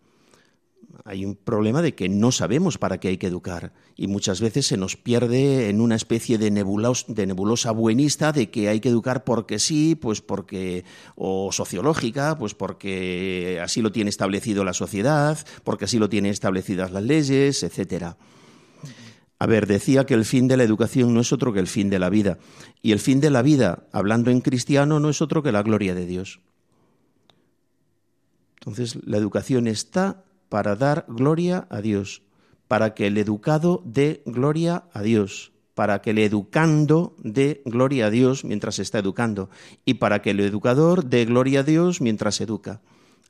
hay 1.06 1.26
un 1.26 1.36
problema 1.36 1.82
de 1.82 1.96
que 1.96 2.10
no 2.10 2.32
sabemos 2.32 2.78
para 2.78 3.00
qué 3.00 3.10
hay 3.10 3.18
que 3.18 3.28
educar 3.28 3.74
y 3.96 4.08
muchas 4.08 4.42
veces 4.42 4.68
se 4.68 4.78
nos 4.78 4.96
pierde 4.96 5.70
en 5.70 5.82
una 5.82 5.96
especie 5.96 6.38
de, 6.38 6.52
nebulos, 6.52 7.06
de 7.08 7.28
nebulosa 7.28 7.72
buenista 7.72 8.32
de 8.32 8.50
que 8.50 8.70
hay 8.70 8.80
que 8.80 8.90
educar 8.90 9.24
porque 9.24 9.60
sí, 9.60 9.96
pues 9.96 10.22
porque 10.22 10.86
o 11.16 11.52
sociológica, 11.52 12.38
pues 12.38 12.54
porque 12.54 13.60
así 13.62 13.82
lo 13.82 13.92
tiene 13.92 14.10
establecido 14.10 14.64
la 14.64 14.74
sociedad, 14.74 15.38
porque 15.64 15.86
así 15.86 16.00
lo 16.00 16.10
tienen 16.10 16.32
establecidas 16.32 16.92
las 16.92 17.04
leyes, 17.04 17.64
etcétera. 17.64 18.18
A 19.42 19.46
ver, 19.46 19.68
decía 19.68 20.06
que 20.06 20.16
el 20.16 20.26
fin 20.26 20.48
de 20.50 20.58
la 20.58 20.64
educación 20.64 21.14
no 21.14 21.22
es 21.22 21.32
otro 21.32 21.54
que 21.54 21.60
el 21.60 21.68
fin 21.68 21.90
de 21.90 22.00
la 22.00 22.10
vida 22.10 22.40
y 22.82 22.92
el 22.92 23.00
fin 23.00 23.22
de 23.22 23.30
la 23.30 23.42
vida, 23.42 23.88
hablando 23.94 24.32
en 24.32 24.42
cristiano, 24.42 25.00
no 25.00 25.10
es 25.10 25.22
otro 25.22 25.42
que 25.42 25.54
la 25.54 25.64
gloria 25.64 25.96
de 25.96 26.06
Dios. 26.06 26.42
Entonces, 28.60 28.98
la 29.06 29.18
educación 29.18 29.68
está 29.68 30.26
para 30.50 30.76
dar 30.76 31.06
gloria 31.08 31.68
a 31.70 31.82
Dios, 31.82 32.24
para 32.68 32.94
que 32.94 33.08
el 33.08 33.18
educado 33.18 33.82
dé 33.86 34.22
gloria 34.26 34.84
a 34.94 35.02
Dios, 35.02 35.52
para 35.76 36.02
que 36.02 36.10
el 36.10 36.18
educando 36.20 37.16
dé 37.24 37.62
gloria 37.66 38.08
a 38.08 38.10
Dios 38.10 38.44
mientras 38.44 38.80
está 38.80 39.00
educando 39.00 39.50
y 39.86 39.94
para 39.96 40.22
que 40.22 40.32
el 40.32 40.40
educador 40.42 41.06
dé 41.06 41.26
gloria 41.26 41.62
a 41.62 41.64
Dios 41.64 42.02
mientras 42.02 42.42
educa. 42.42 42.82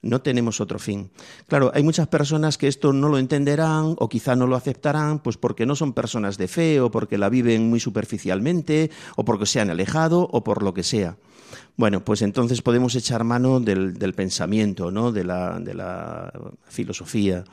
No 0.02 0.22
tenemos 0.22 0.62
otro 0.62 0.80
fin. 0.80 1.12
Claro, 1.48 1.72
hay 1.76 1.84
muchas 1.84 2.08
personas 2.08 2.58
que 2.58 2.70
esto 2.70 2.94
no 2.94 3.10
lo 3.10 3.18
entenderán 3.18 3.96
o 3.98 4.08
quizá 4.08 4.36
no 4.36 4.48
lo 4.48 4.56
aceptarán, 4.56 5.20
pues 5.20 5.36
porque 5.36 5.66
no 5.66 5.76
son 5.76 5.92
personas 5.92 6.38
de 6.38 6.48
fe 6.48 6.80
o 6.80 6.90
porque 6.90 7.18
la 7.18 7.28
viven 7.28 7.70
muy 7.70 7.82
superficialmente 7.82 8.92
o 9.18 9.26
porque 9.26 9.46
se 9.46 9.60
han 9.60 9.70
alejado 9.70 10.22
o 10.32 10.44
por 10.44 10.64
lo 10.64 10.74
que 10.74 10.84
sea. 10.84 11.18
Bueno, 11.78 12.04
pues 12.04 12.22
entonces 12.22 12.62
podemos 12.62 12.96
echar 12.96 13.24
mano 13.24 13.60
del, 13.60 14.14
pensamiento, 14.16 14.92
¿no? 14.92 15.12
de, 15.12 15.24
la, 15.24 15.60
de 15.60 15.74
la 15.74 16.32
filosofía. 16.68 17.44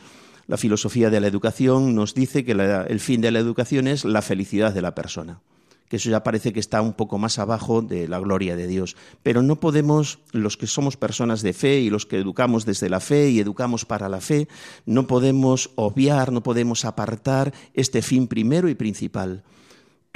La 0.47 0.57
filosofía 0.57 1.11
de 1.11 1.21
la 1.21 1.27
educación 1.27 1.95
nos 1.95 2.15
dice 2.15 2.45
que 2.45 2.53
el 2.53 3.01
fin 3.01 3.21
de 3.21 3.33
la 3.33 3.39
educación 3.39 3.89
es 3.89 4.05
la 4.05 4.23
felicidad 4.23 4.73
de 4.73 4.83
la 4.83 4.95
persona 4.95 5.41
que 5.89 5.97
eso 5.97 6.11
ya 6.11 6.23
parece 6.23 6.53
que 6.53 6.61
está 6.61 6.83
un 6.83 6.93
poco 6.93 7.19
más 7.19 7.39
abajo 7.39 7.83
de 7.83 8.09
la 8.09 8.19
gloria 8.19 8.57
de 8.57 8.67
Dios. 8.67 8.97
Pero 9.23 9.43
no 9.43 9.61
podemos, 9.61 10.19
los 10.33 10.57
que 10.57 10.67
somos 10.67 10.97
personas 10.97 11.43
de 11.43 11.53
fe 11.53 11.81
y 11.81 11.91
los 11.91 12.07
que 12.07 12.19
educamos 12.19 12.65
desde 12.65 12.89
la 12.89 13.01
fe 13.01 13.31
y 13.31 13.41
educamos 13.41 13.85
para 13.85 14.09
la 14.09 14.21
fe, 14.21 14.49
no 14.85 15.07
podemos 15.07 15.71
obviar, 15.77 16.33
no 16.33 16.43
podemos 16.43 16.85
apartar 16.85 17.53
este 17.75 18.03
fin 18.03 18.27
primero 18.27 18.69
y 18.69 18.75
principal. 18.75 19.45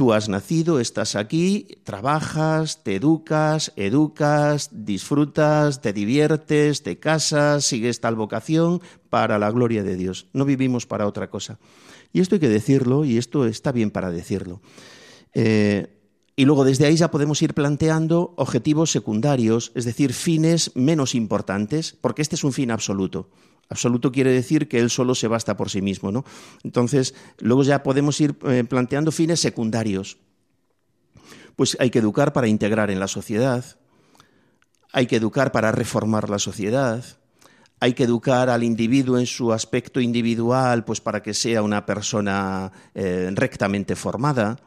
Tú 0.01 0.15
has 0.15 0.31
nacido, 0.31 0.81
estás 0.81 1.15
aquí, 1.15 1.67
trabajas, 1.85 2.83
te 2.83 2.97
educas, 2.97 3.71
educas, 3.77 4.71
disfrutas, 4.73 5.83
te 5.83 5.93
diviertes, 5.93 6.83
te 6.83 6.99
casas, 6.99 7.67
sigues 7.67 8.01
tal 8.01 8.15
vocación 8.15 8.81
para 9.11 9.39
la 9.39 9.51
gloria 9.51 9.83
de 9.83 9.97
Dios. 9.97 10.29
No 10.33 10.47
vivimos 10.47 10.87
para 10.87 11.07
otra 11.07 11.29
cosa. 11.29 11.59
Y 12.15 12.21
esto 12.21 12.37
hay 12.37 12.41
que 12.41 12.49
decirlo 12.49 13.05
y 13.05 13.19
esto 13.19 13.45
está 13.45 13.73
bien 13.73 13.91
para 13.91 14.11
decirlo. 14.11 14.63
Eh, 15.35 15.89
y 16.35 16.47
luego 16.47 16.65
desde 16.65 16.87
ahí 16.87 16.97
ya 16.97 17.11
podemos 17.11 17.43
ir 17.43 17.53
planteando 17.53 18.33
objetivos 18.39 18.91
secundarios, 18.91 19.71
es 19.75 19.85
decir, 19.85 20.15
fines 20.15 20.75
menos 20.75 21.15
importantes, 21.15 21.95
porque 22.01 22.23
este 22.23 22.37
es 22.37 22.45
un 22.45 22.55
fin 22.55 22.71
absoluto. 22.71 23.29
Absoluto 23.71 24.11
quiere 24.11 24.33
decir 24.33 24.69
que 24.69 24.81
él 24.81 24.91
solo 24.91 25.15
se 25.15 25.29
basta 25.29 25.57
por 25.57 25.71
sí 25.71 25.81
mismo, 25.81 26.11
¿no? 26.11 26.25
Entonces, 26.65 27.15
luego 27.39 27.63
ya 27.63 27.85
podemos 27.85 28.21
ir 28.21 28.37
eh, 28.49 28.65
planteando 28.65 29.13
fines 29.13 29.39
secundarios. 29.39 30.19
Pues 31.55 31.77
hay 31.79 31.91
que 31.91 32.01
educar 32.01 32.33
para 32.33 32.49
integrar 32.49 32.91
en 32.91 32.99
la 32.99 33.07
sociedad, 33.07 33.65
hay 34.93 35.07
que 35.07 35.17
educar 35.17 35.53
para 35.53 35.71
reformar 35.71 36.29
la 36.31 36.41
sociedad, 36.41 37.05
hay 37.79 37.95
que 37.95 38.05
educar 38.05 38.51
al 38.51 38.65
individuo 38.65 39.19
en 39.19 39.27
su 39.27 39.53
aspecto 39.53 40.01
individual, 40.01 40.85
pues 40.85 41.01
para 41.01 41.23
que 41.23 41.33
sea 41.33 41.63
una 41.63 41.87
persona 41.87 42.73
eh, 42.95 43.31
rectamente 43.35 43.95
formada, 43.95 44.59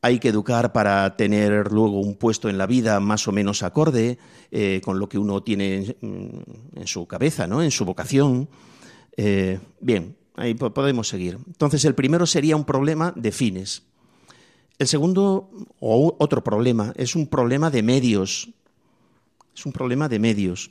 hay 0.00 0.18
que 0.18 0.28
educar 0.28 0.72
para 0.72 1.16
tener 1.16 1.72
luego 1.72 2.00
un 2.00 2.14
puesto 2.14 2.48
en 2.48 2.58
la 2.58 2.66
vida 2.66 3.00
más 3.00 3.26
o 3.26 3.32
menos 3.32 3.62
acorde 3.62 4.18
eh, 4.50 4.80
con 4.84 4.98
lo 4.98 5.08
que 5.08 5.18
uno 5.18 5.42
tiene 5.42 5.96
en, 6.00 6.86
su 6.86 7.06
cabeza, 7.06 7.46
¿no? 7.46 7.62
en 7.62 7.70
su 7.70 7.84
vocación. 7.84 8.48
Eh, 9.16 9.58
bien, 9.80 10.16
ahí 10.36 10.54
podemos 10.54 11.08
seguir. 11.08 11.38
Entonces, 11.46 11.84
el 11.84 11.94
primero 11.94 12.26
sería 12.26 12.56
un 12.56 12.64
problema 12.64 13.12
de 13.16 13.32
fines. 13.32 13.82
El 14.78 14.86
segundo, 14.86 15.50
o 15.80 16.14
otro 16.18 16.44
problema, 16.44 16.92
es 16.96 17.16
un 17.16 17.26
problema 17.26 17.70
de 17.70 17.82
medios. 17.82 18.50
Es 19.54 19.66
un 19.66 19.72
problema 19.72 20.08
de 20.08 20.20
medios. 20.20 20.70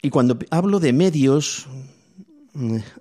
Y 0.00 0.08
cuando 0.08 0.38
hablo 0.50 0.80
de 0.80 0.94
medios, 0.94 1.68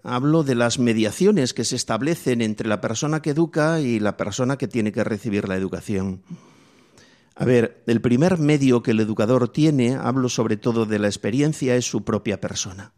hablo 0.03 0.43
de 0.43 0.55
las 0.55 0.79
mediaciones 0.79 1.53
que 1.53 1.65
se 1.65 1.75
establecen 1.75 2.41
entre 2.41 2.67
la 2.67 2.81
persona 2.81 3.21
que 3.21 3.31
educa 3.31 3.81
y 3.81 3.99
la 3.99 4.17
persona 4.17 4.57
que 4.57 4.67
tiene 4.67 4.91
que 4.91 5.03
recibir 5.03 5.47
la 5.47 5.55
educación. 5.55 6.21
A 7.35 7.45
ver, 7.45 7.83
el 7.87 8.01
primer 8.01 8.37
medio 8.37 8.83
que 8.83 8.91
el 8.91 8.99
educador 8.99 9.49
tiene, 9.49 9.95
hablo 9.95 10.27
sobre 10.29 10.57
todo 10.57 10.85
de 10.85 10.99
la 10.99 11.07
experiencia, 11.07 11.75
es 11.75 11.85
su 11.85 12.03
propia 12.03 12.41
persona. 12.41 12.93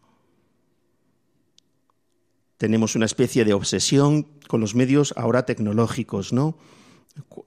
Tenemos 2.57 2.95
una 2.95 3.05
especie 3.05 3.45
de 3.45 3.53
obsesión 3.53 4.27
con 4.47 4.61
los 4.61 4.75
medios 4.75 5.13
ahora 5.15 5.45
tecnológicos, 5.45 6.33
¿no? 6.33 6.57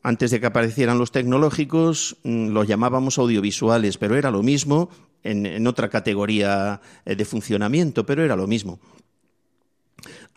Antes 0.03 0.31
de 0.31 0.41
que 0.41 0.47
aparecieran 0.47 0.99
los 0.99 1.11
tecnológicos, 1.11 2.17
mm, 2.23 2.49
los 2.49 2.67
llamábamos 2.67 3.19
audiovisuales, 3.19 3.99
pero 3.99 4.17
era 4.17 4.31
lo 4.31 4.43
mismo 4.43 4.91
en, 5.25 5.67
otra 5.67 5.89
categoría 5.89 6.81
eh, 7.05 7.17
de 7.17 7.25
funcionamiento, 7.25 8.07
pero 8.07 8.23
era 8.23 8.37
lo 8.37 8.47
mismo. 8.47 8.79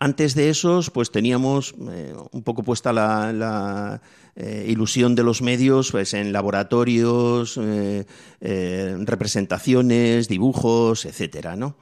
Antes 0.00 0.34
de 0.34 0.48
esos, 0.48 0.90
pues 0.90 1.10
teníamos 1.10 1.74
eh, 1.90 2.14
un 2.32 2.42
poco 2.42 2.62
puesta 2.62 2.92
la, 2.92 4.00
eh, 4.36 4.66
ilusión 4.68 5.14
de 5.14 5.24
los 5.24 5.42
medios 5.42 5.90
pues, 5.90 6.14
en 6.14 6.32
laboratorios, 6.32 7.60
representaciones, 8.40 10.28
dibujos, 10.28 11.04
etcétera, 11.04 11.56
¿no? 11.56 11.76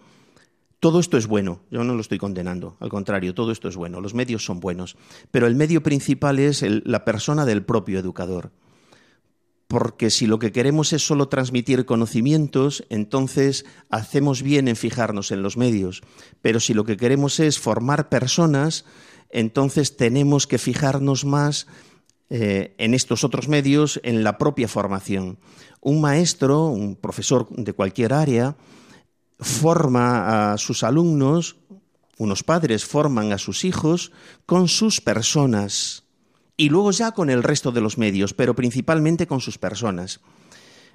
Todo 0.81 1.01
esto 1.01 1.17
es 1.17 1.27
bueno, 1.27 1.61
yo 1.71 1.85
no 1.85 1.95
lo 1.95 2.01
estoy 2.01 2.19
condenando, 2.19 2.77
al 2.81 2.91
contrario, 2.91 3.35
todo 3.35 3.51
esto 3.51 3.69
es 3.69 3.77
bueno, 3.77 4.01
los 4.03 4.13
medios 4.15 4.45
son 4.45 4.61
buenos, 4.61 4.97
pero 5.31 5.47
el 5.47 5.55
medio 5.55 5.83
principal 5.83 6.39
es 6.39 6.63
la 6.63 7.05
persona 7.05 7.47
del 7.47 7.65
propio 7.65 7.99
educador 7.99 8.53
porque 9.69 10.11
si 10.11 10.27
lo 10.27 10.39
que 10.39 10.53
queremos 10.53 10.93
es 10.93 11.05
solo 11.05 11.29
transmitir 11.29 11.87
conocimientos, 11.87 12.85
entonces 12.89 13.65
hacemos 13.91 14.43
bien 14.43 14.69
en 14.69 14.77
fijarnos 14.77 15.33
en 15.33 15.43
los 15.43 15.57
medios. 15.57 16.03
Pero 16.41 16.61
si 16.61 16.73
lo 16.73 16.85
que 16.85 16.97
queremos 16.97 17.41
es 17.41 17.59
formar 17.59 18.09
personas, 18.09 18.85
entonces 19.31 19.97
tenemos 19.97 20.47
que 20.47 20.59
fijarnos 20.59 21.25
más 21.25 21.67
eh, 22.31 22.75
en 22.79 22.95
estos 22.95 23.25
otros 23.25 23.49
medios, 23.49 24.01
en 24.05 24.23
la 24.23 24.39
propia 24.39 24.69
formación. 24.69 25.39
Un 25.81 26.01
maestro, 26.01 26.67
un 26.67 26.95
profesor 26.95 27.49
de 27.51 27.73
cualquier 27.73 28.13
área, 28.13 28.57
forma 29.41 30.53
a 30.53 30.59
sus 30.59 30.85
alumnos, 30.85 31.57
unos 32.19 32.43
padres 32.43 32.85
forman 32.85 33.33
a 33.33 33.39
sus 33.39 33.65
hijos 33.65 34.13
con 34.47 34.69
sus 34.69 35.01
personas 35.01 36.06
y 36.57 36.69
luego 36.71 36.91
ya 36.91 37.13
con 37.13 37.31
el 37.31 37.43
resto 37.43 37.73
de 37.73 37.81
los 37.81 37.99
medios, 37.99 38.33
pero 38.33 38.55
principalmente 38.55 39.27
con 39.27 39.41
sus 39.41 39.59
personas. 39.59 40.21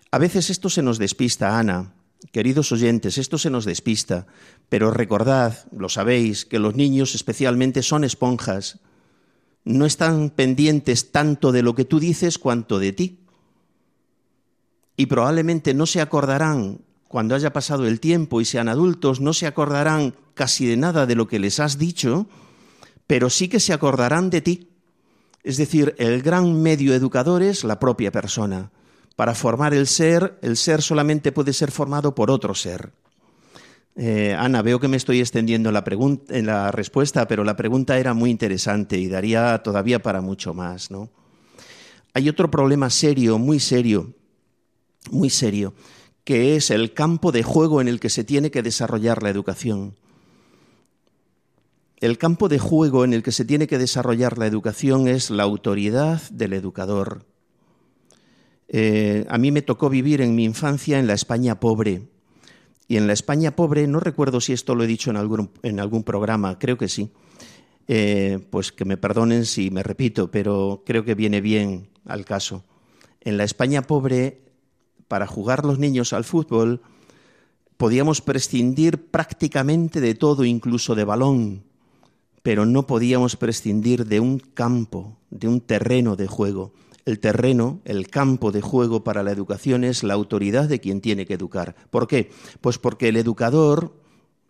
A 0.10 0.18
veces 0.18 0.50
esto 0.50 0.70
se 0.70 0.82
nos 0.82 0.98
despista, 0.98 1.58
Ana. 1.58 1.94
Queridos 2.32 2.72
oyentes, 2.72 3.18
esto 3.18 3.38
se 3.38 3.50
nos 3.50 3.66
despista, 3.66 4.28
pero 4.70 4.92
recordad, 4.92 5.66
lo 5.76 5.90
sabéis, 5.90 6.46
que 6.46 6.60
los 6.60 6.76
niños 6.76 7.16
especialmente 7.16 7.82
son 7.82 8.04
esponjas. 8.04 8.80
No 9.64 9.86
están 9.86 10.30
pendientes 10.30 11.12
tanto 11.12 11.52
de 11.52 11.64
lo 11.64 11.74
que 11.74 11.86
tú 11.86 12.00
dices 12.00 12.38
cuanto 12.38 12.78
de 12.78 12.94
ti. 12.94 13.20
Y 14.98 15.08
probablemente 15.08 15.74
no 15.74 15.86
se 15.86 16.02
acordarán, 16.02 16.82
cuando 17.08 17.34
haya 17.34 17.54
pasado 17.54 17.88
el 17.88 18.00
tiempo 18.00 18.40
y 18.40 18.46
sean 18.46 18.70
adultos, 18.70 19.20
no 19.20 19.34
se 19.34 19.48
acordarán 19.48 20.16
casi 20.34 20.66
de 20.66 20.78
nada 20.78 21.06
de 21.06 21.16
lo 21.16 21.28
que 21.28 21.40
les 21.40 21.60
has 21.60 21.78
dicho, 21.78 22.28
pero 23.08 23.30
sí 23.30 23.50
que 23.50 23.60
se 23.60 23.74
acordarán 23.74 24.30
de 24.30 24.42
ti 24.42 24.71
es 25.44 25.58
decir, 25.58 25.96
el 25.98 26.22
gran 26.22 26.62
medio 26.62 26.94
educador 26.94 27.44
es 27.44 27.64
la 27.64 27.80
propia 27.80 28.12
persona. 28.12 28.72
Para 29.16 29.36
formar 29.36 29.74
el 29.74 29.88
ser, 29.88 30.38
el 30.42 30.58
ser 30.58 30.82
solamente 30.82 31.32
puede 31.32 31.54
ser 31.54 31.72
formado 31.72 32.16
por 32.16 32.32
otro 32.32 32.56
ser. 32.56 32.92
Eh, 33.96 34.36
Ana, 34.38 34.62
veo 34.62 34.80
que 34.80 34.88
me 34.88 34.98
estoy 34.98 35.20
extendiendo 35.20 35.70
en 35.70 35.74
la, 35.74 35.84
en 36.30 36.46
la 36.46 36.72
respuesta, 36.72 37.28
pero 37.28 37.44
la 37.44 37.58
pregunta 37.58 38.00
era 38.00 38.14
muy 38.14 38.30
interesante 38.30 38.98
y 38.98 39.08
daría 39.08 39.58
todavía 39.60 40.02
para 40.02 40.22
mucho 40.22 40.54
más. 40.54 40.92
¿no? 40.92 41.10
Hay 42.14 42.30
otro 42.30 42.50
problema 42.50 42.90
serio, 42.90 43.38
muy 43.38 43.60
serio, 43.60 44.14
muy 45.12 45.30
serio, 45.30 45.74
que 46.24 46.56
es 46.56 46.70
el 46.70 46.94
campo 46.94 47.32
de 47.32 47.44
juego 47.44 47.82
en 47.82 47.88
el 47.88 48.00
que 48.00 48.10
se 48.10 48.24
tiene 48.24 48.52
que 48.52 48.62
desarrollar 48.64 49.24
la 49.24 49.30
educación. 49.30 49.96
El 52.02 52.18
campo 52.18 52.50
de 52.50 52.58
juego 52.58 53.06
en 53.06 53.14
el 53.14 53.22
que 53.22 53.32
se 53.32 53.46
tiene 53.46 53.68
que 53.68 53.78
desarrollar 53.78 54.40
la 54.40 54.48
educación 54.48 55.08
es 55.08 55.30
la 55.30 55.44
autoridad 55.44 56.20
del 56.32 56.54
educador. 56.54 57.28
Eh, 58.70 59.28
a 59.30 59.38
mí 59.38 59.52
me 59.52 59.62
tocó 59.62 59.88
vivir 59.88 60.20
en 60.22 60.34
mi 60.34 60.44
infancia 60.44 60.98
en 60.98 61.06
la 61.06 61.14
España 61.14 61.60
pobre. 61.60 62.10
Y 62.88 62.98
en 62.98 63.06
la 63.06 63.14
España 63.14 63.56
pobre, 63.56 63.86
no 63.86 64.00
recuerdo 64.00 64.42
si 64.42 64.52
esto 64.52 64.74
lo 64.74 64.84
he 64.84 64.88
dicho 64.88 65.12
en 65.12 65.18
algún, 65.80 66.04
programa, 66.04 66.58
creo 66.58 66.76
que 66.76 66.90
sí. 66.90 67.12
Eh, 67.88 68.40
pues 68.50 68.72
que 68.72 68.84
me 68.84 68.98
perdonen 68.98 69.46
si 69.46 69.70
me 69.70 69.84
repito, 69.84 70.32
pero 70.32 70.82
creo 70.84 71.06
que 71.06 71.14
viene 71.14 71.40
bien 71.40 71.90
al 72.06 72.26
caso. 72.26 72.66
En 73.20 73.38
la 73.38 73.44
España 73.44 73.84
pobre, 73.84 74.42
para 75.08 75.28
jugar 75.28 75.66
los 75.66 75.78
niños 75.78 76.14
al 76.14 76.24
fútbol, 76.24 76.82
podíamos 77.78 78.22
prescindir 78.22 79.12
prácticamente 79.12 80.02
de 80.02 80.16
todo, 80.16 80.46
incluso 80.46 80.96
de 80.96 81.04
balón 81.04 81.71
pero 82.44 82.66
no 82.66 82.88
podíamos 82.88 83.36
prescindir 83.36 84.06
de 84.06 84.20
un 84.20 84.40
campo, 84.40 85.18
de 85.30 85.48
un 85.48 85.62
terreno 85.62 86.16
de 86.16 86.28
juego. 86.28 86.74
El 87.06 87.20
terreno, 87.20 87.80
el 87.86 88.10
campo 88.10 88.52
de 88.52 88.62
juego 88.62 89.04
para 89.04 89.24
la 89.24 89.32
educación 89.32 89.84
es 89.84 90.04
la 90.04 90.14
autoridad 90.14 90.70
de 90.70 90.80
quien 90.80 91.02
tiene 91.02 91.26
que 91.26 91.34
educar. 91.34 91.76
¿Por 91.90 92.08
qué? 92.08 92.30
Pues 92.62 92.78
porque 92.78 93.10
el 93.10 93.18
educador 93.18 93.94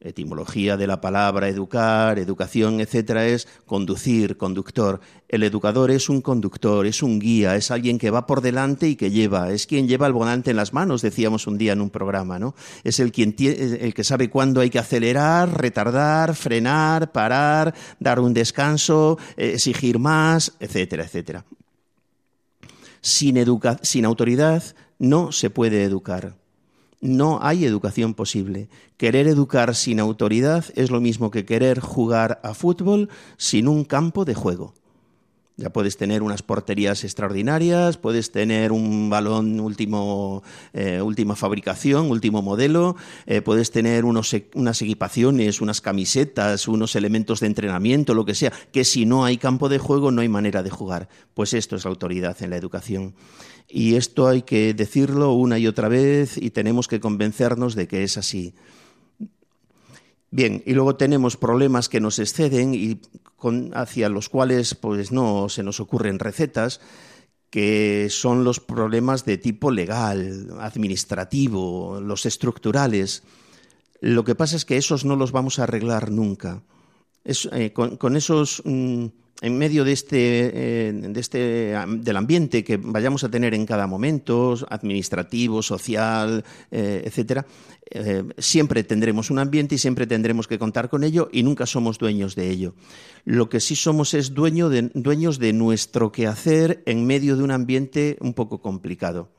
Etimología 0.04 0.78
de 0.78 0.88
la 0.88 1.00
palabra 1.00 1.48
educar, 1.48 2.18
educación, 2.18 2.80
etcétera, 2.82 3.28
es 3.28 3.48
conducir, 3.68 4.36
conductor. 4.36 5.00
El 5.28 5.44
educador 5.44 5.92
es 5.92 6.10
un 6.10 6.22
conductor, 6.22 6.88
es 6.88 7.04
un 7.04 7.20
guía, 7.20 7.56
es 7.56 7.70
alguien 7.70 8.00
que 8.00 8.10
va 8.10 8.26
por 8.26 8.42
delante 8.42 8.88
y 8.88 8.96
que 8.96 9.12
lleva, 9.12 9.52
es 9.52 9.68
quien 9.68 9.88
lleva 9.88 10.08
el 10.08 10.14
volante 10.14 10.50
en 10.50 10.58
las 10.58 10.74
manos, 10.74 11.04
decíamos 11.04 11.46
un 11.46 11.60
día 11.60 11.74
en 11.74 11.82
un 11.82 11.92
programa, 11.92 12.40
¿no? 12.40 12.56
Es 12.84 13.00
el, 13.00 13.12
quien 13.12 13.36
el 13.38 13.94
que 13.94 14.04
sabe 14.04 14.32
cuándo 14.32 14.60
hay 14.62 14.72
que 14.72 14.80
acelerar, 14.80 15.62
retardar, 15.62 16.36
frenar, 16.36 17.12
parar, 17.12 17.76
dar 18.00 18.20
un 18.20 18.34
descanso, 18.34 19.20
eh, 19.38 19.52
exigir 19.54 20.00
más, 20.00 20.54
etcétera, 20.60 21.04
etcétera. 21.04 21.46
Sin, 23.02 23.38
sin 23.84 24.06
autoridad 24.06 24.64
no 24.98 25.32
se 25.32 25.52
puede 25.52 25.84
educar. 25.84 26.41
No 27.02 27.40
hay 27.42 27.66
educación 27.66 28.14
posible. 28.14 28.70
Querer 28.98 29.28
educar 29.28 29.74
sin 29.74 30.00
autoridad 30.00 30.66
es 30.76 30.92
lo 30.92 31.02
mismo 31.02 31.32
que 31.32 31.46
querer 31.46 31.80
jugar 31.80 32.40
a 32.44 32.54
fútbol 32.54 33.10
sin 33.38 33.68
un 33.68 33.86
campo 33.86 34.24
de 34.24 34.36
juego. 34.36 34.76
Ya 35.62 35.70
puedes 35.70 35.96
tener 35.96 36.24
unas 36.24 36.42
porterías 36.42 37.04
extraordinarias, 37.04 37.98
puedes 37.98 38.32
tener 38.32 38.72
un 38.72 39.12
balón 39.12 39.60
último, 39.60 40.42
eh, 40.74 41.02
última 41.04 41.36
fabricación, 41.36 42.10
último 42.10 42.42
modelo, 42.42 42.96
eh, 43.28 43.44
puedes 43.44 43.70
tener 43.70 44.04
e, 44.04 44.48
unas 44.56 44.82
equipaciones, 44.82 45.62
unas 45.62 45.80
camisetas, 45.80 46.68
unos 46.68 46.96
elementos 46.96 47.42
de 47.42 47.48
entrenamiento, 47.48 48.16
lo 48.16 48.26
que 48.26 48.34
sea, 48.34 48.52
que 48.72 48.84
si 48.84 49.06
no 49.06 49.24
hay 49.24 49.38
campo 49.38 49.70
de 49.70 49.78
juego 49.78 50.10
no 50.10 50.22
hay 50.22 50.30
manera 50.30 50.64
de 50.64 50.72
jugar. 50.72 51.10
Pues 51.36 51.54
esto 51.54 51.76
es 51.76 51.86
la 51.86 51.92
autoridad 51.92 52.42
en 52.42 52.50
la 52.50 52.58
educación. 52.58 53.14
Y 53.70 53.98
esto 53.98 54.28
hay 54.28 54.42
que 54.42 54.74
decirlo 54.74 55.34
una 55.34 55.60
y 55.60 55.68
otra 55.68 55.90
vez 55.90 56.38
y 56.38 56.50
tenemos 56.50 56.88
que 56.88 57.00
convencernos 57.00 57.76
de 57.76 57.88
que 57.88 58.04
es 58.04 58.18
así. 58.18 58.56
Bien, 60.34 60.64
y 60.66 60.74
luego 60.74 60.96
tenemos 60.96 61.36
problemas 61.36 61.90
que 61.90 62.00
nos 62.00 62.18
exceden 62.18 62.74
y 62.74 63.02
hacia 63.74 64.08
los 64.08 64.30
cuales 64.30 64.76
pues 64.76 65.12
no 65.12 65.50
se 65.50 65.62
nos 65.62 65.82
ocurren 65.82 66.20
recetas, 66.20 66.80
que 67.50 68.08
son 68.10 68.46
los 68.46 68.62
problemas 68.62 69.26
de 69.26 69.38
tipo 69.38 69.72
legal, 69.72 70.48
administrativo, 70.60 72.00
los 72.00 72.26
estructurales. 72.26 73.24
Lo 74.00 74.24
que 74.24 74.36
pasa 74.36 74.56
es 74.56 74.64
que 74.64 74.78
esos 74.78 75.04
no 75.04 75.18
los 75.18 75.34
vamos 75.34 75.60
a 75.60 75.64
arreglar 75.64 76.12
nunca. 76.12 76.64
Eh, 77.26 77.74
con, 77.74 78.16
esos 78.16 78.64
mm, 78.66 79.06
en 79.42 79.58
medio 79.58 79.84
de 79.84 79.92
este, 79.92 80.18
eh, 80.20 80.94
de 80.94 81.20
este, 81.20 81.76
del 81.88 82.18
ambiente 82.18 82.64
que 82.64 82.78
vayamos 82.78 83.24
a 83.24 83.30
tener 83.30 83.56
en 83.56 83.66
cada 83.66 83.88
momento, 83.88 84.56
administrativo, 84.70 85.64
social, 85.64 86.46
eh, 86.70 87.02
etcétera, 87.06 87.48
eh, 87.90 88.24
siempre 88.38 88.84
tendremos 88.84 89.32
un 89.32 89.40
ambiente 89.40 89.76
y 89.76 89.78
siempre 89.80 90.06
tendremos 90.06 90.48
que 90.48 90.60
contar 90.60 90.90
con 90.90 91.04
ello 91.04 91.28
y 91.32 91.42
nunca 91.42 91.66
somos 91.66 91.98
dueños 91.98 92.36
de 92.36 92.50
ello. 92.52 92.76
Lo 93.26 93.50
que 93.50 93.60
sí 93.60 93.76
somos 93.76 94.14
es 94.14 94.34
dueños 94.34 95.40
de 95.40 95.54
nuestro 95.54 96.12
quehacer 96.12 96.84
en 96.86 97.08
medio 97.08 97.36
de 97.36 97.44
un 97.44 97.52
ambiente 97.52 98.18
un 98.22 98.34
poco 98.34 98.62
complicado. 98.62 99.30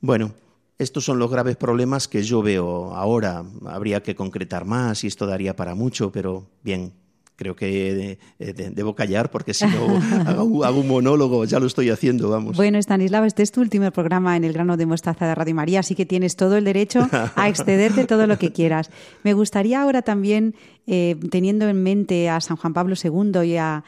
Bueno, 0.00 0.34
estos 0.78 1.04
son 1.04 1.18
los 1.18 1.30
graves 1.30 1.56
problemas 1.56 2.08
que 2.08 2.22
yo 2.22 2.42
veo 2.42 2.94
ahora. 2.94 3.44
Habría 3.66 4.02
que 4.02 4.14
concretar 4.14 4.64
más 4.66 5.02
y 5.02 5.06
esto 5.06 5.26
daría 5.26 5.56
para 5.56 5.74
mucho, 5.74 6.12
pero 6.12 6.46
bien, 6.62 6.92
creo 7.38 7.54
que 7.54 8.18
debo 8.38 8.94
callar 8.96 9.30
porque 9.30 9.54
si 9.54 9.64
no 9.64 9.96
hago, 10.26 10.80
un 10.80 10.88
monólogo, 10.88 11.44
ya 11.44 11.60
lo 11.60 11.66
estoy 11.66 11.88
haciendo, 11.88 12.28
vamos. 12.28 12.56
Bueno, 12.56 12.78
Stanislava, 12.78 13.26
este 13.26 13.44
es 13.44 13.52
tu 13.52 13.60
último 13.60 13.90
programa 13.92 14.36
en 14.36 14.44
el 14.44 14.52
grano 14.52 14.76
de 14.76 14.86
mostaza 14.86 15.26
de 15.26 15.34
Radio 15.36 15.54
María, 15.54 15.80
así 15.80 15.94
que 15.94 16.04
tienes 16.04 16.34
todo 16.34 16.56
el 16.56 16.64
derecho 16.64 17.08
a 17.12 17.48
excederte 17.48 18.06
todo 18.06 18.26
lo 18.26 18.38
que 18.38 18.52
quieras. 18.52 18.90
Me 19.22 19.34
gustaría 19.34 19.80
ahora 19.80 20.02
también, 20.02 20.56
eh, 20.88 21.16
teniendo 21.30 21.68
en 21.68 21.80
mente 21.82 22.28
a 22.28 22.40
San 22.40 22.56
Juan 22.56 22.74
Pablo 22.74 22.96
II 23.02 23.48
y 23.48 23.56
a... 23.56 23.84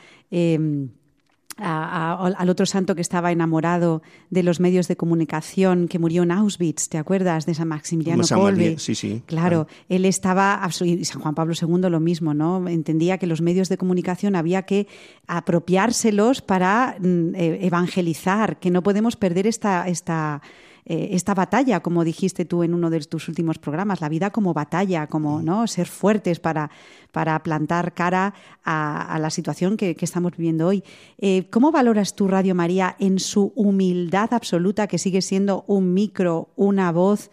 Em, 1.61 1.67
al 1.67 2.49
otro 2.49 2.65
santo 2.65 2.95
que 2.95 3.03
estaba 3.03 3.33
enamorado 3.33 4.03
de 4.31 4.43
los 4.43 4.61
medios 4.61 4.89
de 4.89 4.97
comunicación, 4.97 5.89
que 5.89 5.99
murió 5.99 6.23
en 6.23 6.33
Auschwitz, 6.33 6.89
¿te 6.89 6.97
acuerdas? 6.97 7.45
De 7.45 7.55
San 7.55 7.69
Maximiliano 7.69 8.25
Kolbe. 8.27 8.79
Sí, 8.79 8.95
sí. 8.95 9.23
Claro, 9.27 9.67
él 9.89 10.07
estaba, 10.07 10.67
y 10.81 11.05
San 11.05 11.21
Juan 11.21 11.35
Pablo 11.35 11.55
II 11.61 11.91
lo 11.91 12.01
mismo, 12.01 12.33
¿no? 12.33 12.67
Entendía 12.67 13.19
que 13.19 13.27
los 13.27 13.43
medios 13.43 13.69
de 13.69 13.77
comunicación 13.77 14.37
había 14.37 14.63
que 14.63 14.87
apropiárselos 15.27 16.41
para 16.41 16.97
mm, 16.99 17.35
e, 17.35 17.67
evangelizar, 17.67 18.59
que 18.59 18.71
no 18.71 18.83
podemos 18.83 19.17
perder 19.17 19.47
esta, 19.47 19.87
esta 19.87 20.41
eh, 20.85 21.11
esta 21.13 21.35
batalla, 21.35 21.81
como 21.81 22.05
dijiste 22.05 22.45
tú 22.45 22.63
en 22.63 22.75
uno 22.75 22.91
de 22.91 23.01
tus 23.01 23.29
últimos 23.29 23.59
programas, 23.59 24.01
la 24.01 24.09
vida 24.09 24.31
como 24.31 24.55
batalla, 24.55 25.07
como. 25.07 25.41
¿no? 25.43 25.67
ser 25.67 25.87
fuertes 25.87 26.41
para, 26.41 26.71
para 27.13 27.43
plantar 27.43 27.95
cara 27.95 28.35
a, 28.65 29.19
la 29.21 29.31
situación 29.31 29.77
que, 29.77 29.97
estamos 30.01 30.37
viviendo 30.37 30.67
hoy. 30.67 30.83
Eh, 31.19 31.49
¿Cómo 31.51 31.73
valoras 31.73 32.15
tú 32.15 32.29
Radio 32.29 32.55
María 32.55 32.97
en 32.99 33.19
su 33.19 33.53
humildad 33.55 34.33
absoluta, 34.33 34.87
que 34.87 34.99
sigue 34.99 35.23
siendo 35.23 35.65
un 35.67 35.95
micro, 35.95 36.51
una 36.57 36.93
voz, 36.93 37.31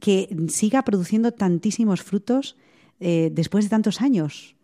que 0.00 0.34
siga 0.48 0.82
produciendo 0.82 1.32
tantísimos 1.32 2.02
frutos 2.02 2.56
eh, 3.00 3.30
después 3.32 3.64
de 3.64 3.70
tantos 3.70 4.00
años? 4.00 4.54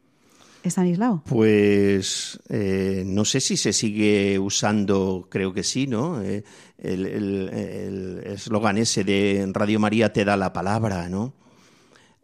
Estanislao? 0.67 1.23
Pues 1.25 2.41
eh, 2.49 3.05
no 3.07 3.25
sé 3.25 3.41
si 3.41 3.57
se 3.57 3.73
sigue 3.73 4.39
usando, 4.39 5.29
creo 5.31 5.53
que 5.53 5.63
sí, 5.63 5.87
¿no? 5.87 6.23
Eh, 6.23 6.45
el 6.79 8.23
eslogan 8.25 8.79
ese 8.79 9.05
de 9.05 9.49
Radio 9.53 9.81
María 9.81 10.13
te 10.13 10.25
da 10.25 10.37
la 10.37 10.53
palabra, 10.53 11.09
¿no? 11.09 11.35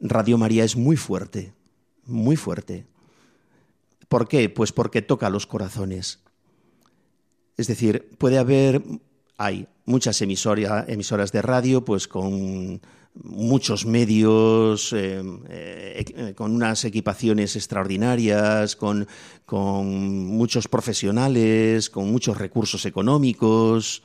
Radio 0.01 0.36
María 0.38 0.64
es 0.64 0.76
muy 0.76 0.97
fuerte, 0.97 1.55
muy 2.05 2.36
fuerte. 2.36 2.86
¿Por 4.09 4.28
qué? 4.28 4.51
Pues 4.51 4.72
porque 4.72 5.01
toca 5.01 5.30
los 5.30 5.47
corazones. 5.47 6.20
Es 7.57 7.66
decir, 7.66 8.11
puede 8.18 8.38
haber, 8.38 8.82
hay 9.38 9.68
muchas 9.84 10.20
emisoras 10.20 11.32
de 11.32 11.43
radio, 11.43 11.84
pues 11.84 12.09
con 12.09 12.82
muchos 13.14 13.84
medios, 13.84 14.92
eh, 14.92 15.22
eh, 15.48 16.34
con 16.34 16.54
unas 16.54 16.84
equipaciones 16.84 17.56
extraordinarias, 17.56 18.76
con, 18.76 19.06
muchos 19.50 20.66
profesionales, 20.66 21.90
con 21.90 22.10
muchos 22.10 22.38
recursos 22.38 22.86
económicos, 22.86 24.02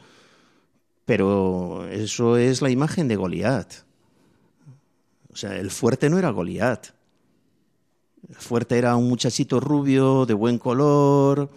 pero 1.06 1.88
eso 1.88 2.36
es 2.36 2.62
la 2.62 2.70
imagen 2.70 3.08
de 3.08 3.16
Goliat. 3.16 3.74
O 5.32 5.36
sea, 5.36 5.56
el 5.56 5.72
fuerte 5.72 6.10
no 6.10 6.20
era 6.20 6.32
Goliat. 6.32 6.88
El 8.28 8.36
fuerte 8.36 8.78
era 8.78 8.98
un 8.98 9.08
muchachito 9.08 9.62
rubio, 9.62 10.26
de 10.26 10.34
buen 10.34 10.58
color, 10.58 11.50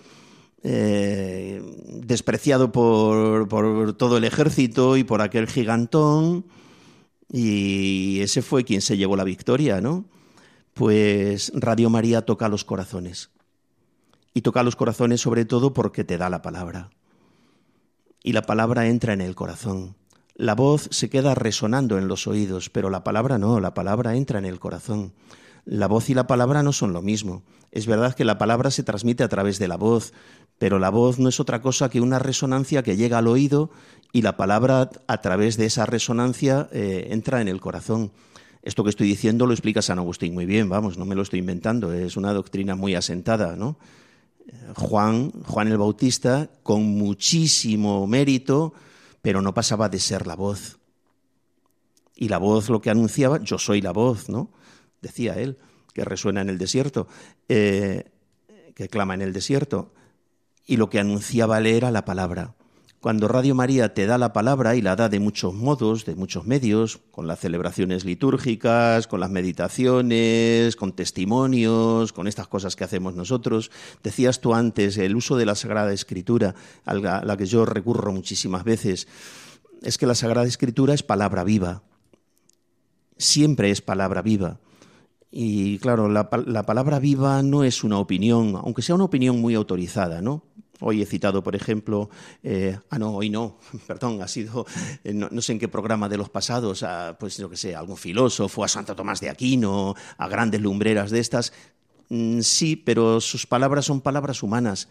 eh, 0.62 1.60
despreciado 1.88 2.70
por, 2.70 3.48
por 3.48 3.94
todo 3.94 4.18
el 4.18 4.24
ejército 4.24 4.96
y 4.96 5.02
por 5.02 5.20
aquel 5.20 5.48
gigantón 5.48 6.44
y 7.32 8.20
ese 8.20 8.42
fue 8.42 8.64
quien 8.64 8.80
se 8.80 8.96
llevó 8.96 9.16
la 9.16 9.24
victoria, 9.24 9.80
¿no? 9.80 10.04
Pues 10.74 11.52
Radio 11.54 11.88
María 11.88 12.22
toca 12.22 12.48
los 12.48 12.64
corazones. 12.64 13.30
Y 14.34 14.42
toca 14.42 14.62
los 14.62 14.76
corazones 14.76 15.20
sobre 15.20 15.44
todo 15.44 15.72
porque 15.72 16.04
te 16.04 16.18
da 16.18 16.28
la 16.28 16.42
palabra. 16.42 16.90
Y 18.22 18.32
la 18.32 18.42
palabra 18.42 18.88
entra 18.88 19.12
en 19.12 19.20
el 19.20 19.34
corazón. 19.34 19.96
La 20.34 20.54
voz 20.54 20.88
se 20.90 21.10
queda 21.10 21.34
resonando 21.34 21.98
en 21.98 22.08
los 22.08 22.26
oídos, 22.26 22.70
pero 22.70 22.90
la 22.90 23.04
palabra 23.04 23.38
no, 23.38 23.60
la 23.60 23.74
palabra 23.74 24.16
entra 24.16 24.38
en 24.38 24.46
el 24.46 24.58
corazón. 24.58 25.12
La 25.64 25.86
voz 25.86 26.10
y 26.10 26.14
la 26.14 26.26
palabra 26.26 26.62
no 26.62 26.72
son 26.72 26.92
lo 26.92 27.02
mismo. 27.02 27.42
Es 27.70 27.86
verdad 27.86 28.14
que 28.14 28.24
la 28.24 28.38
palabra 28.38 28.70
se 28.70 28.82
transmite 28.82 29.22
a 29.22 29.28
través 29.28 29.58
de 29.58 29.68
la 29.68 29.76
voz, 29.76 30.12
pero 30.58 30.78
la 30.78 30.90
voz 30.90 31.18
no 31.18 31.28
es 31.28 31.40
otra 31.40 31.62
cosa 31.62 31.90
que 31.90 32.00
una 32.00 32.18
resonancia 32.18 32.82
que 32.82 32.96
llega 32.96 33.18
al 33.18 33.28
oído 33.28 33.70
y 34.12 34.22
la 34.22 34.36
palabra 34.36 34.90
a 35.06 35.20
través 35.20 35.56
de 35.56 35.66
esa 35.66 35.86
resonancia 35.86 36.68
eh, 36.72 37.08
entra 37.10 37.40
en 37.40 37.48
el 37.48 37.60
corazón. 37.60 38.10
Esto 38.62 38.84
que 38.84 38.90
estoy 38.90 39.06
diciendo 39.06 39.46
lo 39.46 39.52
explica 39.52 39.82
San 39.82 39.98
Agustín 39.98 40.34
muy 40.34 40.46
bien, 40.46 40.68
vamos, 40.68 40.98
no 40.98 41.04
me 41.04 41.14
lo 41.14 41.22
estoy 41.22 41.38
inventando, 41.38 41.92
es 41.92 42.16
una 42.16 42.32
doctrina 42.32 42.74
muy 42.74 42.94
asentada, 42.94 43.56
¿no? 43.56 43.78
Juan, 44.76 45.30
Juan 45.44 45.68
el 45.68 45.78
Bautista, 45.78 46.50
con 46.62 46.82
muchísimo 46.82 48.06
mérito, 48.06 48.74
pero 49.22 49.42
no 49.42 49.54
pasaba 49.54 49.88
de 49.88 50.00
ser 50.00 50.26
la 50.26 50.34
voz. 50.34 50.78
Y 52.16 52.28
la 52.28 52.38
voz 52.38 52.68
lo 52.68 52.80
que 52.80 52.90
anunciaba, 52.90 53.38
yo 53.42 53.58
soy 53.58 53.80
la 53.80 53.92
voz, 53.92 54.28
¿no? 54.28 54.50
Decía 55.00 55.34
él, 55.34 55.58
que 55.94 56.04
resuena 56.04 56.40
en 56.42 56.50
el 56.50 56.58
desierto, 56.58 57.08
eh, 57.48 58.10
que 58.74 58.88
clama 58.88 59.14
en 59.14 59.22
el 59.22 59.32
desierto. 59.32 59.92
Y 60.66 60.76
lo 60.76 60.90
que 60.90 61.00
anunciaba 61.00 61.58
él 61.58 61.66
era 61.66 61.90
la 61.90 62.04
palabra. 62.04 62.54
Cuando 63.00 63.28
Radio 63.28 63.54
María 63.54 63.94
te 63.94 64.04
da 64.04 64.18
la 64.18 64.34
palabra 64.34 64.76
y 64.76 64.82
la 64.82 64.94
da 64.94 65.08
de 65.08 65.20
muchos 65.20 65.54
modos, 65.54 66.04
de 66.04 66.14
muchos 66.14 66.46
medios, 66.46 67.00
con 67.10 67.26
las 67.26 67.40
celebraciones 67.40 68.04
litúrgicas, 68.04 69.06
con 69.06 69.20
las 69.20 69.30
meditaciones, 69.30 70.76
con 70.76 70.92
testimonios, 70.92 72.12
con 72.12 72.28
estas 72.28 72.46
cosas 72.46 72.76
que 72.76 72.84
hacemos 72.84 73.14
nosotros, 73.14 73.70
decías 74.02 74.42
tú 74.42 74.52
antes 74.52 74.98
el 74.98 75.16
uso 75.16 75.38
de 75.38 75.46
la 75.46 75.54
Sagrada 75.54 75.94
Escritura, 75.94 76.54
a 76.84 76.92
la 76.92 77.36
que 77.38 77.46
yo 77.46 77.64
recurro 77.64 78.12
muchísimas 78.12 78.64
veces, 78.64 79.08
es 79.80 79.96
que 79.96 80.04
la 80.06 80.14
Sagrada 80.14 80.46
Escritura 80.46 80.92
es 80.92 81.02
palabra 81.02 81.42
viva, 81.42 81.82
siempre 83.16 83.70
es 83.70 83.80
palabra 83.80 84.20
viva. 84.20 84.60
Y 85.30 85.78
claro, 85.78 86.08
la, 86.08 86.28
la, 86.46 86.66
palabra 86.66 86.98
viva 86.98 87.42
no 87.42 87.62
es 87.62 87.84
una 87.84 87.98
opinión, 87.98 88.56
aunque 88.56 88.82
sea 88.82 88.96
una 88.96 89.04
opinión 89.04 89.40
muy 89.40 89.54
autorizada, 89.54 90.20
¿no? 90.20 90.42
Hoy 90.80 91.02
he 91.02 91.06
citado, 91.06 91.42
por 91.42 91.54
ejemplo, 91.54 92.08
eh, 92.42 92.78
ah, 92.88 92.98
no, 92.98 93.14
hoy 93.14 93.30
no, 93.30 93.58
perdón, 93.86 94.22
ha 94.22 94.28
sido, 94.28 94.66
eh, 95.04 95.12
no, 95.12 95.40
sé 95.42 95.52
en 95.52 95.58
qué 95.58 95.68
programa 95.68 96.08
de 96.08 96.16
los 96.16 96.30
pasados, 96.30 96.82
a, 96.82 97.16
pues 97.18 97.36
yo 97.36 97.50
que 97.50 97.56
sé, 97.56 97.76
algún 97.76 97.96
filósofo, 97.96 98.64
a 98.64 98.68
Santo 98.68 98.96
Tomás 98.96 99.20
de 99.20 99.28
Aquino, 99.28 99.94
a 100.16 100.28
grandes 100.28 100.60
lumbreras 100.60 101.10
de 101.10 101.20
estas. 101.20 101.52
Mm, 102.08 102.40
sí, 102.40 102.76
pero 102.76 103.20
sus 103.20 103.46
palabras 103.46 103.84
son 103.84 104.00
palabras 104.00 104.42
humanas 104.42 104.88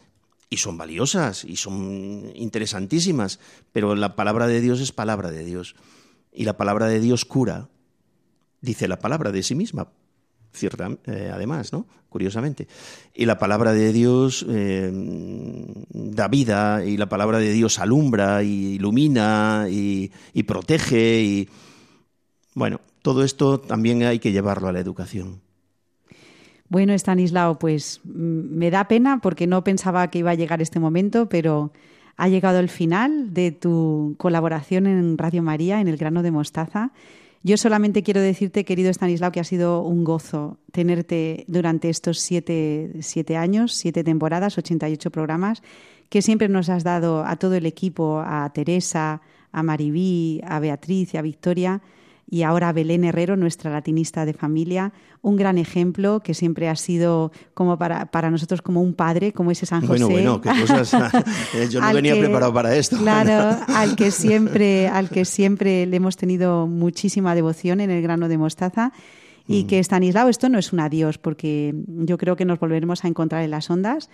y 0.50 0.58
son 0.58 0.78
valiosas 0.78 1.44
y 1.44 1.56
son 1.56 2.32
interesantísimas, 2.36 3.40
pero 3.72 3.96
la 3.96 4.16
palabra 4.16 4.48
de 4.48 4.62
Dios 4.62 4.80
es 4.80 4.92
palabra 4.92 5.32
de 5.32 5.44
Dios. 5.44 5.76
Y 6.32 6.46
la 6.46 6.58
palabra 6.58 6.88
de 6.88 7.00
Dios 7.00 7.26
cura, 7.26 7.70
dice 8.62 8.88
la 8.88 9.00
palabra 9.00 9.32
de 9.32 9.44
sí 9.44 9.56
misma, 9.56 9.92
cierta, 10.52 10.89
eh, 11.06 11.32
además, 11.34 11.74
¿no? 11.74 11.86
Curiosamente. 12.10 12.68
Y 13.14 13.26
la 13.26 13.38
palabra 13.38 13.74
de 13.74 13.93
Dios 13.93 14.45
eh, 14.50 14.91
da 14.91 16.28
vida, 16.28 16.84
y 16.84 16.97
la 16.97 17.08
palabra 17.08 17.38
de 17.39 17.52
Dios 17.52 17.80
alumbra, 17.80 18.43
y 18.43 18.76
ilumina, 18.76 19.68
y, 19.70 20.12
y 20.34 20.43
protege, 20.43 21.22
y 21.22 21.50
bueno, 22.56 22.82
todo 23.02 23.24
esto 23.24 23.60
también 23.60 24.04
hay 24.04 24.20
que 24.20 24.32
llevarlo 24.32 24.68
a 24.68 24.72
la 24.72 24.80
educación. 24.80 25.41
Bueno, 26.70 26.93
Stanislao, 26.93 27.58
pues 27.58 28.02
mm, 28.04 28.58
me 28.58 28.72
da 28.72 28.88
pena 28.88 29.20
porque 29.22 29.47
no 29.47 29.64
pensaba 29.64 30.10
que 30.10 30.20
iba 30.20 30.32
a 30.32 30.36
llegar 30.36 30.62
este 30.62 30.80
momento, 30.80 31.28
pero 31.28 31.72
ha 32.16 32.28
llegado 32.28 32.60
el 32.60 32.70
final 32.70 33.34
de 33.34 33.52
tu 33.52 34.16
colaboración 34.18 34.86
en 34.86 35.18
Radio 35.18 35.41
María, 35.41 35.82
en 35.82 35.88
El 35.88 35.97
Grano 35.97 36.22
de 36.22 36.32
Mostaza. 36.32 36.91
Yo 37.42 37.56
solamente 37.56 38.04
quiero 38.04 38.20
decirte, 38.20 38.66
querido 38.66 38.90
Stanislao, 38.90 39.32
que 39.32 39.40
ha 39.40 39.46
sido 39.46 39.82
un 39.82 40.04
gozo 40.04 40.60
tenerte 40.74 41.46
durante 41.48 41.90
estos 41.90 42.20
siete, 42.20 42.92
siete 43.00 43.38
años, 43.38 43.74
siete 43.74 44.04
temporadas, 44.04 44.58
88 44.58 45.10
programas, 45.10 45.64
que 46.10 46.22
siempre 46.22 46.50
nos 46.50 46.68
has 46.68 46.84
dado 46.84 47.24
a 47.24 47.38
todo 47.38 47.56
el 47.56 47.66
equipo, 47.66 48.22
a 48.26 48.52
Teresa, 48.54 49.22
a 49.54 49.64
Maribí, 49.64 50.42
a 50.46 50.60
Beatriz 50.60 51.14
y 51.14 51.18
a 51.18 51.22
Victoria, 51.22 51.82
y 52.30 52.44
ahora 52.44 52.72
Belén 52.72 53.04
Herrero, 53.04 53.36
nuestra 53.36 53.72
latinista 53.72 54.24
de 54.24 54.34
familia, 54.34 54.94
un 55.22 55.36
gran 55.36 55.58
ejemplo 55.58 56.22
que 56.22 56.36
siempre 56.36 56.70
ha 56.70 56.76
sido 56.76 57.32
como 57.56 57.78
para, 57.78 58.06
para 58.06 58.30
nosotros 58.30 58.62
como 58.62 58.82
un 58.82 58.94
padre, 58.94 59.34
como 59.34 59.50
ese 59.50 59.66
San 59.66 59.82
José. 59.82 60.04
Bueno, 60.06 60.40
bueno, 60.40 60.42
qué 60.42 60.74
cosas. 60.74 61.12
Eh, 61.54 61.68
yo 61.70 61.82
no 61.82 61.92
venía 61.94 62.18
preparado 62.18 62.54
para 62.54 62.76
esto. 62.76 62.98
Claro, 62.98 63.58
al 63.68 63.96
que 63.96 64.12
siempre, 64.12 64.88
al 64.88 65.10
que 65.10 65.26
siempre 65.26 65.86
le 65.86 65.98
hemos 65.98 66.16
tenido 66.16 66.68
muchísima 66.68 67.34
devoción 67.34 67.80
en 67.80 67.90
el 67.90 68.02
grano 68.02 68.28
de 68.28 68.38
mostaza. 68.38 68.92
Y 69.48 69.64
mm. 69.64 69.68
que 69.68 69.80
Stanislao, 69.80 70.30
esto 70.30 70.48
no 70.50 70.60
es 70.60 70.72
un 70.72 70.80
adiós, 70.80 71.18
porque 71.18 71.74
yo 71.88 72.18
creo 72.18 72.36
que 72.36 72.46
nos 72.46 72.60
volveremos 72.60 73.04
a 73.04 73.08
encontrar 73.08 73.44
en 73.44 73.52
las 73.52 73.70
ondas 73.70 74.10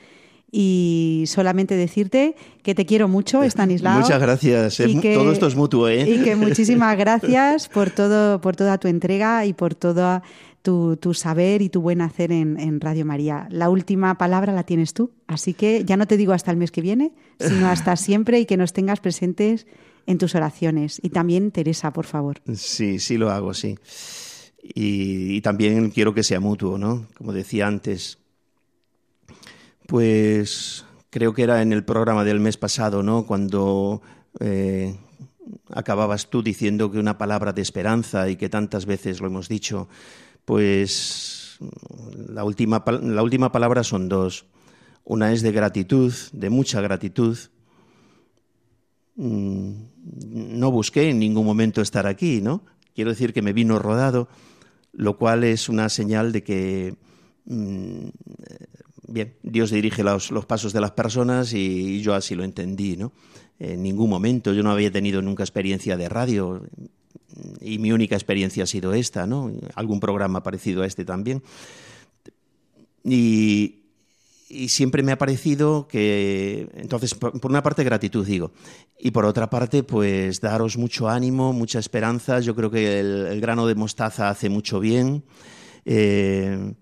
y 0.57 1.25
solamente 1.27 1.75
decirte 1.75 2.33
que 2.63 2.73
te 2.73 2.85
quiero 2.85 3.09
mucho, 3.09 3.43
Stanislao. 3.43 3.99
Muchas 3.99 4.21
gracias. 4.21 4.79
Eh, 4.79 5.13
todo 5.13 5.33
esto 5.33 5.47
es 5.47 5.55
mutuo, 5.57 5.89
¿eh? 5.89 6.09
Y 6.09 6.23
que 6.23 6.37
muchísimas 6.37 6.97
gracias 6.97 7.67
por 7.67 7.89
todo, 7.89 8.39
por 8.39 8.55
toda 8.55 8.77
tu 8.77 8.87
entrega 8.87 9.45
y 9.45 9.51
por 9.51 9.75
todo 9.75 10.21
tu, 10.61 11.13
saber 11.13 11.61
y 11.61 11.67
tu 11.67 11.81
buen 11.81 11.99
hacer 11.99 12.31
en, 12.31 12.57
en, 12.57 12.79
Radio 12.79 13.05
María. 13.05 13.49
La 13.51 13.69
última 13.69 14.17
palabra 14.17 14.53
la 14.53 14.63
tienes 14.63 14.93
tú, 14.93 15.11
así 15.27 15.53
que 15.53 15.83
ya 15.83 15.97
no 15.97 16.07
te 16.07 16.15
digo 16.15 16.31
hasta 16.31 16.51
el 16.51 16.57
mes 16.57 16.71
que 16.71 16.79
viene, 16.79 17.11
sino 17.37 17.67
hasta 17.67 17.93
siempre 17.97 18.39
y 18.39 18.45
que 18.45 18.55
nos 18.55 18.71
tengas 18.71 19.01
presentes 19.01 19.67
en 20.05 20.17
tus 20.17 20.35
oraciones. 20.35 21.01
Y 21.03 21.09
también 21.09 21.51
Teresa, 21.51 21.91
por 21.91 22.05
favor. 22.05 22.41
Sí, 22.53 22.99
sí 22.99 23.17
lo 23.17 23.29
hago, 23.29 23.53
sí. 23.53 23.75
Y, 24.63 25.35
y 25.35 25.41
también 25.41 25.89
quiero 25.89 26.13
que 26.13 26.23
sea 26.23 26.39
mutuo, 26.39 26.77
¿no? 26.77 27.07
Como 27.17 27.33
decía 27.33 27.67
antes, 27.67 28.19
pues 29.87 30.85
creo 31.09 31.33
que 31.33 31.43
era 31.43 31.61
en 31.61 31.73
el 31.73 31.83
programa 31.83 32.23
del 32.23 32.39
mes 32.39 32.57
pasado, 32.57 33.03
¿no? 33.03 33.25
Cuando 33.25 34.01
eh, 34.39 34.97
acababas 35.69 36.29
tú 36.29 36.43
diciendo 36.43 36.91
que 36.91 36.99
una 36.99 37.17
palabra 37.17 37.53
de 37.53 37.61
esperanza 37.61 38.29
y 38.29 38.35
que 38.35 38.49
tantas 38.49 38.85
veces 38.85 39.21
lo 39.21 39.27
hemos 39.27 39.47
dicho, 39.47 39.87
pues 40.43 41.59
la 42.27 42.43
última, 42.43 42.83
la 43.01 43.23
última 43.23 43.51
palabra 43.51 43.83
son 43.83 44.09
dos. 44.09 44.45
Una 45.03 45.31
es 45.31 45.41
de 45.41 45.51
gratitud, 45.51 46.13
de 46.33 46.49
mucha 46.49 46.81
gratitud. 46.81 47.37
Mm, 49.15 49.71
no 50.59 50.71
busqué 50.71 51.09
en 51.09 51.19
ningún 51.19 51.45
momento 51.45 51.81
estar 51.81 52.07
aquí, 52.07 52.41
¿no? 52.41 52.63
Quiero 52.93 53.11
decir 53.11 53.33
que 53.33 53.41
me 53.41 53.53
vino 53.53 53.79
rodado, 53.79 54.27
lo 54.91 55.17
cual 55.17 55.43
es 55.43 55.69
una 55.69 55.89
señal 55.89 56.31
de 56.31 56.43
que 56.43 56.95
mm, 57.45 58.07
bien, 59.07 59.35
Dios 59.43 59.71
dirige 59.71 60.03
los, 60.03 60.31
pasos 60.47 60.73
de 60.73 60.81
las 60.81 60.91
personas 60.91 61.53
y, 61.53 62.01
yo 62.01 62.13
así 62.13 62.35
lo 62.35 62.43
entendí, 62.43 62.97
¿no? 62.97 63.11
En 63.59 63.83
ningún 63.83 64.09
momento, 64.09 64.53
yo 64.53 64.63
no 64.63 64.71
había 64.71 64.91
tenido 64.91 65.21
nunca 65.21 65.43
experiencia 65.43 65.95
de 65.95 66.09
radio 66.09 66.61
y 67.61 67.79
mi 67.79 67.91
única 67.91 68.15
experiencia 68.15 68.63
ha 68.63 68.67
sido 68.67 68.93
esta, 68.93 69.25
¿no? 69.25 69.51
Algún 69.75 69.99
programa 69.99 70.43
parecido 70.43 70.83
a 70.83 70.87
este 70.87 71.05
también. 71.05 71.41
Y, 73.03 73.81
siempre 74.67 75.03
me 75.03 75.11
ha 75.11 75.17
parecido 75.17 75.87
que, 75.87 76.69
entonces, 76.75 77.13
por, 77.13 77.33
una 77.43 77.63
parte 77.63 77.83
gratitud 77.83 78.25
digo, 78.25 78.51
y 78.99 79.11
por 79.11 79.25
otra 79.25 79.49
parte, 79.49 79.83
pues 79.83 80.39
daros 80.39 80.77
mucho 80.77 81.09
ánimo, 81.09 81.51
mucha 81.51 81.79
esperanza. 81.79 82.39
Yo 82.39 82.55
creo 82.55 82.71
que 82.71 82.99
el, 82.99 83.41
grano 83.41 83.67
de 83.67 83.75
mostaza 83.75 84.29
hace 84.29 84.49
mucho 84.49 84.79
bien. 84.79 85.23
Eh, 85.85 86.73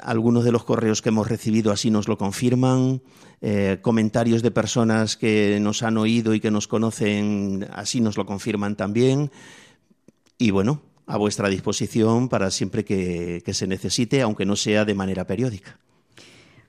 algunos 0.00 0.44
de 0.44 0.52
los 0.52 0.64
correos 0.64 1.02
que 1.02 1.10
hemos 1.10 1.28
recibido 1.28 1.72
así 1.72 1.90
nos 1.90 2.08
lo 2.08 2.18
confirman, 2.18 3.02
eh, 3.40 3.78
comentarios 3.82 4.42
de 4.42 4.50
personas 4.50 5.16
que 5.16 5.58
nos 5.60 5.82
han 5.82 5.98
oído 5.98 6.34
y 6.34 6.40
que 6.40 6.50
nos 6.50 6.68
conocen 6.68 7.66
así 7.72 8.00
nos 8.00 8.16
lo 8.16 8.26
confirman 8.26 8.76
también. 8.76 9.30
Y 10.38 10.50
bueno, 10.50 10.82
a 11.06 11.16
vuestra 11.16 11.48
disposición 11.48 12.28
para 12.28 12.50
siempre 12.50 12.84
que, 12.84 13.42
se 13.52 13.66
necesite, 13.66 14.20
aunque 14.22 14.46
no 14.46 14.54
sea 14.56 14.84
de 14.84 14.94
manera 14.94 15.26
periódica. 15.26 15.78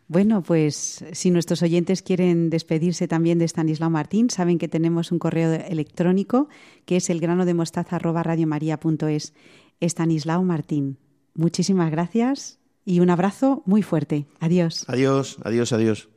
Bueno, 0.08 0.42
pues 0.44 1.06
si 1.14 1.32
nuestros 1.32 1.64
oyentes 1.64 2.02
quieren 2.02 2.50
despedirse 2.50 3.08
también 3.08 3.40
de 3.40 3.46
Stanislao 3.46 3.90
Martín, 3.90 4.30
saben 4.30 4.60
que 4.60 4.68
tenemos 4.68 5.14
un 5.14 5.20
correo 5.20 5.54
electrónico 5.54 6.50
que 6.86 6.98
es 6.98 7.10
elgranodemostaza@radiomaria.es. 7.10 9.34
Stanislao 9.80 10.44
Martín, 10.44 10.98
muchísimas 11.34 11.90
gracias 11.90 12.60
y 12.86 13.00
un 13.00 13.10
abrazo 13.10 13.64
muy 13.66 13.82
fuerte. 13.82 14.26
Adiós. 14.40 14.86
Adiós, 14.88 15.38
adiós, 15.44 15.74
adiós. 15.74 16.10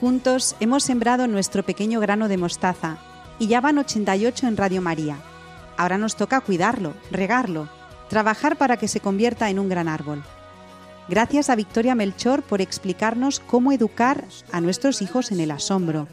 Juntos 0.00 0.56
hemos 0.60 0.82
sembrado 0.82 1.26
nuestro 1.26 1.62
pequeño 1.62 2.00
grano 2.00 2.28
de 2.28 2.38
mostaza 2.38 2.96
y 3.38 3.48
ya 3.48 3.60
van 3.60 3.76
88 3.76 4.46
en 4.46 4.56
Radio 4.56 4.80
María. 4.80 5.18
Ahora 5.76 5.98
nos 5.98 6.16
toca 6.16 6.40
cuidarlo, 6.40 6.94
regarlo, 7.10 7.68
trabajar 8.08 8.56
para 8.56 8.78
que 8.78 8.88
se 8.88 9.00
convierta 9.00 9.50
en 9.50 9.58
un 9.58 9.68
gran 9.68 9.88
árbol. 9.88 10.22
Gracias 11.10 11.50
a 11.50 11.56
Victoria 11.56 11.96
Melchor 11.96 12.44
por 12.44 12.60
explicarnos 12.60 13.40
cómo 13.40 13.72
educar 13.72 14.24
a 14.52 14.60
nuestros 14.60 15.02
hijos 15.02 15.32
en 15.32 15.40
el 15.40 15.50
asombro. 15.50 16.06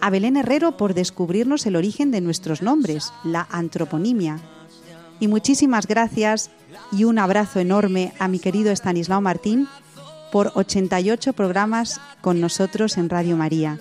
A 0.00 0.10
Belén 0.10 0.36
Herrero 0.36 0.76
por 0.76 0.94
descubrirnos 0.94 1.66
el 1.66 1.74
origen 1.74 2.12
de 2.12 2.20
nuestros 2.20 2.62
nombres, 2.62 3.12
la 3.24 3.48
antroponimia. 3.50 4.38
Y 5.18 5.26
muchísimas 5.26 5.88
gracias 5.88 6.52
y 6.92 7.02
un 7.02 7.18
abrazo 7.18 7.58
enorme 7.58 8.12
a 8.20 8.28
mi 8.28 8.38
querido 8.38 8.70
Estanislao 8.70 9.20
Martín 9.20 9.66
por 10.30 10.52
88 10.54 11.32
programas 11.32 12.00
con 12.20 12.40
nosotros 12.40 12.96
en 12.96 13.08
Radio 13.08 13.36
María. 13.36 13.80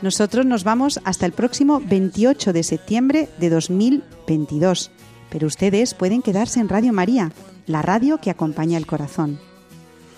Nosotros 0.00 0.46
nos 0.46 0.64
vamos 0.64 1.00
hasta 1.04 1.26
el 1.26 1.32
próximo 1.32 1.82
28 1.84 2.54
de 2.54 2.62
septiembre 2.62 3.28
de 3.38 3.50
2022, 3.50 4.90
pero 5.28 5.48
ustedes 5.48 5.92
pueden 5.92 6.22
quedarse 6.22 6.60
en 6.60 6.70
Radio 6.70 6.94
María 6.94 7.30
la 7.66 7.82
radio 7.82 8.18
que 8.18 8.30
acompaña 8.30 8.78
el 8.78 8.86
corazón. 8.86 9.40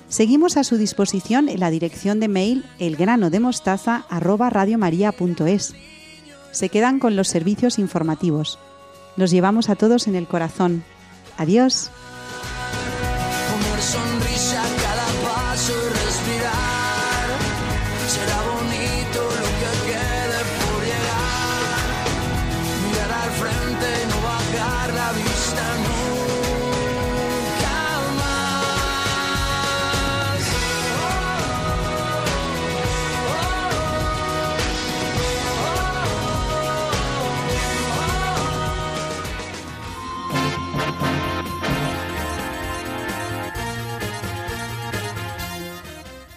Seguimos 0.09 0.57
a 0.57 0.65
su 0.65 0.77
disposición 0.77 1.49
en 1.49 1.61
la 1.61 1.71
dirección 1.71 2.19
de 2.21 2.29
mail 2.29 2.67
elgranodemostaza@radiomaria.es. 2.79 5.75
Se 6.53 6.69
quedan 6.69 6.99
con 7.01 7.17
los 7.17 7.29
servicios 7.29 7.79
informativos. 7.79 8.59
Los 9.17 9.31
llevamos 9.31 9.69
a 9.69 9.77
todos 9.77 10.07
en 10.07 10.15
el 10.15 10.29
corazón. 10.29 10.85
Adiós. 11.37 11.91